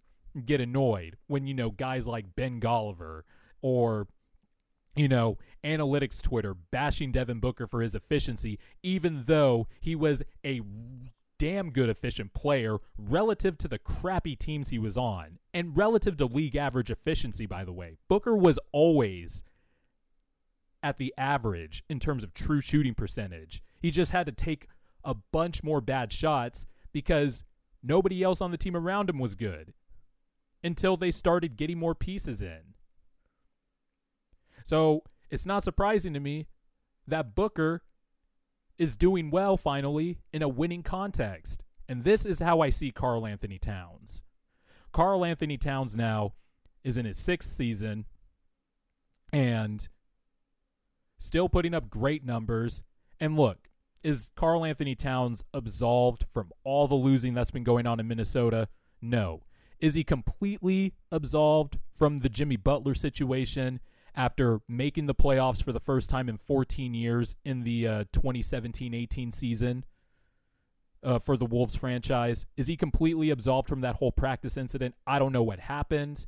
get 0.45 0.61
annoyed 0.61 1.17
when 1.28 1.47
you 1.47 1.53
know 1.53 1.71
guys 1.71 2.07
like 2.07 2.36
Ben 2.36 2.59
Golliver 2.59 3.21
or 3.61 4.07
you 4.97 5.07
know, 5.07 5.38
analytics 5.68 6.22
Twitter 6.22 6.53
bashing 6.53 7.11
Devin 7.11 7.39
Booker 7.39 7.68
for 7.68 7.82
his 7.82 7.93
efficiency, 7.93 8.57
even 8.82 9.24
though 9.26 9.68
he 9.80 9.95
was 9.95 10.24
a 10.45 10.61
damn 11.38 11.70
good 11.70 11.89
efficient 11.89 12.34
player 12.34 12.78
relative 12.97 13.57
to 13.59 13.68
the 13.68 13.78
crappy 13.78 14.36
teams 14.36 14.70
he 14.70 14.80
was 14.80 14.97
on 14.97 15.38
and 15.53 15.78
relative 15.78 16.18
to 16.18 16.26
league 16.26 16.55
average 16.55 16.89
efficiency, 16.89 17.45
by 17.45 17.63
the 17.63 17.74
way. 17.74 17.97
Booker 18.07 18.36
was 18.36 18.57
always 18.72 19.43
at 20.82 20.97
the 20.97 21.13
average 21.18 21.84
in 21.89 21.99
terms 21.99 22.24
of 22.24 22.34
true 22.34 22.61
shooting 22.61 22.93
percentage. 22.93 23.61
He 23.80 23.91
just 23.91 24.11
had 24.11 24.26
to 24.26 24.32
take 24.32 24.68
a 25.03 25.13
bunch 25.13 25.63
more 25.63 25.82
bad 25.82 26.11
shots 26.11 26.65
because 26.91 27.43
nobody 27.84 28.24
else 28.24 28.41
on 28.41 28.51
the 28.51 28.57
team 28.57 28.76
around 28.76 29.09
him 29.09 29.20
was 29.20 29.36
good 29.36 29.74
until 30.63 30.97
they 30.97 31.11
started 31.11 31.57
getting 31.57 31.78
more 31.78 31.93
pieces 31.93 32.41
in. 32.41 32.74
So 34.63 35.03
it's 35.30 35.45
not 35.45 35.63
surprising 35.63 36.13
to 36.13 36.19
me 36.19 36.47
that 37.07 37.36
Booker 37.36 37.84
is 38.78 38.95
doing 38.95 39.32
well 39.32 39.57
finally 39.57 40.19
in 40.32 40.41
a 40.41 40.49
winning 40.49 40.84
context. 40.84 41.63
And 41.89 42.03
this 42.03 42.25
is 42.25 42.39
how 42.39 42.59
I 42.59 42.69
see 42.69 42.91
Karl-Anthony 42.91 43.57
Towns. 43.57 44.23
Karl-Anthony 44.91 45.57
Towns 45.57 45.95
now 45.95 46.34
is 46.84 46.97
in 46.97 47.05
his 47.05 47.17
sixth 47.17 47.53
season 47.53 48.05
and 49.34 49.88
still 51.17 51.49
putting 51.49 51.73
up 51.73 51.89
great 51.89 52.25
numbers. 52.25 52.84
And 53.19 53.36
look, 53.36 53.69
is 54.03 54.30
Karl-Anthony 54.36 54.95
Towns 54.95 55.43
absolved 55.53 56.25
from 56.30 56.51
all 56.63 56.88
the 56.88 56.95
losing 56.95 57.34
that's 57.34 57.51
been 57.51 57.63
going 57.63 57.88
on 57.88 57.99
in 57.99 58.07
Minnesota? 58.07 58.67
No. 59.01 59.43
Is 59.80 59.95
he 59.95 60.03
completely 60.03 60.93
absolved 61.11 61.78
from 61.93 62.19
the 62.19 62.30
Jimmy 62.30 62.57
Butler 62.57 62.93
situation 62.93 63.80
after 64.18 64.59
making 64.68 65.05
the 65.05 65.15
playoffs 65.15 65.63
for 65.63 65.72
the 65.72 65.80
first 65.80 66.09
time 66.09 66.28
in 66.28 66.38
14 66.38 66.93
years 66.95 67.38
in 67.45 67.63
the 67.63 67.88
uh, 67.88 68.03
2017 68.11 68.93
18 68.93 69.32
season 69.32 69.86
uh, 71.03 71.20
for 71.20 71.38
the 71.38 71.45
Wolves 71.45 71.76
franchise. 71.76 72.47
Is 72.57 72.68
he 72.68 72.76
completely 72.76 73.30
absolved 73.30 73.70
from 73.70 73.82
that 73.82 73.95
whole 73.95 74.11
practice 74.11 74.57
incident? 74.57 74.95
I 75.05 75.20
don't 75.20 75.32
know 75.32 75.43
what 75.43 75.59
happened. 75.59 76.26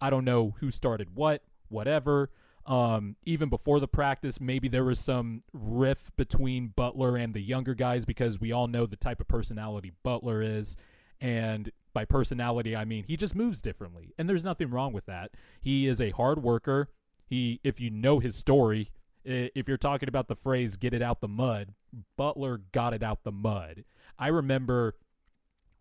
I 0.00 0.10
don't 0.10 0.24
know 0.24 0.54
who 0.60 0.70
started 0.70 1.16
what, 1.16 1.42
whatever. 1.68 2.30
Um, 2.66 3.16
even 3.24 3.48
before 3.48 3.80
the 3.80 3.88
practice, 3.88 4.40
maybe 4.40 4.68
there 4.68 4.84
was 4.84 4.98
some 4.98 5.42
riff 5.52 6.14
between 6.16 6.68
Butler 6.68 7.16
and 7.16 7.32
the 7.32 7.40
younger 7.40 7.74
guys 7.74 8.04
because 8.04 8.38
we 8.38 8.52
all 8.52 8.68
know 8.68 8.84
the 8.84 8.96
type 8.96 9.20
of 9.20 9.28
personality 9.28 9.92
Butler 10.02 10.42
is. 10.42 10.76
And 11.20 11.70
by 11.92 12.04
personality, 12.04 12.76
I 12.76 12.84
mean 12.84 13.04
he 13.04 13.16
just 13.16 13.34
moves 13.34 13.60
differently. 13.60 14.12
And 14.18 14.28
there's 14.28 14.44
nothing 14.44 14.70
wrong 14.70 14.92
with 14.92 15.06
that. 15.06 15.32
He 15.60 15.86
is 15.86 16.00
a 16.00 16.10
hard 16.10 16.42
worker. 16.42 16.90
He, 17.30 17.60
if 17.62 17.80
you 17.80 17.90
know 17.90 18.18
his 18.18 18.34
story, 18.34 18.90
if 19.24 19.68
you're 19.68 19.76
talking 19.76 20.08
about 20.08 20.26
the 20.26 20.34
phrase 20.34 20.76
"get 20.76 20.92
it 20.92 21.00
out 21.00 21.20
the 21.20 21.28
mud," 21.28 21.74
Butler 22.16 22.60
got 22.72 22.92
it 22.92 23.04
out 23.04 23.22
the 23.22 23.30
mud. 23.30 23.84
I 24.18 24.28
remember 24.28 24.96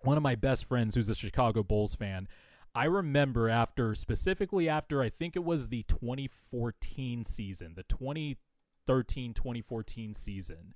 one 0.01 0.15
of 0.15 0.23
my 0.23 0.35
best 0.35 0.65
friends, 0.65 0.93
who's 0.93 1.09
a 1.09 1.15
Chicago 1.15 1.63
Bulls 1.63 1.95
fan. 1.95 2.27
I 2.75 2.85
remember 2.85 3.49
after, 3.49 3.95
specifically 3.95 4.69
after, 4.69 5.01
I 5.01 5.09
think 5.09 5.35
it 5.35 5.43
was 5.43 5.67
the 5.67 5.83
2014 5.87 7.25
season, 7.25 7.73
the 7.75 7.83
2013 7.83 9.33
2014 9.33 10.13
season. 10.13 10.73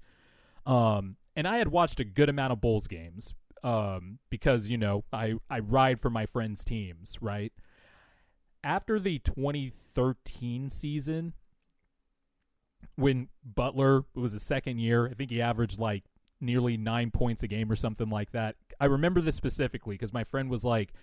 Um, 0.65 1.17
and 1.35 1.47
I 1.47 1.57
had 1.57 1.67
watched 1.67 1.99
a 1.99 2.03
good 2.03 2.29
amount 2.29 2.51
of 2.51 2.61
Bulls 2.61 2.87
games 2.87 3.35
um, 3.63 4.17
because, 4.31 4.69
you 4.69 4.77
know, 4.77 5.03
I, 5.13 5.35
I 5.49 5.59
ride 5.59 5.99
for 5.99 6.09
my 6.09 6.25
friends' 6.25 6.65
teams, 6.65 7.19
right? 7.21 7.53
After 8.63 8.99
the 8.99 9.19
2013 9.19 10.69
season, 10.69 11.33
when 12.95 13.29
Butler 13.43 13.97
it 14.15 14.19
was 14.19 14.33
the 14.33 14.39
second 14.39 14.79
year, 14.79 15.07
I 15.07 15.13
think 15.13 15.29
he 15.29 15.41
averaged 15.41 15.79
like 15.79 16.03
nearly 16.39 16.77
nine 16.77 17.11
points 17.11 17.43
a 17.43 17.47
game 17.47 17.71
or 17.71 17.75
something 17.75 18.09
like 18.09 18.31
that. 18.31 18.55
I 18.79 18.85
remember 18.85 19.21
this 19.21 19.35
specifically 19.35 19.95
because 19.95 20.13
my 20.13 20.23
friend 20.23 20.49
was 20.49 20.63
like, 20.63 20.93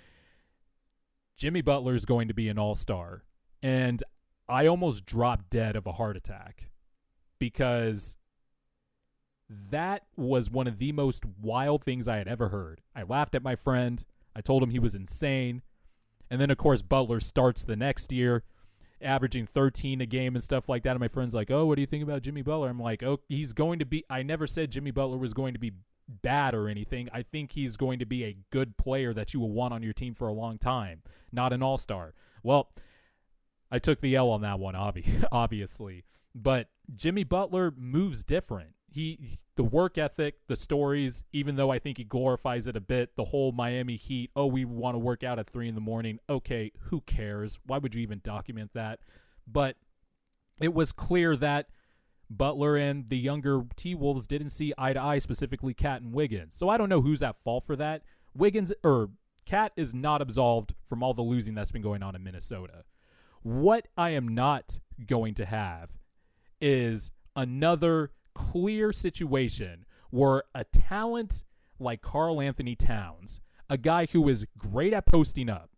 Jimmy 1.37 1.63
Butler 1.63 1.95
is 1.95 2.05
going 2.05 2.29
to 2.29 2.35
be 2.35 2.49
an 2.49 2.59
all 2.59 2.75
star. 2.75 3.25
And 3.63 4.03
I 4.49 4.67
almost 4.67 5.07
dropped 5.07 5.51
dead 5.51 5.77
of 5.77 5.87
a 5.87 5.93
heart 5.93 6.17
attack 6.17 6.71
because 7.39 8.19
that 9.49 10.03
was 10.17 10.51
one 10.51 10.67
of 10.67 10.79
the 10.79 10.93
most 10.93 11.25
wild 11.41 11.83
things 11.83 12.07
I 12.07 12.19
had 12.19 12.29
ever 12.29 12.49
heard. 12.49 12.83
I 12.95 13.03
laughed 13.03 13.35
at 13.35 13.43
my 13.43 13.57
friend. 13.57 14.05
I 14.37 14.41
told 14.41 14.63
him 14.63 14.71
he 14.71 14.79
was 14.79 14.95
insane. 14.95 15.63
And 16.31 16.41
then, 16.41 16.51
of 16.51 16.59
course, 16.59 16.83
Butler 16.83 17.21
starts 17.21 17.65
the 17.65 17.77
next 17.77 18.13
year, 18.13 18.45
averaging 19.01 19.47
13 19.47 20.01
a 20.01 20.07
game 20.07 20.35
and 20.35 20.43
stuff 20.43 20.69
like 20.69 20.85
that. 20.85 20.93
And 20.93 21.01
my 21.01 21.09
friend's 21.09 21.35
like, 21.35 21.51
oh, 21.51 21.67
what 21.67 21.75
do 21.75 21.81
you 21.81 21.87
think 21.87 22.05
about 22.05 22.23
Jimmy 22.23 22.43
Butler? 22.43 22.69
I'm 22.69 22.81
like, 22.81 23.03
oh, 23.03 23.21
he's 23.29 23.53
going 23.53 23.81
to 23.81 23.87
be. 23.87 24.05
I 24.09 24.23
never 24.23 24.47
said 24.47 24.71
Jimmy 24.71 24.93
Butler 24.93 25.19
was 25.19 25.35
going 25.35 25.55
to 25.55 25.59
be 25.59 25.73
bad 26.23 26.55
or 26.55 26.69
anything. 26.69 27.09
I 27.13 27.23
think 27.23 27.53
he's 27.53 27.77
going 27.77 27.99
to 27.99 28.07
be 28.07 28.25
a 28.25 28.37
good 28.51 28.77
player 28.77 29.13
that 29.13 29.35
you 29.35 29.41
will 29.41 29.53
want 29.53 29.75
on 29.75 29.83
your 29.83 29.93
team 29.93 30.15
for 30.15 30.29
a 30.29 30.33
long 30.33 30.59
time, 30.59 31.03
not 31.33 31.53
an 31.53 31.63
all 31.63 31.79
star. 31.79 32.15
Well, 32.43 32.71
I 33.71 33.79
took 33.79 34.01
the 34.01 34.17
L 34.17 34.31
on 34.31 34.43
that 34.43 34.59
one, 34.59 34.75
obviously. 35.33 36.05
But 36.35 36.69
Jimmy 36.95 37.25
Butler 37.25 37.73
moves 37.77 38.23
different 38.23 38.75
he 38.91 39.19
the 39.57 39.65
work 39.65 39.99
ethic, 39.99 40.37
the 40.49 40.57
stories, 40.57 41.23
even 41.33 41.57
though 41.57 41.71
I 41.71 41.79
think 41.79 41.99
he 41.99 42.05
glorifies 42.05 42.67
it 42.67 42.77
a 42.77 42.81
bit, 42.81 43.17
the 43.17 43.25
whole 43.25 43.53
Miami 43.53 43.97
Heat, 43.97 44.31
oh, 44.35 44.47
we 44.47 44.65
want 44.65 44.95
to 44.95 44.99
work 44.99 45.23
out 45.23 45.39
at 45.39 45.49
three 45.49 45.69
in 45.69 45.75
the 45.75 45.81
morning. 45.81 46.19
Okay, 46.29 46.73
who 46.85 47.01
cares? 47.03 47.59
Why 47.67 47.79
would 47.79 47.95
you 47.95 48.03
even 48.03 48.21
document 48.25 48.73
that? 48.75 49.01
But 49.47 49.77
it 50.61 50.75
was 50.75 50.93
clear 50.93 51.37
that 51.37 51.69
Butler 52.29 52.77
and 52.77 53.09
the 53.09 53.19
younger 53.19 53.63
T 53.77 53.95
Wolves 53.95 54.27
didn't 54.27 54.51
see 54.51 54.73
eye 54.79 54.93
to 54.93 55.01
eye, 55.01 55.19
specifically 55.19 55.75
KAT 55.75 56.03
and 56.03 56.13
Wiggins. 56.13 56.55
So 56.55 56.69
I 56.69 56.79
don't 56.79 56.89
know 56.89 57.01
who's 57.01 57.23
at 57.23 57.37
fault 57.37 57.65
for 57.65 57.77
that. 57.77 58.03
Wiggins 58.35 58.73
or 58.85 59.11
KAT 59.47 59.73
is 59.77 59.95
not 59.95 60.23
absolved 60.23 60.75
from 60.85 61.03
all 61.03 61.15
the 61.15 61.23
losing 61.23 61.55
that's 61.55 61.73
been 61.73 61.83
going 61.83 62.03
on 62.03 62.15
in 62.15 62.23
Minnesota. 62.23 62.85
What 63.43 63.89
I 63.97 64.11
am 64.11 64.29
not 64.29 64.79
going 65.07 65.35
to 65.35 65.45
have 65.45 65.91
is 66.61 67.11
another 67.35 68.13
clear 68.35 68.93
situation 68.93 69.85
where 70.11 70.43
a 70.55 70.65
talent 70.65 71.45
like 71.79 72.03
Karl-Anthony 72.03 72.77
Towns, 72.77 73.41
a 73.69 73.79
guy 73.79 74.07
who 74.07 74.29
is 74.29 74.47
great 74.59 74.93
at 74.93 75.07
posting 75.07 75.49
up, 75.49 75.71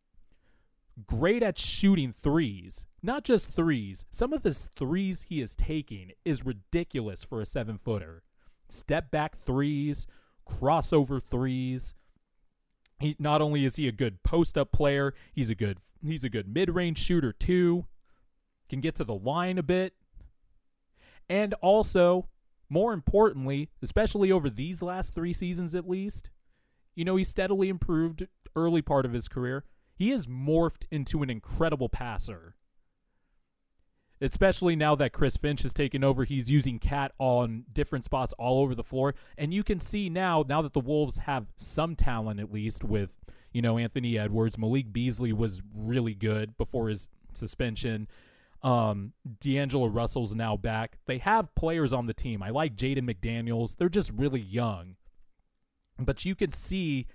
great 1.07 1.43
at 1.43 1.59
shooting 1.59 2.13
threes, 2.13 2.87
not 3.03 3.25
just 3.25 3.51
threes, 3.51 4.05
some 4.11 4.33
of 4.33 4.43
the 4.43 4.53
threes 4.53 5.27
he 5.29 5.41
is 5.41 5.55
taking 5.55 6.13
is 6.25 6.45
ridiculous 6.45 7.25
for 7.25 7.41
a 7.41 7.47
seven 7.47 7.79
footer. 7.79 8.23
Step 8.69 9.11
back 9.11 9.37
threes, 9.37 10.07
crossover 10.49 11.23
threes. 11.23 11.95
He 12.99 13.17
not 13.19 13.43
only 13.43 13.65
is 13.65 13.77
he 13.77 13.89
a 13.89 13.93
good 13.93 14.23
post 14.23 14.57
up 14.57 14.73
player, 14.73 15.15
he's 15.33 15.51
a 15.51 15.55
good 15.55 15.79
he's 16.05 16.25
a 16.25 16.31
good 16.31 16.49
mid 16.49 16.71
range 16.71 16.99
shooter 16.99 17.33
too. 17.33 17.87
Can 18.69 18.81
get 18.81 18.95
to 18.97 19.05
the 19.05 19.15
line 19.15 19.59
a 19.59 19.63
bit. 19.63 19.95
And 21.29 21.55
also 21.55 22.29
more 22.73 22.95
importantly, 22.95 23.69
especially 23.83 24.33
over 24.33 24.49
these 24.49 24.81
last 24.81 25.15
three 25.15 25.35
seasons 25.35 25.75
at 25.75 25.87
least, 25.87 26.31
you 26.95 27.05
know, 27.05 27.17
he 27.17 27.25
steadily 27.25 27.69
improved 27.69 28.27
early 28.57 28.81
part 28.81 29.05
of 29.05 29.13
his 29.13 29.29
career. 29.29 29.65
He 29.95 30.11
has 30.11 30.27
morphed 30.27 30.87
into 30.91 31.23
an 31.23 31.29
incredible 31.29 31.91
passer. 31.91 32.57
Especially 34.23 34.75
now 34.75 34.95
that 34.95 35.13
Chris 35.13 35.37
Finch 35.37 35.63
has 35.63 35.75
taken 35.75 36.03
over, 36.03 36.25
he's 36.25 36.51
using 36.51 36.79
KAT 36.79 37.13
on 37.19 37.65
different 37.71 38.07
spots 38.07 38.33
all 38.39 38.63
over 38.63 38.75
the 38.75 38.83
floor. 38.83 39.15
And 39.37 39.53
you 39.53 39.63
can 39.63 39.79
see 39.79 40.09
now, 40.09 40.43
now 40.49 40.63
that 40.63 40.73
the 40.73 40.81
Wolves 40.81 41.19
have 41.19 41.49
some 41.57 41.95
talent 41.95 42.41
at 42.41 42.53
least 42.53 42.85
with, 42.85 43.19
you 43.53 43.61
know, 43.61 43.77
Anthony 43.77 44.19
Edwards, 44.19 44.57
Malik 44.57 44.93
Beasley 44.93 45.33
was 45.33 45.63
really 45.75 46.15
good 46.15 46.57
before 46.57 46.89
his 46.89 47.09
suspension. 47.35 48.09
Um, 48.63 49.13
D'Angelo 49.41 49.87
Russell's 49.87 50.35
now 50.35 50.57
back. 50.57 50.99
They 51.07 51.19
have 51.19 51.55
players 51.55 51.93
on 51.93 52.07
the 52.07 52.15
team. 52.15 52.43
I 52.43 52.51
like 52.51 52.77
Jaden 52.77 53.11
McDaniels. 53.11 53.77
They're 53.77 53.89
just 53.89 54.13
really 54.13 54.41
young. 54.41 54.97
But 55.99 56.25
you 56.25 56.35
can 56.35 56.53
see 56.53 57.07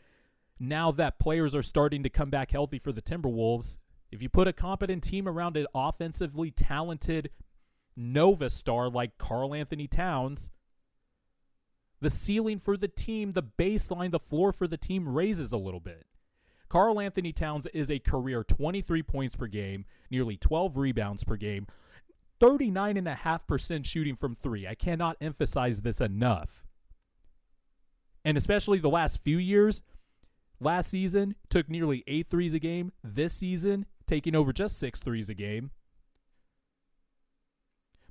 now 0.59 0.91
that 0.91 1.19
players 1.19 1.55
are 1.55 1.61
starting 1.61 2.03
to 2.03 2.09
come 2.09 2.29
back 2.29 2.51
healthy 2.51 2.79
for 2.79 2.91
the 2.91 3.01
Timberwolves. 3.01 3.77
If 4.11 4.21
you 4.21 4.29
put 4.29 4.47
a 4.47 4.53
competent 4.53 5.03
team 5.03 5.27
around 5.27 5.55
an 5.57 5.67
offensively 5.75 6.51
talented 6.51 7.29
Nova 7.95 8.49
star 8.49 8.89
like 8.89 9.17
Karl-Anthony 9.17 9.87
Towns, 9.87 10.51
the 11.99 12.09
ceiling 12.09 12.59
for 12.59 12.77
the 12.77 12.87
team, 12.87 13.33
the 13.33 13.43
baseline, 13.43 14.11
the 14.11 14.19
floor 14.19 14.51
for 14.51 14.67
the 14.67 14.77
team 14.77 15.07
raises 15.07 15.51
a 15.51 15.57
little 15.57 15.79
bit. 15.79 16.06
Karl-Anthony 16.69 17.31
Towns 17.31 17.67
is 17.67 17.89
a 17.89 17.99
career 17.99 18.43
23 18.43 19.03
points 19.03 19.35
per 19.35 19.47
game, 19.47 19.85
nearly 20.11 20.37
12 20.37 20.77
rebounds 20.77 21.23
per 21.23 21.35
game, 21.35 21.67
39.5% 22.39 23.85
shooting 23.85 24.15
from 24.15 24.35
three. 24.35 24.67
I 24.67 24.75
cannot 24.75 25.17
emphasize 25.21 25.81
this 25.81 26.01
enough. 26.01 26.65
And 28.25 28.37
especially 28.37 28.79
the 28.79 28.89
last 28.89 29.21
few 29.21 29.37
years, 29.37 29.81
Last 30.59 30.89
season, 30.89 31.35
took 31.49 31.69
nearly 31.69 32.03
eight 32.07 32.27
threes 32.27 32.53
a 32.53 32.59
game. 32.59 32.91
This 33.03 33.33
season, 33.33 33.85
taking 34.07 34.35
over 34.35 34.51
just 34.51 34.79
six 34.79 34.99
threes 34.99 35.29
a 35.29 35.35
game. 35.35 35.71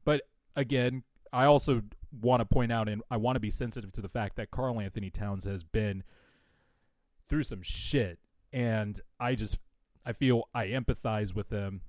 But 0.05 0.23
again, 0.55 1.03
I 1.33 1.47
also 1.47 1.83
want 2.13 2.41
to 2.41 2.45
point 2.47 2.71
out 2.71 2.89
and 2.89 3.03
I 3.11 3.17
want 3.17 3.35
to 3.35 3.41
be 3.41 3.51
sensitive 3.51 3.91
to 3.93 4.01
the 4.01 4.09
fact 4.09 4.37
that 4.37 4.53
Karl-Anthony 4.53 5.11
Towns 5.11 5.45
has 5.45 5.65
been 5.65 6.05
through 7.29 7.43
some 7.43 7.63
shit. 7.63 8.21
And 8.53 9.01
I 9.19 9.35
just, 9.35 9.59
I 10.05 10.13
feel 10.13 10.49
I 10.55 10.67
empathize 10.69 11.35
with 11.35 11.51
him. 11.51 11.83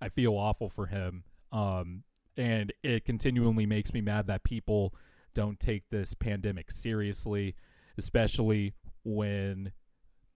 I 0.00 0.08
feel 0.08 0.34
awful 0.34 0.68
for 0.68 0.86
him. 0.86 1.24
Um, 1.50 2.04
and 2.36 2.72
it 2.82 3.04
continually 3.04 3.66
makes 3.66 3.92
me 3.92 4.00
mad 4.00 4.26
that 4.26 4.44
people 4.44 4.94
don't 5.34 5.60
take 5.60 5.88
this 5.90 6.14
pandemic 6.14 6.70
seriously, 6.70 7.54
especially 7.98 8.74
when, 9.04 9.72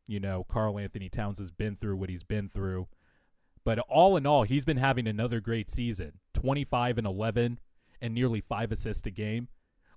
you 0.07 0.21
know, 0.21 0.45
Karl-Anthony 0.49 1.09
Towns 1.09 1.39
has 1.39 1.51
been 1.51 1.77
through 1.77 1.97
what 1.97 2.11
he's 2.11 2.25
been 2.25 2.49
through. 2.49 2.89
But 3.65 3.81
all 3.81 4.17
in 4.17 4.27
all, 4.27 4.45
he's 4.45 4.65
been 4.65 4.77
having 4.77 5.09
another 5.09 5.41
great 5.41 5.69
season 5.69 6.21
25 6.35 6.99
and 6.99 7.07
11 7.07 7.59
and 8.01 8.15
nearly 8.15 8.41
five 8.41 8.71
assists 8.71 9.07
a 9.07 9.11
game. 9.11 9.49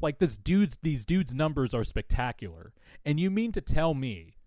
Like 0.02 0.20
this 0.20 0.38
dude's 0.38 0.78
these 0.82 1.06
dudes' 1.06 1.34
numbers 1.34 1.74
are 1.74 1.84
spectacular. 1.84 2.74
And 3.06 3.20
you 3.20 3.30
mean 3.30 3.52
to 3.52 3.62
tell 3.62 3.94
me 3.94 4.38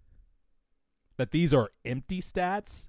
that 1.22 1.30
these 1.30 1.54
are 1.54 1.70
empty 1.84 2.20
stats? 2.20 2.88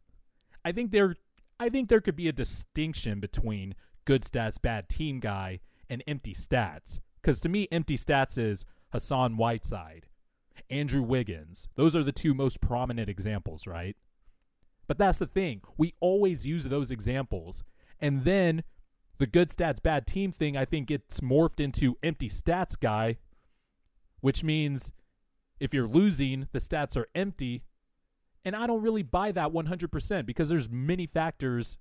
I 0.65 0.71
think 0.71 0.89
there 0.89 1.15
I 1.59 1.69
think 1.69 1.87
there 1.87 2.01
could 2.01 2.15
be 2.15 2.27
a 2.27 2.33
distinction 2.33 3.19
between 3.19 3.75
good 4.05 4.23
stats, 4.23 4.59
bad 4.59 4.89
team 4.89 5.19
guy 5.19 5.59
and 5.87 6.03
empty 6.07 6.33
stats. 6.33 6.99
Cuz 7.21 7.39
to 7.41 7.49
me 7.49 7.67
empty 7.71 7.95
stats 7.95 8.39
is 8.39 8.65
Hassan 8.91 9.37
Whiteside, 9.37 10.07
Andrew 10.67 11.03
Wiggins. 11.03 11.67
Those 11.75 11.95
are 11.95 12.01
the 12.01 12.11
two 12.11 12.33
most 12.33 12.59
prominent 12.59 13.07
examples, 13.07 13.67
right? 13.67 13.95
But 14.87 14.97
that's 14.97 15.19
the 15.19 15.27
thing. 15.27 15.61
We 15.77 15.93
always 15.99 16.43
use 16.43 16.63
those 16.63 16.89
examples. 16.89 17.63
And 18.01 18.21
then 18.21 18.63
the 19.19 19.27
good 19.27 19.49
stats, 19.49 19.79
bad 19.79 20.07
team 20.07 20.31
thing, 20.31 20.57
I 20.57 20.65
think 20.65 20.89
it's 20.89 21.19
morphed 21.19 21.59
into 21.59 21.99
empty 22.01 22.29
stats 22.29 22.79
guy, 22.79 23.17
which 24.21 24.43
means 24.43 24.91
if 25.59 25.71
you're 25.71 25.87
losing, 25.87 26.47
the 26.51 26.57
stats 26.57 26.97
are 26.97 27.07
empty. 27.13 27.61
And 28.45 28.55
I 28.55 28.67
don't 28.67 28.81
really 28.81 29.03
buy 29.03 29.31
that 29.31 29.51
100% 29.51 30.25
because 30.25 30.49
there's 30.49 30.69
many 30.69 31.05
factors. 31.05 31.77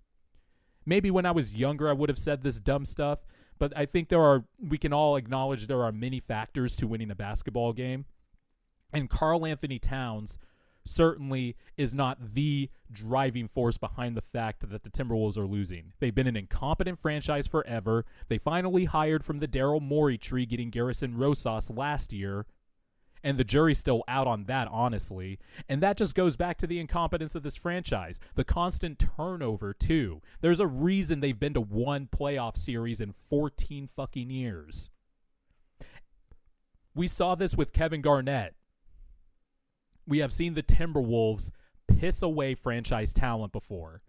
Maybe 0.86 1.10
when 1.10 1.26
I 1.26 1.32
was 1.32 1.54
younger, 1.54 1.88
I 1.88 1.92
would 1.92 2.08
have 2.08 2.18
said 2.18 2.42
this 2.42 2.60
dumb 2.60 2.84
stuff, 2.84 3.24
but 3.58 3.76
I 3.76 3.86
think 3.86 4.08
there 4.08 4.22
are, 4.22 4.44
we 4.60 4.78
can 4.78 4.92
all 4.92 5.16
acknowledge 5.16 5.66
there 5.66 5.82
are 5.82 5.92
many 5.92 6.20
factors 6.20 6.76
to 6.76 6.86
winning 6.86 7.10
a 7.10 7.14
basketball 7.14 7.72
game. 7.72 8.04
And 8.92 9.08
Karl 9.08 9.46
Anthony 9.46 9.78
Towns 9.78 10.38
certainly 10.84 11.56
is 11.76 11.94
not 11.94 12.18
the 12.20 12.68
driving 12.90 13.48
force 13.48 13.78
behind 13.78 14.16
the 14.16 14.22
fact 14.22 14.68
that 14.68 14.82
the 14.82 14.90
Timberwolves 14.90 15.38
are 15.38 15.46
losing. 15.46 15.92
They've 16.00 16.14
been 16.14 16.26
an 16.26 16.36
incompetent 16.36 16.98
franchise 16.98 17.46
forever. 17.46 18.04
They 18.28 18.38
finally 18.38 18.84
hired 18.84 19.24
from 19.24 19.38
the 19.38 19.48
Daryl 19.48 19.80
Morey 19.80 20.18
tree, 20.18 20.46
getting 20.46 20.70
Gersson 20.70 21.14
Rosas 21.16 21.70
last 21.70 22.12
year. 22.12 22.46
And 23.24 23.38
the 23.38 23.44
jury's 23.44 23.78
still 23.78 24.02
out 24.08 24.26
on 24.26 24.44
that, 24.44 24.68
honestly. 24.70 25.38
And 25.68 25.80
that 25.80 25.96
just 25.96 26.14
goes 26.14 26.36
back 26.36 26.58
to 26.58 26.66
the 26.66 26.80
incompetence 26.80 27.34
of 27.34 27.42
this 27.42 27.56
franchise. 27.56 28.18
The 28.34 28.44
constant 28.44 28.98
turnover, 29.16 29.72
too. 29.72 30.22
There's 30.40 30.60
a 30.60 30.66
reason 30.66 31.20
they've 31.20 31.38
been 31.38 31.54
to 31.54 31.60
one 31.60 32.08
playoff 32.12 32.56
series 32.56 33.00
in 33.00 33.12
14 33.12 33.86
fucking 33.86 34.30
years. 34.30 34.90
We 36.94 37.06
saw 37.06 37.34
this 37.36 37.56
with 37.56 37.72
Kevin 37.72 38.00
Garnett 38.00 38.54
we 40.06 40.18
have 40.18 40.32
seen 40.32 40.54
the 40.54 40.62
Timberwolves 40.62 41.50
piss 41.86 42.22
away 42.22 42.54
franchise 42.54 43.12
talent 43.12 43.52
before. 43.52 44.02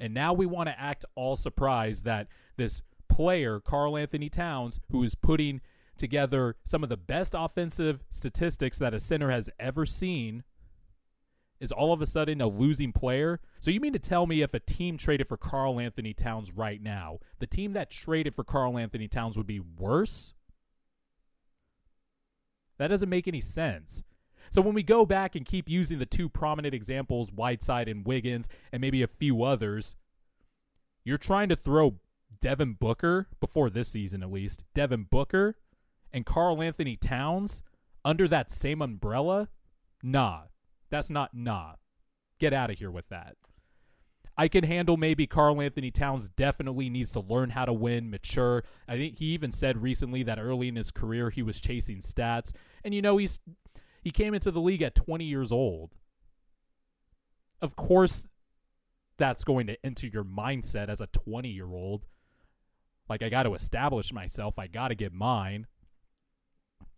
And 0.00 0.12
now 0.12 0.32
we 0.32 0.46
want 0.46 0.68
to 0.68 0.80
act 0.80 1.04
all 1.14 1.36
surprised 1.36 2.04
that 2.04 2.28
this 2.56 2.82
player, 3.08 3.60
Karl 3.60 3.96
Anthony 3.96 4.28
Towns, 4.28 4.80
who 4.90 5.02
is 5.02 5.14
putting 5.14 5.60
together 5.96 6.56
some 6.64 6.82
of 6.82 6.88
the 6.88 6.96
best 6.96 7.34
offensive 7.36 8.04
statistics 8.10 8.78
that 8.78 8.94
a 8.94 9.00
center 9.00 9.30
has 9.30 9.50
ever 9.58 9.86
seen, 9.86 10.44
is 11.60 11.72
all 11.72 11.92
of 11.92 12.02
a 12.02 12.06
sudden 12.06 12.40
a 12.40 12.46
losing 12.46 12.92
player. 12.92 13.40
So 13.60 13.70
you 13.70 13.80
mean 13.80 13.92
to 13.92 13.98
tell 13.98 14.26
me 14.26 14.42
if 14.42 14.54
a 14.54 14.60
team 14.60 14.98
traded 14.98 15.28
for 15.28 15.36
Karl 15.36 15.80
Anthony 15.80 16.12
Towns 16.12 16.52
right 16.52 16.82
now, 16.82 17.20
the 17.38 17.46
team 17.46 17.72
that 17.72 17.90
traded 17.90 18.34
for 18.34 18.44
Karl 18.44 18.76
Anthony 18.76 19.08
Towns 19.08 19.36
would 19.36 19.46
be 19.46 19.60
worse? 19.60 20.34
That 22.78 22.88
doesn't 22.88 23.08
make 23.08 23.28
any 23.28 23.40
sense. 23.40 24.02
So 24.50 24.60
when 24.60 24.74
we 24.74 24.82
go 24.82 25.06
back 25.06 25.36
and 25.36 25.46
keep 25.46 25.68
using 25.68 25.98
the 25.98 26.06
two 26.06 26.28
prominent 26.28 26.74
examples, 26.74 27.32
Whiteside 27.32 27.88
and 27.88 28.06
Wiggins, 28.06 28.48
and 28.72 28.80
maybe 28.80 29.02
a 29.02 29.06
few 29.08 29.42
others, 29.42 29.96
you're 31.04 31.16
trying 31.16 31.48
to 31.48 31.56
throw 31.56 31.98
Devin 32.40 32.74
Booker, 32.74 33.28
before 33.40 33.70
this 33.70 33.88
season 33.88 34.22
at 34.22 34.30
least, 34.30 34.64
Devin 34.74 35.06
Booker 35.10 35.56
and 36.14 36.24
Karl 36.24 36.62
Anthony 36.62 36.96
Towns 36.96 37.62
under 38.04 38.26
that 38.28 38.50
same 38.50 38.80
umbrella? 38.80 39.48
Nah. 40.02 40.44
That's 40.88 41.10
not 41.10 41.34
nah. 41.34 41.74
Get 42.38 42.54
out 42.54 42.70
of 42.70 42.78
here 42.78 42.90
with 42.90 43.08
that. 43.08 43.36
I 44.36 44.48
can 44.48 44.64
handle 44.64 44.96
maybe 44.96 45.26
Karl 45.26 45.60
Anthony 45.60 45.90
Towns 45.90 46.28
definitely 46.28 46.88
needs 46.88 47.12
to 47.12 47.20
learn 47.20 47.50
how 47.50 47.64
to 47.64 47.72
win, 47.72 48.10
mature. 48.10 48.64
I 48.88 48.96
think 48.96 49.18
he 49.18 49.26
even 49.26 49.52
said 49.52 49.82
recently 49.82 50.22
that 50.24 50.38
early 50.38 50.68
in 50.68 50.76
his 50.76 50.90
career 50.90 51.30
he 51.30 51.42
was 51.42 51.60
chasing 51.60 52.00
stats. 52.00 52.52
And 52.84 52.94
you 52.94 53.02
know, 53.02 53.16
he's 53.16 53.40
he 54.02 54.10
came 54.10 54.34
into 54.34 54.50
the 54.50 54.60
league 54.60 54.82
at 54.82 54.94
20 54.94 55.24
years 55.24 55.50
old. 55.50 55.96
Of 57.60 57.76
course, 57.76 58.28
that's 59.16 59.44
going 59.44 59.66
to 59.68 59.76
enter 59.84 60.06
your 60.06 60.24
mindset 60.24 60.88
as 60.88 61.00
a 61.00 61.06
20 61.08 61.48
year 61.48 61.72
old. 61.72 62.04
Like, 63.08 63.22
I 63.22 63.28
got 63.28 63.44
to 63.44 63.54
establish 63.54 64.12
myself, 64.12 64.58
I 64.58 64.66
got 64.66 64.88
to 64.88 64.94
get 64.94 65.12
mine. 65.12 65.66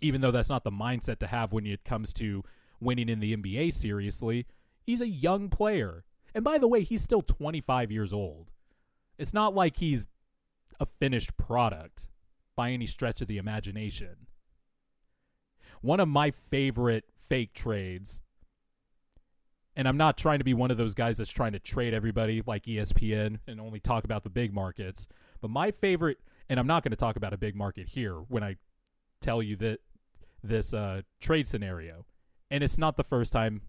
Even 0.01 0.21
though 0.21 0.31
that's 0.31 0.51
not 0.51 0.65
the 0.65 0.71
mindset 0.71 1.19
to 1.19 1.27
have 1.27 1.53
when 1.53 1.67
it 1.67 1.85
comes 1.85 2.13
to 2.15 2.45
winning 2.81 3.09
in 3.09 3.21
the 3.21 3.37
NBA 3.37 3.73
seriously, 3.73 4.47
he's 4.83 5.01
a 5.01 5.09
young 5.09 5.49
player. 5.49 6.05
And 6.35 6.45
by 6.45 6.59
the 6.59 6.69
way, 6.69 6.83
he's 6.83 7.03
still 7.03 7.23
25 7.23 7.91
years 7.91 8.13
old. 8.13 8.51
It's 9.19 9.33
not 9.33 9.55
like 9.55 9.79
he's 9.79 10.07
a 10.79 10.87
finished 10.87 11.37
product 11.39 12.09
by 12.55 12.71
any 12.71 12.87
stretch 12.87 13.23
of 13.23 13.29
the 13.29 13.39
imagination 13.39 14.27
one 15.81 16.01
of 16.01 16.09
my 16.09 16.31
favorite 16.31 17.05
fake 17.17 17.55
trades. 17.55 18.21
And 19.77 19.87
I'm 19.87 19.97
not 19.97 20.17
trying 20.17 20.39
to 20.39 20.45
be 20.45 20.55
one 20.55 20.71
of 20.71 20.77
those 20.77 20.95
guys 20.95 21.19
that's 21.19 21.31
trying 21.31 21.53
to 21.53 21.59
trade 21.59 21.93
everybody 21.93 22.43
like 22.47 22.65
ESPN 22.65 23.41
and 23.47 23.61
only 23.61 23.79
talk 23.79 24.05
about 24.05 24.25
the 24.25 24.31
big 24.31 24.55
markets. 24.55 25.07
But 25.41 25.51
my 25.51 25.71
favorite, 25.71 26.19
and 26.49 26.59
I'm 26.59 26.67
not 26.67 26.83
going 26.83 26.93
to 26.93 26.97
talk 26.97 27.17
about 27.17 27.35
a 27.35 27.39
big 27.39 27.55
market 27.55 27.89
here 27.89 28.15
when 28.15 28.43
I 28.43 28.57
tell 29.27 29.43
you 29.43 29.57
that 29.57 29.81
this 30.43 30.73
uh, 30.73 31.03
trade 31.21 31.47
scenario. 31.47 32.07
And 32.51 32.63
it's 32.63 32.79
not 32.79 32.97
the 32.97 33.05
first 33.05 33.33
time 33.33 33.63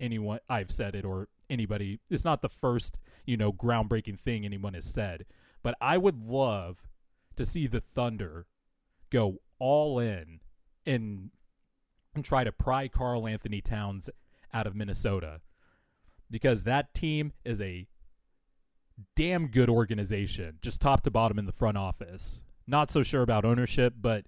anyone 0.00 0.40
I've 0.48 0.70
said 0.70 0.94
it 0.94 1.04
or 1.04 1.28
anybody. 1.50 2.00
It's 2.10 2.24
not 2.24 2.42
the 2.42 2.48
first 2.48 2.98
you 3.26 3.36
know 3.36 3.52
groundbreaking 3.52 4.18
thing 4.18 4.44
anyone 4.44 4.74
has 4.74 4.84
said. 4.84 5.26
But 5.62 5.76
I 5.80 5.98
would 5.98 6.22
love 6.22 6.88
to 7.36 7.44
see 7.44 7.66
the 7.66 7.80
Thunder 7.80 8.46
go 9.10 9.38
all 9.58 9.98
in 9.98 10.40
and 10.86 11.30
try 12.22 12.44
to 12.44 12.52
pry 12.52 12.88
Karl 12.88 13.26
Anthony 13.26 13.60
Towns 13.60 14.10
out 14.52 14.66
of 14.66 14.74
Minnesota 14.74 15.40
because 16.30 16.64
that 16.64 16.94
team 16.94 17.32
is 17.44 17.60
a 17.60 17.86
damn 19.14 19.48
good 19.48 19.70
organization, 19.70 20.58
just 20.62 20.80
top 20.80 21.02
to 21.02 21.10
bottom 21.10 21.38
in 21.38 21.46
the 21.46 21.52
front 21.52 21.76
office. 21.76 22.42
Not 22.66 22.90
so 22.90 23.02
sure 23.02 23.22
about 23.22 23.44
ownership, 23.44 23.94
but 24.00 24.24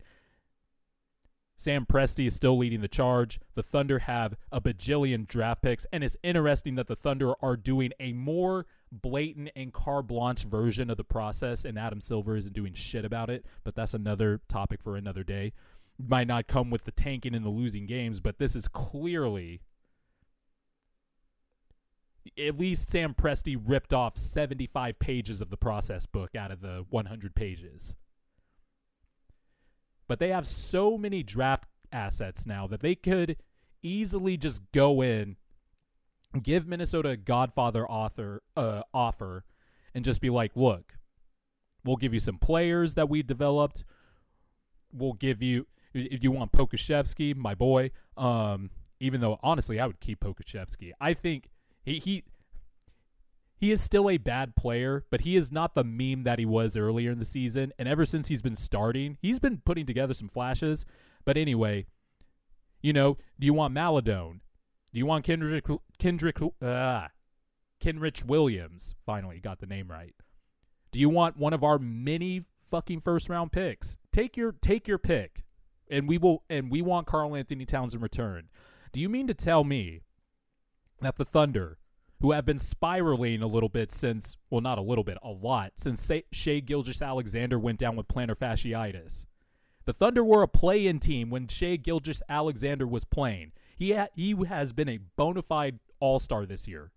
Sam 1.56 1.86
Presti 1.86 2.26
is 2.26 2.34
still 2.34 2.58
leading 2.58 2.80
the 2.80 2.88
charge. 2.88 3.38
The 3.54 3.62
Thunder 3.62 4.00
have 4.00 4.36
a 4.50 4.60
bajillion 4.60 5.26
draft 5.26 5.62
picks, 5.62 5.86
and 5.92 6.02
it's 6.02 6.16
interesting 6.22 6.74
that 6.74 6.88
the 6.88 6.96
Thunder 6.96 7.34
are 7.42 7.56
doing 7.56 7.92
a 8.00 8.12
more 8.12 8.66
blatant 8.90 9.50
and 9.54 9.72
carte 9.72 10.08
blanche 10.08 10.44
version 10.44 10.90
of 10.90 10.96
the 10.96 11.04
process, 11.04 11.64
and 11.64 11.78
Adam 11.78 12.00
Silver 12.00 12.36
isn't 12.36 12.54
doing 12.54 12.74
shit 12.74 13.04
about 13.04 13.30
it, 13.30 13.46
but 13.62 13.74
that's 13.74 13.94
another 13.94 14.40
topic 14.48 14.82
for 14.82 14.96
another 14.96 15.22
day 15.22 15.52
might 15.98 16.26
not 16.26 16.46
come 16.46 16.70
with 16.70 16.84
the 16.84 16.92
tanking 16.92 17.34
and 17.34 17.44
the 17.44 17.50
losing 17.50 17.86
games, 17.86 18.20
but 18.20 18.38
this 18.38 18.56
is 18.56 18.68
clearly 18.68 19.60
at 22.38 22.58
least 22.58 22.90
Sam 22.90 23.14
Presti 23.14 23.56
ripped 23.64 23.92
off 23.92 24.16
75 24.16 24.98
pages 24.98 25.40
of 25.40 25.50
the 25.50 25.56
process 25.56 26.06
book 26.06 26.34
out 26.34 26.50
of 26.50 26.60
the 26.60 26.84
100 26.90 27.34
pages. 27.34 27.96
But 30.14 30.20
they 30.20 30.28
have 30.28 30.46
so 30.46 30.96
many 30.96 31.24
draft 31.24 31.68
assets 31.90 32.46
now 32.46 32.68
that 32.68 32.78
they 32.78 32.94
could 32.94 33.36
easily 33.82 34.36
just 34.36 34.62
go 34.70 35.02
in, 35.02 35.34
give 36.40 36.68
Minnesota 36.68 37.08
a 37.08 37.16
Godfather 37.16 37.84
author 37.84 38.40
uh, 38.56 38.82
offer, 38.94 39.42
and 39.92 40.04
just 40.04 40.20
be 40.20 40.30
like, 40.30 40.52
"Look, 40.54 40.98
we'll 41.84 41.96
give 41.96 42.14
you 42.14 42.20
some 42.20 42.38
players 42.38 42.94
that 42.94 43.08
we 43.08 43.24
developed. 43.24 43.82
We'll 44.92 45.14
give 45.14 45.42
you 45.42 45.66
if 45.92 46.22
you 46.22 46.30
want 46.30 46.52
Pokusevski, 46.52 47.34
my 47.34 47.56
boy, 47.56 47.90
um, 48.16 48.70
Even 49.00 49.20
though 49.20 49.40
honestly, 49.42 49.80
I 49.80 49.88
would 49.88 49.98
keep 49.98 50.20
Pokusevski. 50.20 50.92
I 51.00 51.12
think 51.12 51.48
he 51.82 51.98
he 51.98 52.22
he 53.56 53.70
is 53.70 53.80
still 53.80 54.10
a 54.10 54.18
bad 54.18 54.56
player, 54.56 55.04
but 55.10 55.22
he 55.22 55.36
is 55.36 55.52
not 55.52 55.74
the 55.74 55.84
meme 55.84 56.24
that 56.24 56.38
he 56.38 56.44
was 56.44 56.76
earlier 56.76 57.10
in 57.12 57.18
the 57.18 57.24
season. 57.24 57.72
And 57.78 57.88
ever 57.88 58.04
since 58.04 58.28
he's 58.28 58.42
been 58.42 58.56
starting, 58.56 59.16
he's 59.20 59.38
been 59.38 59.62
putting 59.64 59.86
together 59.86 60.14
some 60.14 60.28
flashes. 60.28 60.84
But 61.24 61.36
anyway, 61.36 61.86
you 62.82 62.92
know, 62.92 63.16
do 63.38 63.46
you 63.46 63.54
want 63.54 63.72
Maledon? 63.72 64.40
Do 64.92 64.98
you 64.98 65.06
want 65.06 65.24
Kendrick 65.24 65.66
Kendrick 65.98 66.38
uh, 66.62 67.08
Kenrich 67.80 68.24
Williams? 68.24 68.94
Finally 69.06 69.40
got 69.40 69.60
the 69.60 69.66
name 69.66 69.90
right. 69.90 70.14
Do 70.92 71.00
you 71.00 71.08
want 71.08 71.36
one 71.36 71.52
of 71.52 71.64
our 71.64 71.78
many 71.78 72.44
fucking 72.58 73.00
first 73.00 73.28
round 73.28 73.52
picks? 73.52 73.96
Take 74.12 74.36
your 74.36 74.52
take 74.52 74.86
your 74.86 74.98
pick. 74.98 75.44
And 75.90 76.08
we 76.08 76.18
will 76.18 76.44
and 76.48 76.70
we 76.70 76.82
want 76.82 77.06
Karl-Anthony 77.06 77.66
Towns 77.66 77.94
in 77.94 78.00
return. 78.00 78.48
Do 78.92 79.00
you 79.00 79.08
mean 79.08 79.26
to 79.26 79.34
tell 79.34 79.64
me 79.64 80.02
that 81.00 81.16
the 81.16 81.24
Thunder 81.24 81.78
who 82.20 82.32
have 82.32 82.44
been 82.44 82.58
spiraling 82.58 83.42
a 83.42 83.46
little 83.46 83.68
bit 83.68 83.92
since, 83.92 84.36
well, 84.50 84.60
not 84.60 84.78
a 84.78 84.82
little 84.82 85.04
bit, 85.04 85.18
a 85.22 85.30
lot, 85.30 85.72
since 85.76 86.10
Shai 86.32 86.60
Gilgeous-Alexander 86.60 87.58
went 87.58 87.78
down 87.78 87.96
with 87.96 88.08
plantar 88.08 88.36
fasciitis. 88.36 89.26
The 89.84 89.92
Thunder 89.92 90.24
were 90.24 90.42
a 90.42 90.48
play-in 90.48 90.98
team 91.00 91.28
when 91.28 91.48
Shai 91.48 91.76
Gilgeous-Alexander 91.76 92.86
was 92.86 93.04
playing. 93.04 93.52
He 93.76 93.92
ha- 93.92 94.08
he 94.14 94.34
has 94.46 94.72
been 94.72 94.88
a 94.88 95.00
bona 95.16 95.42
fide 95.42 95.80
All-Star 96.00 96.46
this 96.46 96.66
year. 96.66 96.92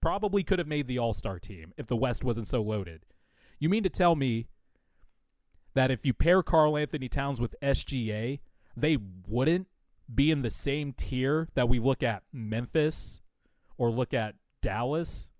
Probably 0.00 0.42
could 0.42 0.58
have 0.58 0.68
made 0.68 0.88
the 0.88 0.98
All-Star 0.98 1.38
team 1.38 1.72
if 1.76 1.86
the 1.86 1.96
West 1.96 2.24
wasn't 2.24 2.48
so 2.48 2.62
loaded. 2.62 3.04
You 3.60 3.68
mean 3.68 3.84
to 3.84 3.90
tell 3.90 4.16
me 4.16 4.48
that 5.74 5.90
if 5.90 6.04
you 6.04 6.12
pair 6.12 6.42
Karl-Anthony 6.42 7.08
Towns 7.08 7.40
with 7.40 7.54
SGA, 7.62 8.40
they 8.76 8.98
wouldn't 9.28 9.68
be 10.12 10.30
in 10.30 10.42
the 10.42 10.50
same 10.50 10.92
tier 10.92 11.48
that 11.54 11.68
we 11.68 11.78
look 11.78 12.02
at 12.02 12.24
Memphis 12.32 13.20
or 13.78 13.90
look 13.90 14.12
at 14.12 14.34
Dallas, 14.62 15.30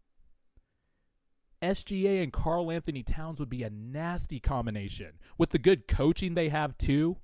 SGA 1.62 2.22
and 2.22 2.32
Karl-Anthony 2.32 3.02
Towns 3.02 3.40
would 3.40 3.48
be 3.48 3.62
a 3.62 3.70
nasty 3.70 4.40
combination. 4.40 5.12
With 5.38 5.50
the 5.50 5.58
good 5.58 5.88
coaching 5.88 6.34
they 6.34 6.50
have, 6.50 6.76
too. 6.76 7.16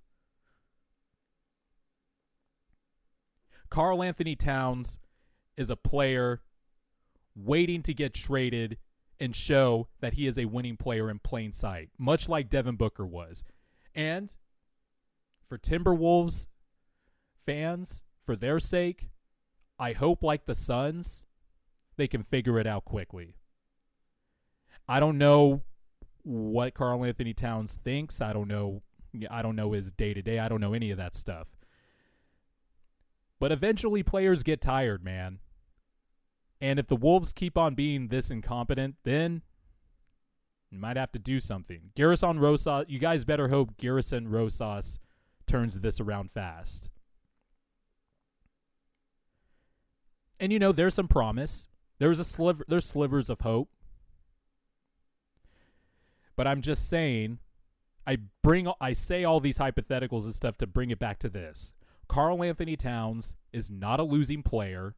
Karl-Anthony 3.68 4.36
Towns 4.36 4.98
is 5.56 5.68
a 5.68 5.76
player 5.76 6.40
waiting 7.34 7.82
to 7.82 7.92
get 7.92 8.14
traded 8.14 8.78
and 9.20 9.34
show 9.34 9.88
that 10.00 10.14
he 10.14 10.26
is 10.26 10.38
a 10.38 10.44
winning 10.44 10.76
player 10.76 11.10
in 11.10 11.18
plain 11.18 11.52
sight, 11.52 11.90
much 11.98 12.28
like 12.28 12.48
Devin 12.48 12.76
Booker 12.76 13.04
was. 13.04 13.44
And 13.94 14.34
for 15.46 15.58
Timberwolves 15.58 16.46
fans, 17.44 18.04
for 18.22 18.36
their 18.36 18.60
sake, 18.60 19.10
I 19.78 19.92
hope, 19.92 20.22
like 20.22 20.46
the 20.46 20.54
Suns, 20.54 21.24
they 21.98 22.08
can 22.08 22.22
figure 22.22 22.58
it 22.58 22.66
out 22.66 22.86
quickly. 22.86 23.36
I 24.88 25.00
don't 25.00 25.18
know 25.18 25.62
what 26.22 26.72
Karl-Anthony 26.72 27.34
Towns 27.34 27.74
thinks. 27.76 28.22
I 28.22 28.32
don't 28.32 28.48
know 28.48 28.82
I 29.30 29.42
don't 29.42 29.56
know 29.56 29.72
his 29.72 29.90
day 29.90 30.14
to 30.14 30.22
day. 30.22 30.38
I 30.38 30.48
don't 30.48 30.60
know 30.60 30.74
any 30.74 30.90
of 30.90 30.98
that 30.98 31.14
stuff. 31.14 31.48
But 33.40 33.52
eventually 33.52 34.02
players 34.02 34.42
get 34.42 34.60
tired, 34.60 35.02
man. 35.02 35.38
And 36.60 36.78
if 36.78 36.86
the 36.86 36.96
Wolves 36.96 37.32
keep 37.32 37.56
on 37.56 37.74
being 37.74 38.08
this 38.08 38.30
incompetent, 38.30 38.96
then 39.04 39.42
you 40.70 40.78
might 40.78 40.96
have 40.96 41.12
to 41.12 41.18
do 41.18 41.40
something. 41.40 41.90
Gersson 41.96 42.40
Rosas, 42.40 42.84
you 42.88 42.98
guys 42.98 43.24
better 43.24 43.48
hope 43.48 43.76
Gersson 43.76 44.26
Rosas 44.28 44.98
turns 45.46 45.80
this 45.80 46.00
around 46.00 46.30
fast. 46.30 46.90
And 50.40 50.52
you 50.52 50.58
know, 50.58 50.72
there's 50.72 50.94
some 50.94 51.08
promise. 51.08 51.68
There's 51.98 52.20
a 52.20 52.24
sliver 52.24 52.64
there's 52.68 52.84
slivers 52.84 53.30
of 53.30 53.40
hope. 53.40 53.70
But 56.36 56.46
I'm 56.46 56.62
just 56.62 56.88
saying 56.88 57.38
I 58.06 58.18
bring 58.42 58.70
I 58.80 58.92
say 58.92 59.24
all 59.24 59.40
these 59.40 59.58
hypotheticals 59.58 60.24
and 60.24 60.34
stuff 60.34 60.56
to 60.58 60.66
bring 60.66 60.90
it 60.90 60.98
back 60.98 61.18
to 61.20 61.28
this. 61.28 61.74
Karl-Anthony 62.08 62.76
Towns 62.76 63.34
is 63.52 63.70
not 63.70 64.00
a 64.00 64.04
losing 64.04 64.42
player. 64.42 64.94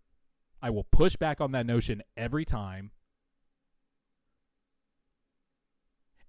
I 0.62 0.70
will 0.70 0.84
push 0.92 1.16
back 1.16 1.40
on 1.40 1.52
that 1.52 1.66
notion 1.66 2.02
every 2.16 2.44
time. 2.44 2.92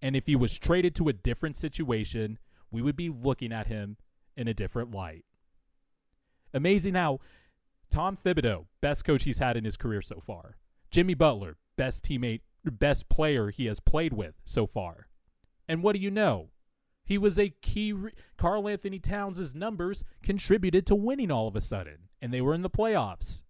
And 0.01 0.15
if 0.15 0.26
he 0.26 0.36
was 0.36 0.57
traded 0.57 0.95
to 0.95 1.09
a 1.09 1.13
different 1.13 1.55
situation, 1.55 2.39
we 2.72 2.82
would 2.82 2.95
be 2.95 3.09
looking 3.09 3.53
at 3.53 3.67
him 3.67 3.97
in 4.36 4.47
a 4.47 4.53
different 4.53 4.95
light. 4.95 5.26
Amazing 6.53 6.95
how 6.95 7.19
Tom 7.92 8.16
Thibodeau, 8.16 8.66
best 8.82 9.06
coach 9.06 9.26
he's 9.26 9.39
had 9.39 9.58
in 9.58 9.66
his 9.66 9.78
career 9.78 10.02
so 10.02 10.20
far. 10.20 10.56
Jimmy 10.89 11.14
Butler, 11.14 11.58
best 11.78 12.04
teammate, 12.06 12.42
best 12.64 13.10
player 13.10 13.50
he 13.50 13.66
has 13.66 13.80
played 13.80 14.14
with 14.14 14.36
so 14.46 14.66
far. 14.66 15.08
And 15.68 15.84
what 15.84 15.96
do 15.96 16.02
you 16.02 16.10
know? 16.10 16.50
He 17.04 17.18
was 17.18 17.38
a 17.38 17.50
key. 17.50 17.92
Re- 17.94 18.14
Karl-Anthony 18.38 19.00
Towns' 19.00 19.54
numbers 19.54 20.04
contributed 20.24 20.86
to 20.88 20.96
winning 20.96 21.32
all 21.32 21.48
of 21.48 21.56
a 21.56 21.62
sudden, 21.62 22.10
and 22.22 22.34
they 22.34 22.42
were 22.42 22.54
in 22.54 22.62
the 22.62 22.70
playoffs. 22.70 23.44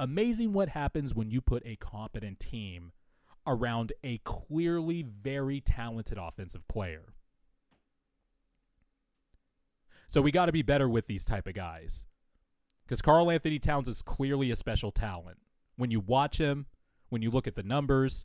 Amazing 0.00 0.52
what 0.52 0.70
happens 0.70 1.14
when 1.14 1.30
you 1.30 1.40
put 1.40 1.62
a 1.64 1.76
competent 1.76 2.40
team 2.40 2.92
around 3.46 3.92
a 4.02 4.18
clearly 4.18 5.02
very 5.02 5.60
talented 5.60 6.18
offensive 6.18 6.66
player. 6.68 7.14
So 10.08 10.22
we 10.22 10.30
got 10.30 10.46
to 10.46 10.52
be 10.52 10.62
better 10.62 10.88
with 10.88 11.06
these 11.06 11.24
type 11.24 11.46
of 11.46 11.54
guys. 11.54 12.06
Because 12.88 13.02
Karl-Anthony 13.02 13.58
Towns 13.58 13.86
is 13.86 14.00
clearly 14.00 14.50
a 14.50 14.56
special 14.56 14.90
talent 14.90 15.36
when 15.76 15.90
you 15.90 16.00
watch 16.00 16.38
him, 16.38 16.64
when 17.10 17.20
you 17.20 17.30
look 17.30 17.46
at 17.46 17.54
the 17.54 17.62
numbers. 17.62 18.24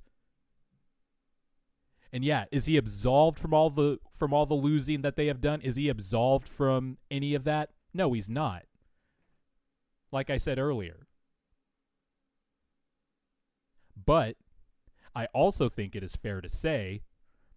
And 2.14 2.24
yeah, 2.24 2.46
is 2.50 2.66
he 2.66 2.78
absolved 2.78 3.40
from 3.40 3.54
all 3.54 3.70
the 3.70 4.00
from 4.10 4.34
all 4.34 4.46
the 4.46 4.54
losing 4.54 5.02
that 5.02 5.18
they 5.18 5.28
have 5.28 5.42
done? 5.42 5.60
Is 5.60 5.76
he 5.76 5.90
absolved 5.90 6.48
from 6.48 6.98
any 7.12 7.34
of 7.34 7.44
that? 7.44 7.72
No, 7.94 8.14
he's 8.14 8.30
not. 8.30 8.64
Like 10.14 10.30
I 10.30 10.38
said 10.38 10.60
earlier. 10.60 11.08
But 14.06 14.38
I 15.14 15.26
also 15.34 15.68
think 15.68 15.94
it 15.94 16.04
is 16.04 16.16
fair 16.16 16.40
to 16.40 16.48
say 16.48 17.02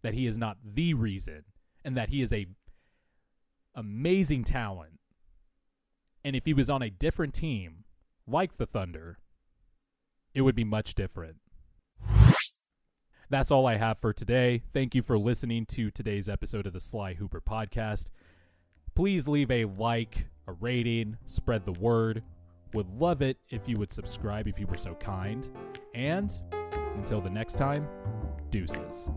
that 0.02 0.14
he 0.14 0.26
is 0.26 0.36
not 0.36 0.56
the 0.64 0.94
reason 0.94 1.44
and 1.84 1.96
that 1.96 2.08
he 2.08 2.20
is 2.20 2.32
a 2.32 2.46
amazing 3.76 4.42
talent. 4.42 4.98
And 6.26 6.34
if 6.34 6.44
he 6.44 6.54
was 6.54 6.68
on 6.68 6.82
a 6.82 6.90
different 6.90 7.34
team, 7.34 7.84
like 8.26 8.56
the 8.56 8.66
Thunder, 8.66 9.18
it 10.34 10.40
would 10.40 10.56
be 10.56 10.64
much 10.64 10.96
different. 10.96 11.36
That's 13.30 13.52
all 13.52 13.64
I 13.64 13.76
have 13.76 13.98
for 13.98 14.12
today. 14.12 14.64
Thank 14.72 14.96
you 14.96 15.02
for 15.02 15.16
listening 15.18 15.66
to 15.66 15.88
today's 15.88 16.28
episode 16.28 16.66
of 16.66 16.72
the 16.72 16.80
Sly 16.80 17.14
Hooper 17.14 17.40
podcast. 17.40 18.06
Please 18.96 19.28
leave 19.28 19.52
a 19.52 19.66
like, 19.66 20.26
a 20.48 20.52
rating, 20.54 21.16
spread 21.26 21.64
the 21.64 21.78
word. 21.80 22.24
Would 22.74 22.90
love 22.90 23.22
it 23.22 23.38
if 23.48 23.68
you 23.68 23.76
would 23.78 23.92
subscribe 23.92 24.48
if 24.48 24.58
you 24.58 24.66
were 24.66 24.76
so 24.76 24.94
kind. 24.94 25.48
And 25.94 26.32
until 26.96 27.20
the 27.20 27.30
next 27.30 27.54
time, 27.54 27.86
deuces. 28.50 29.12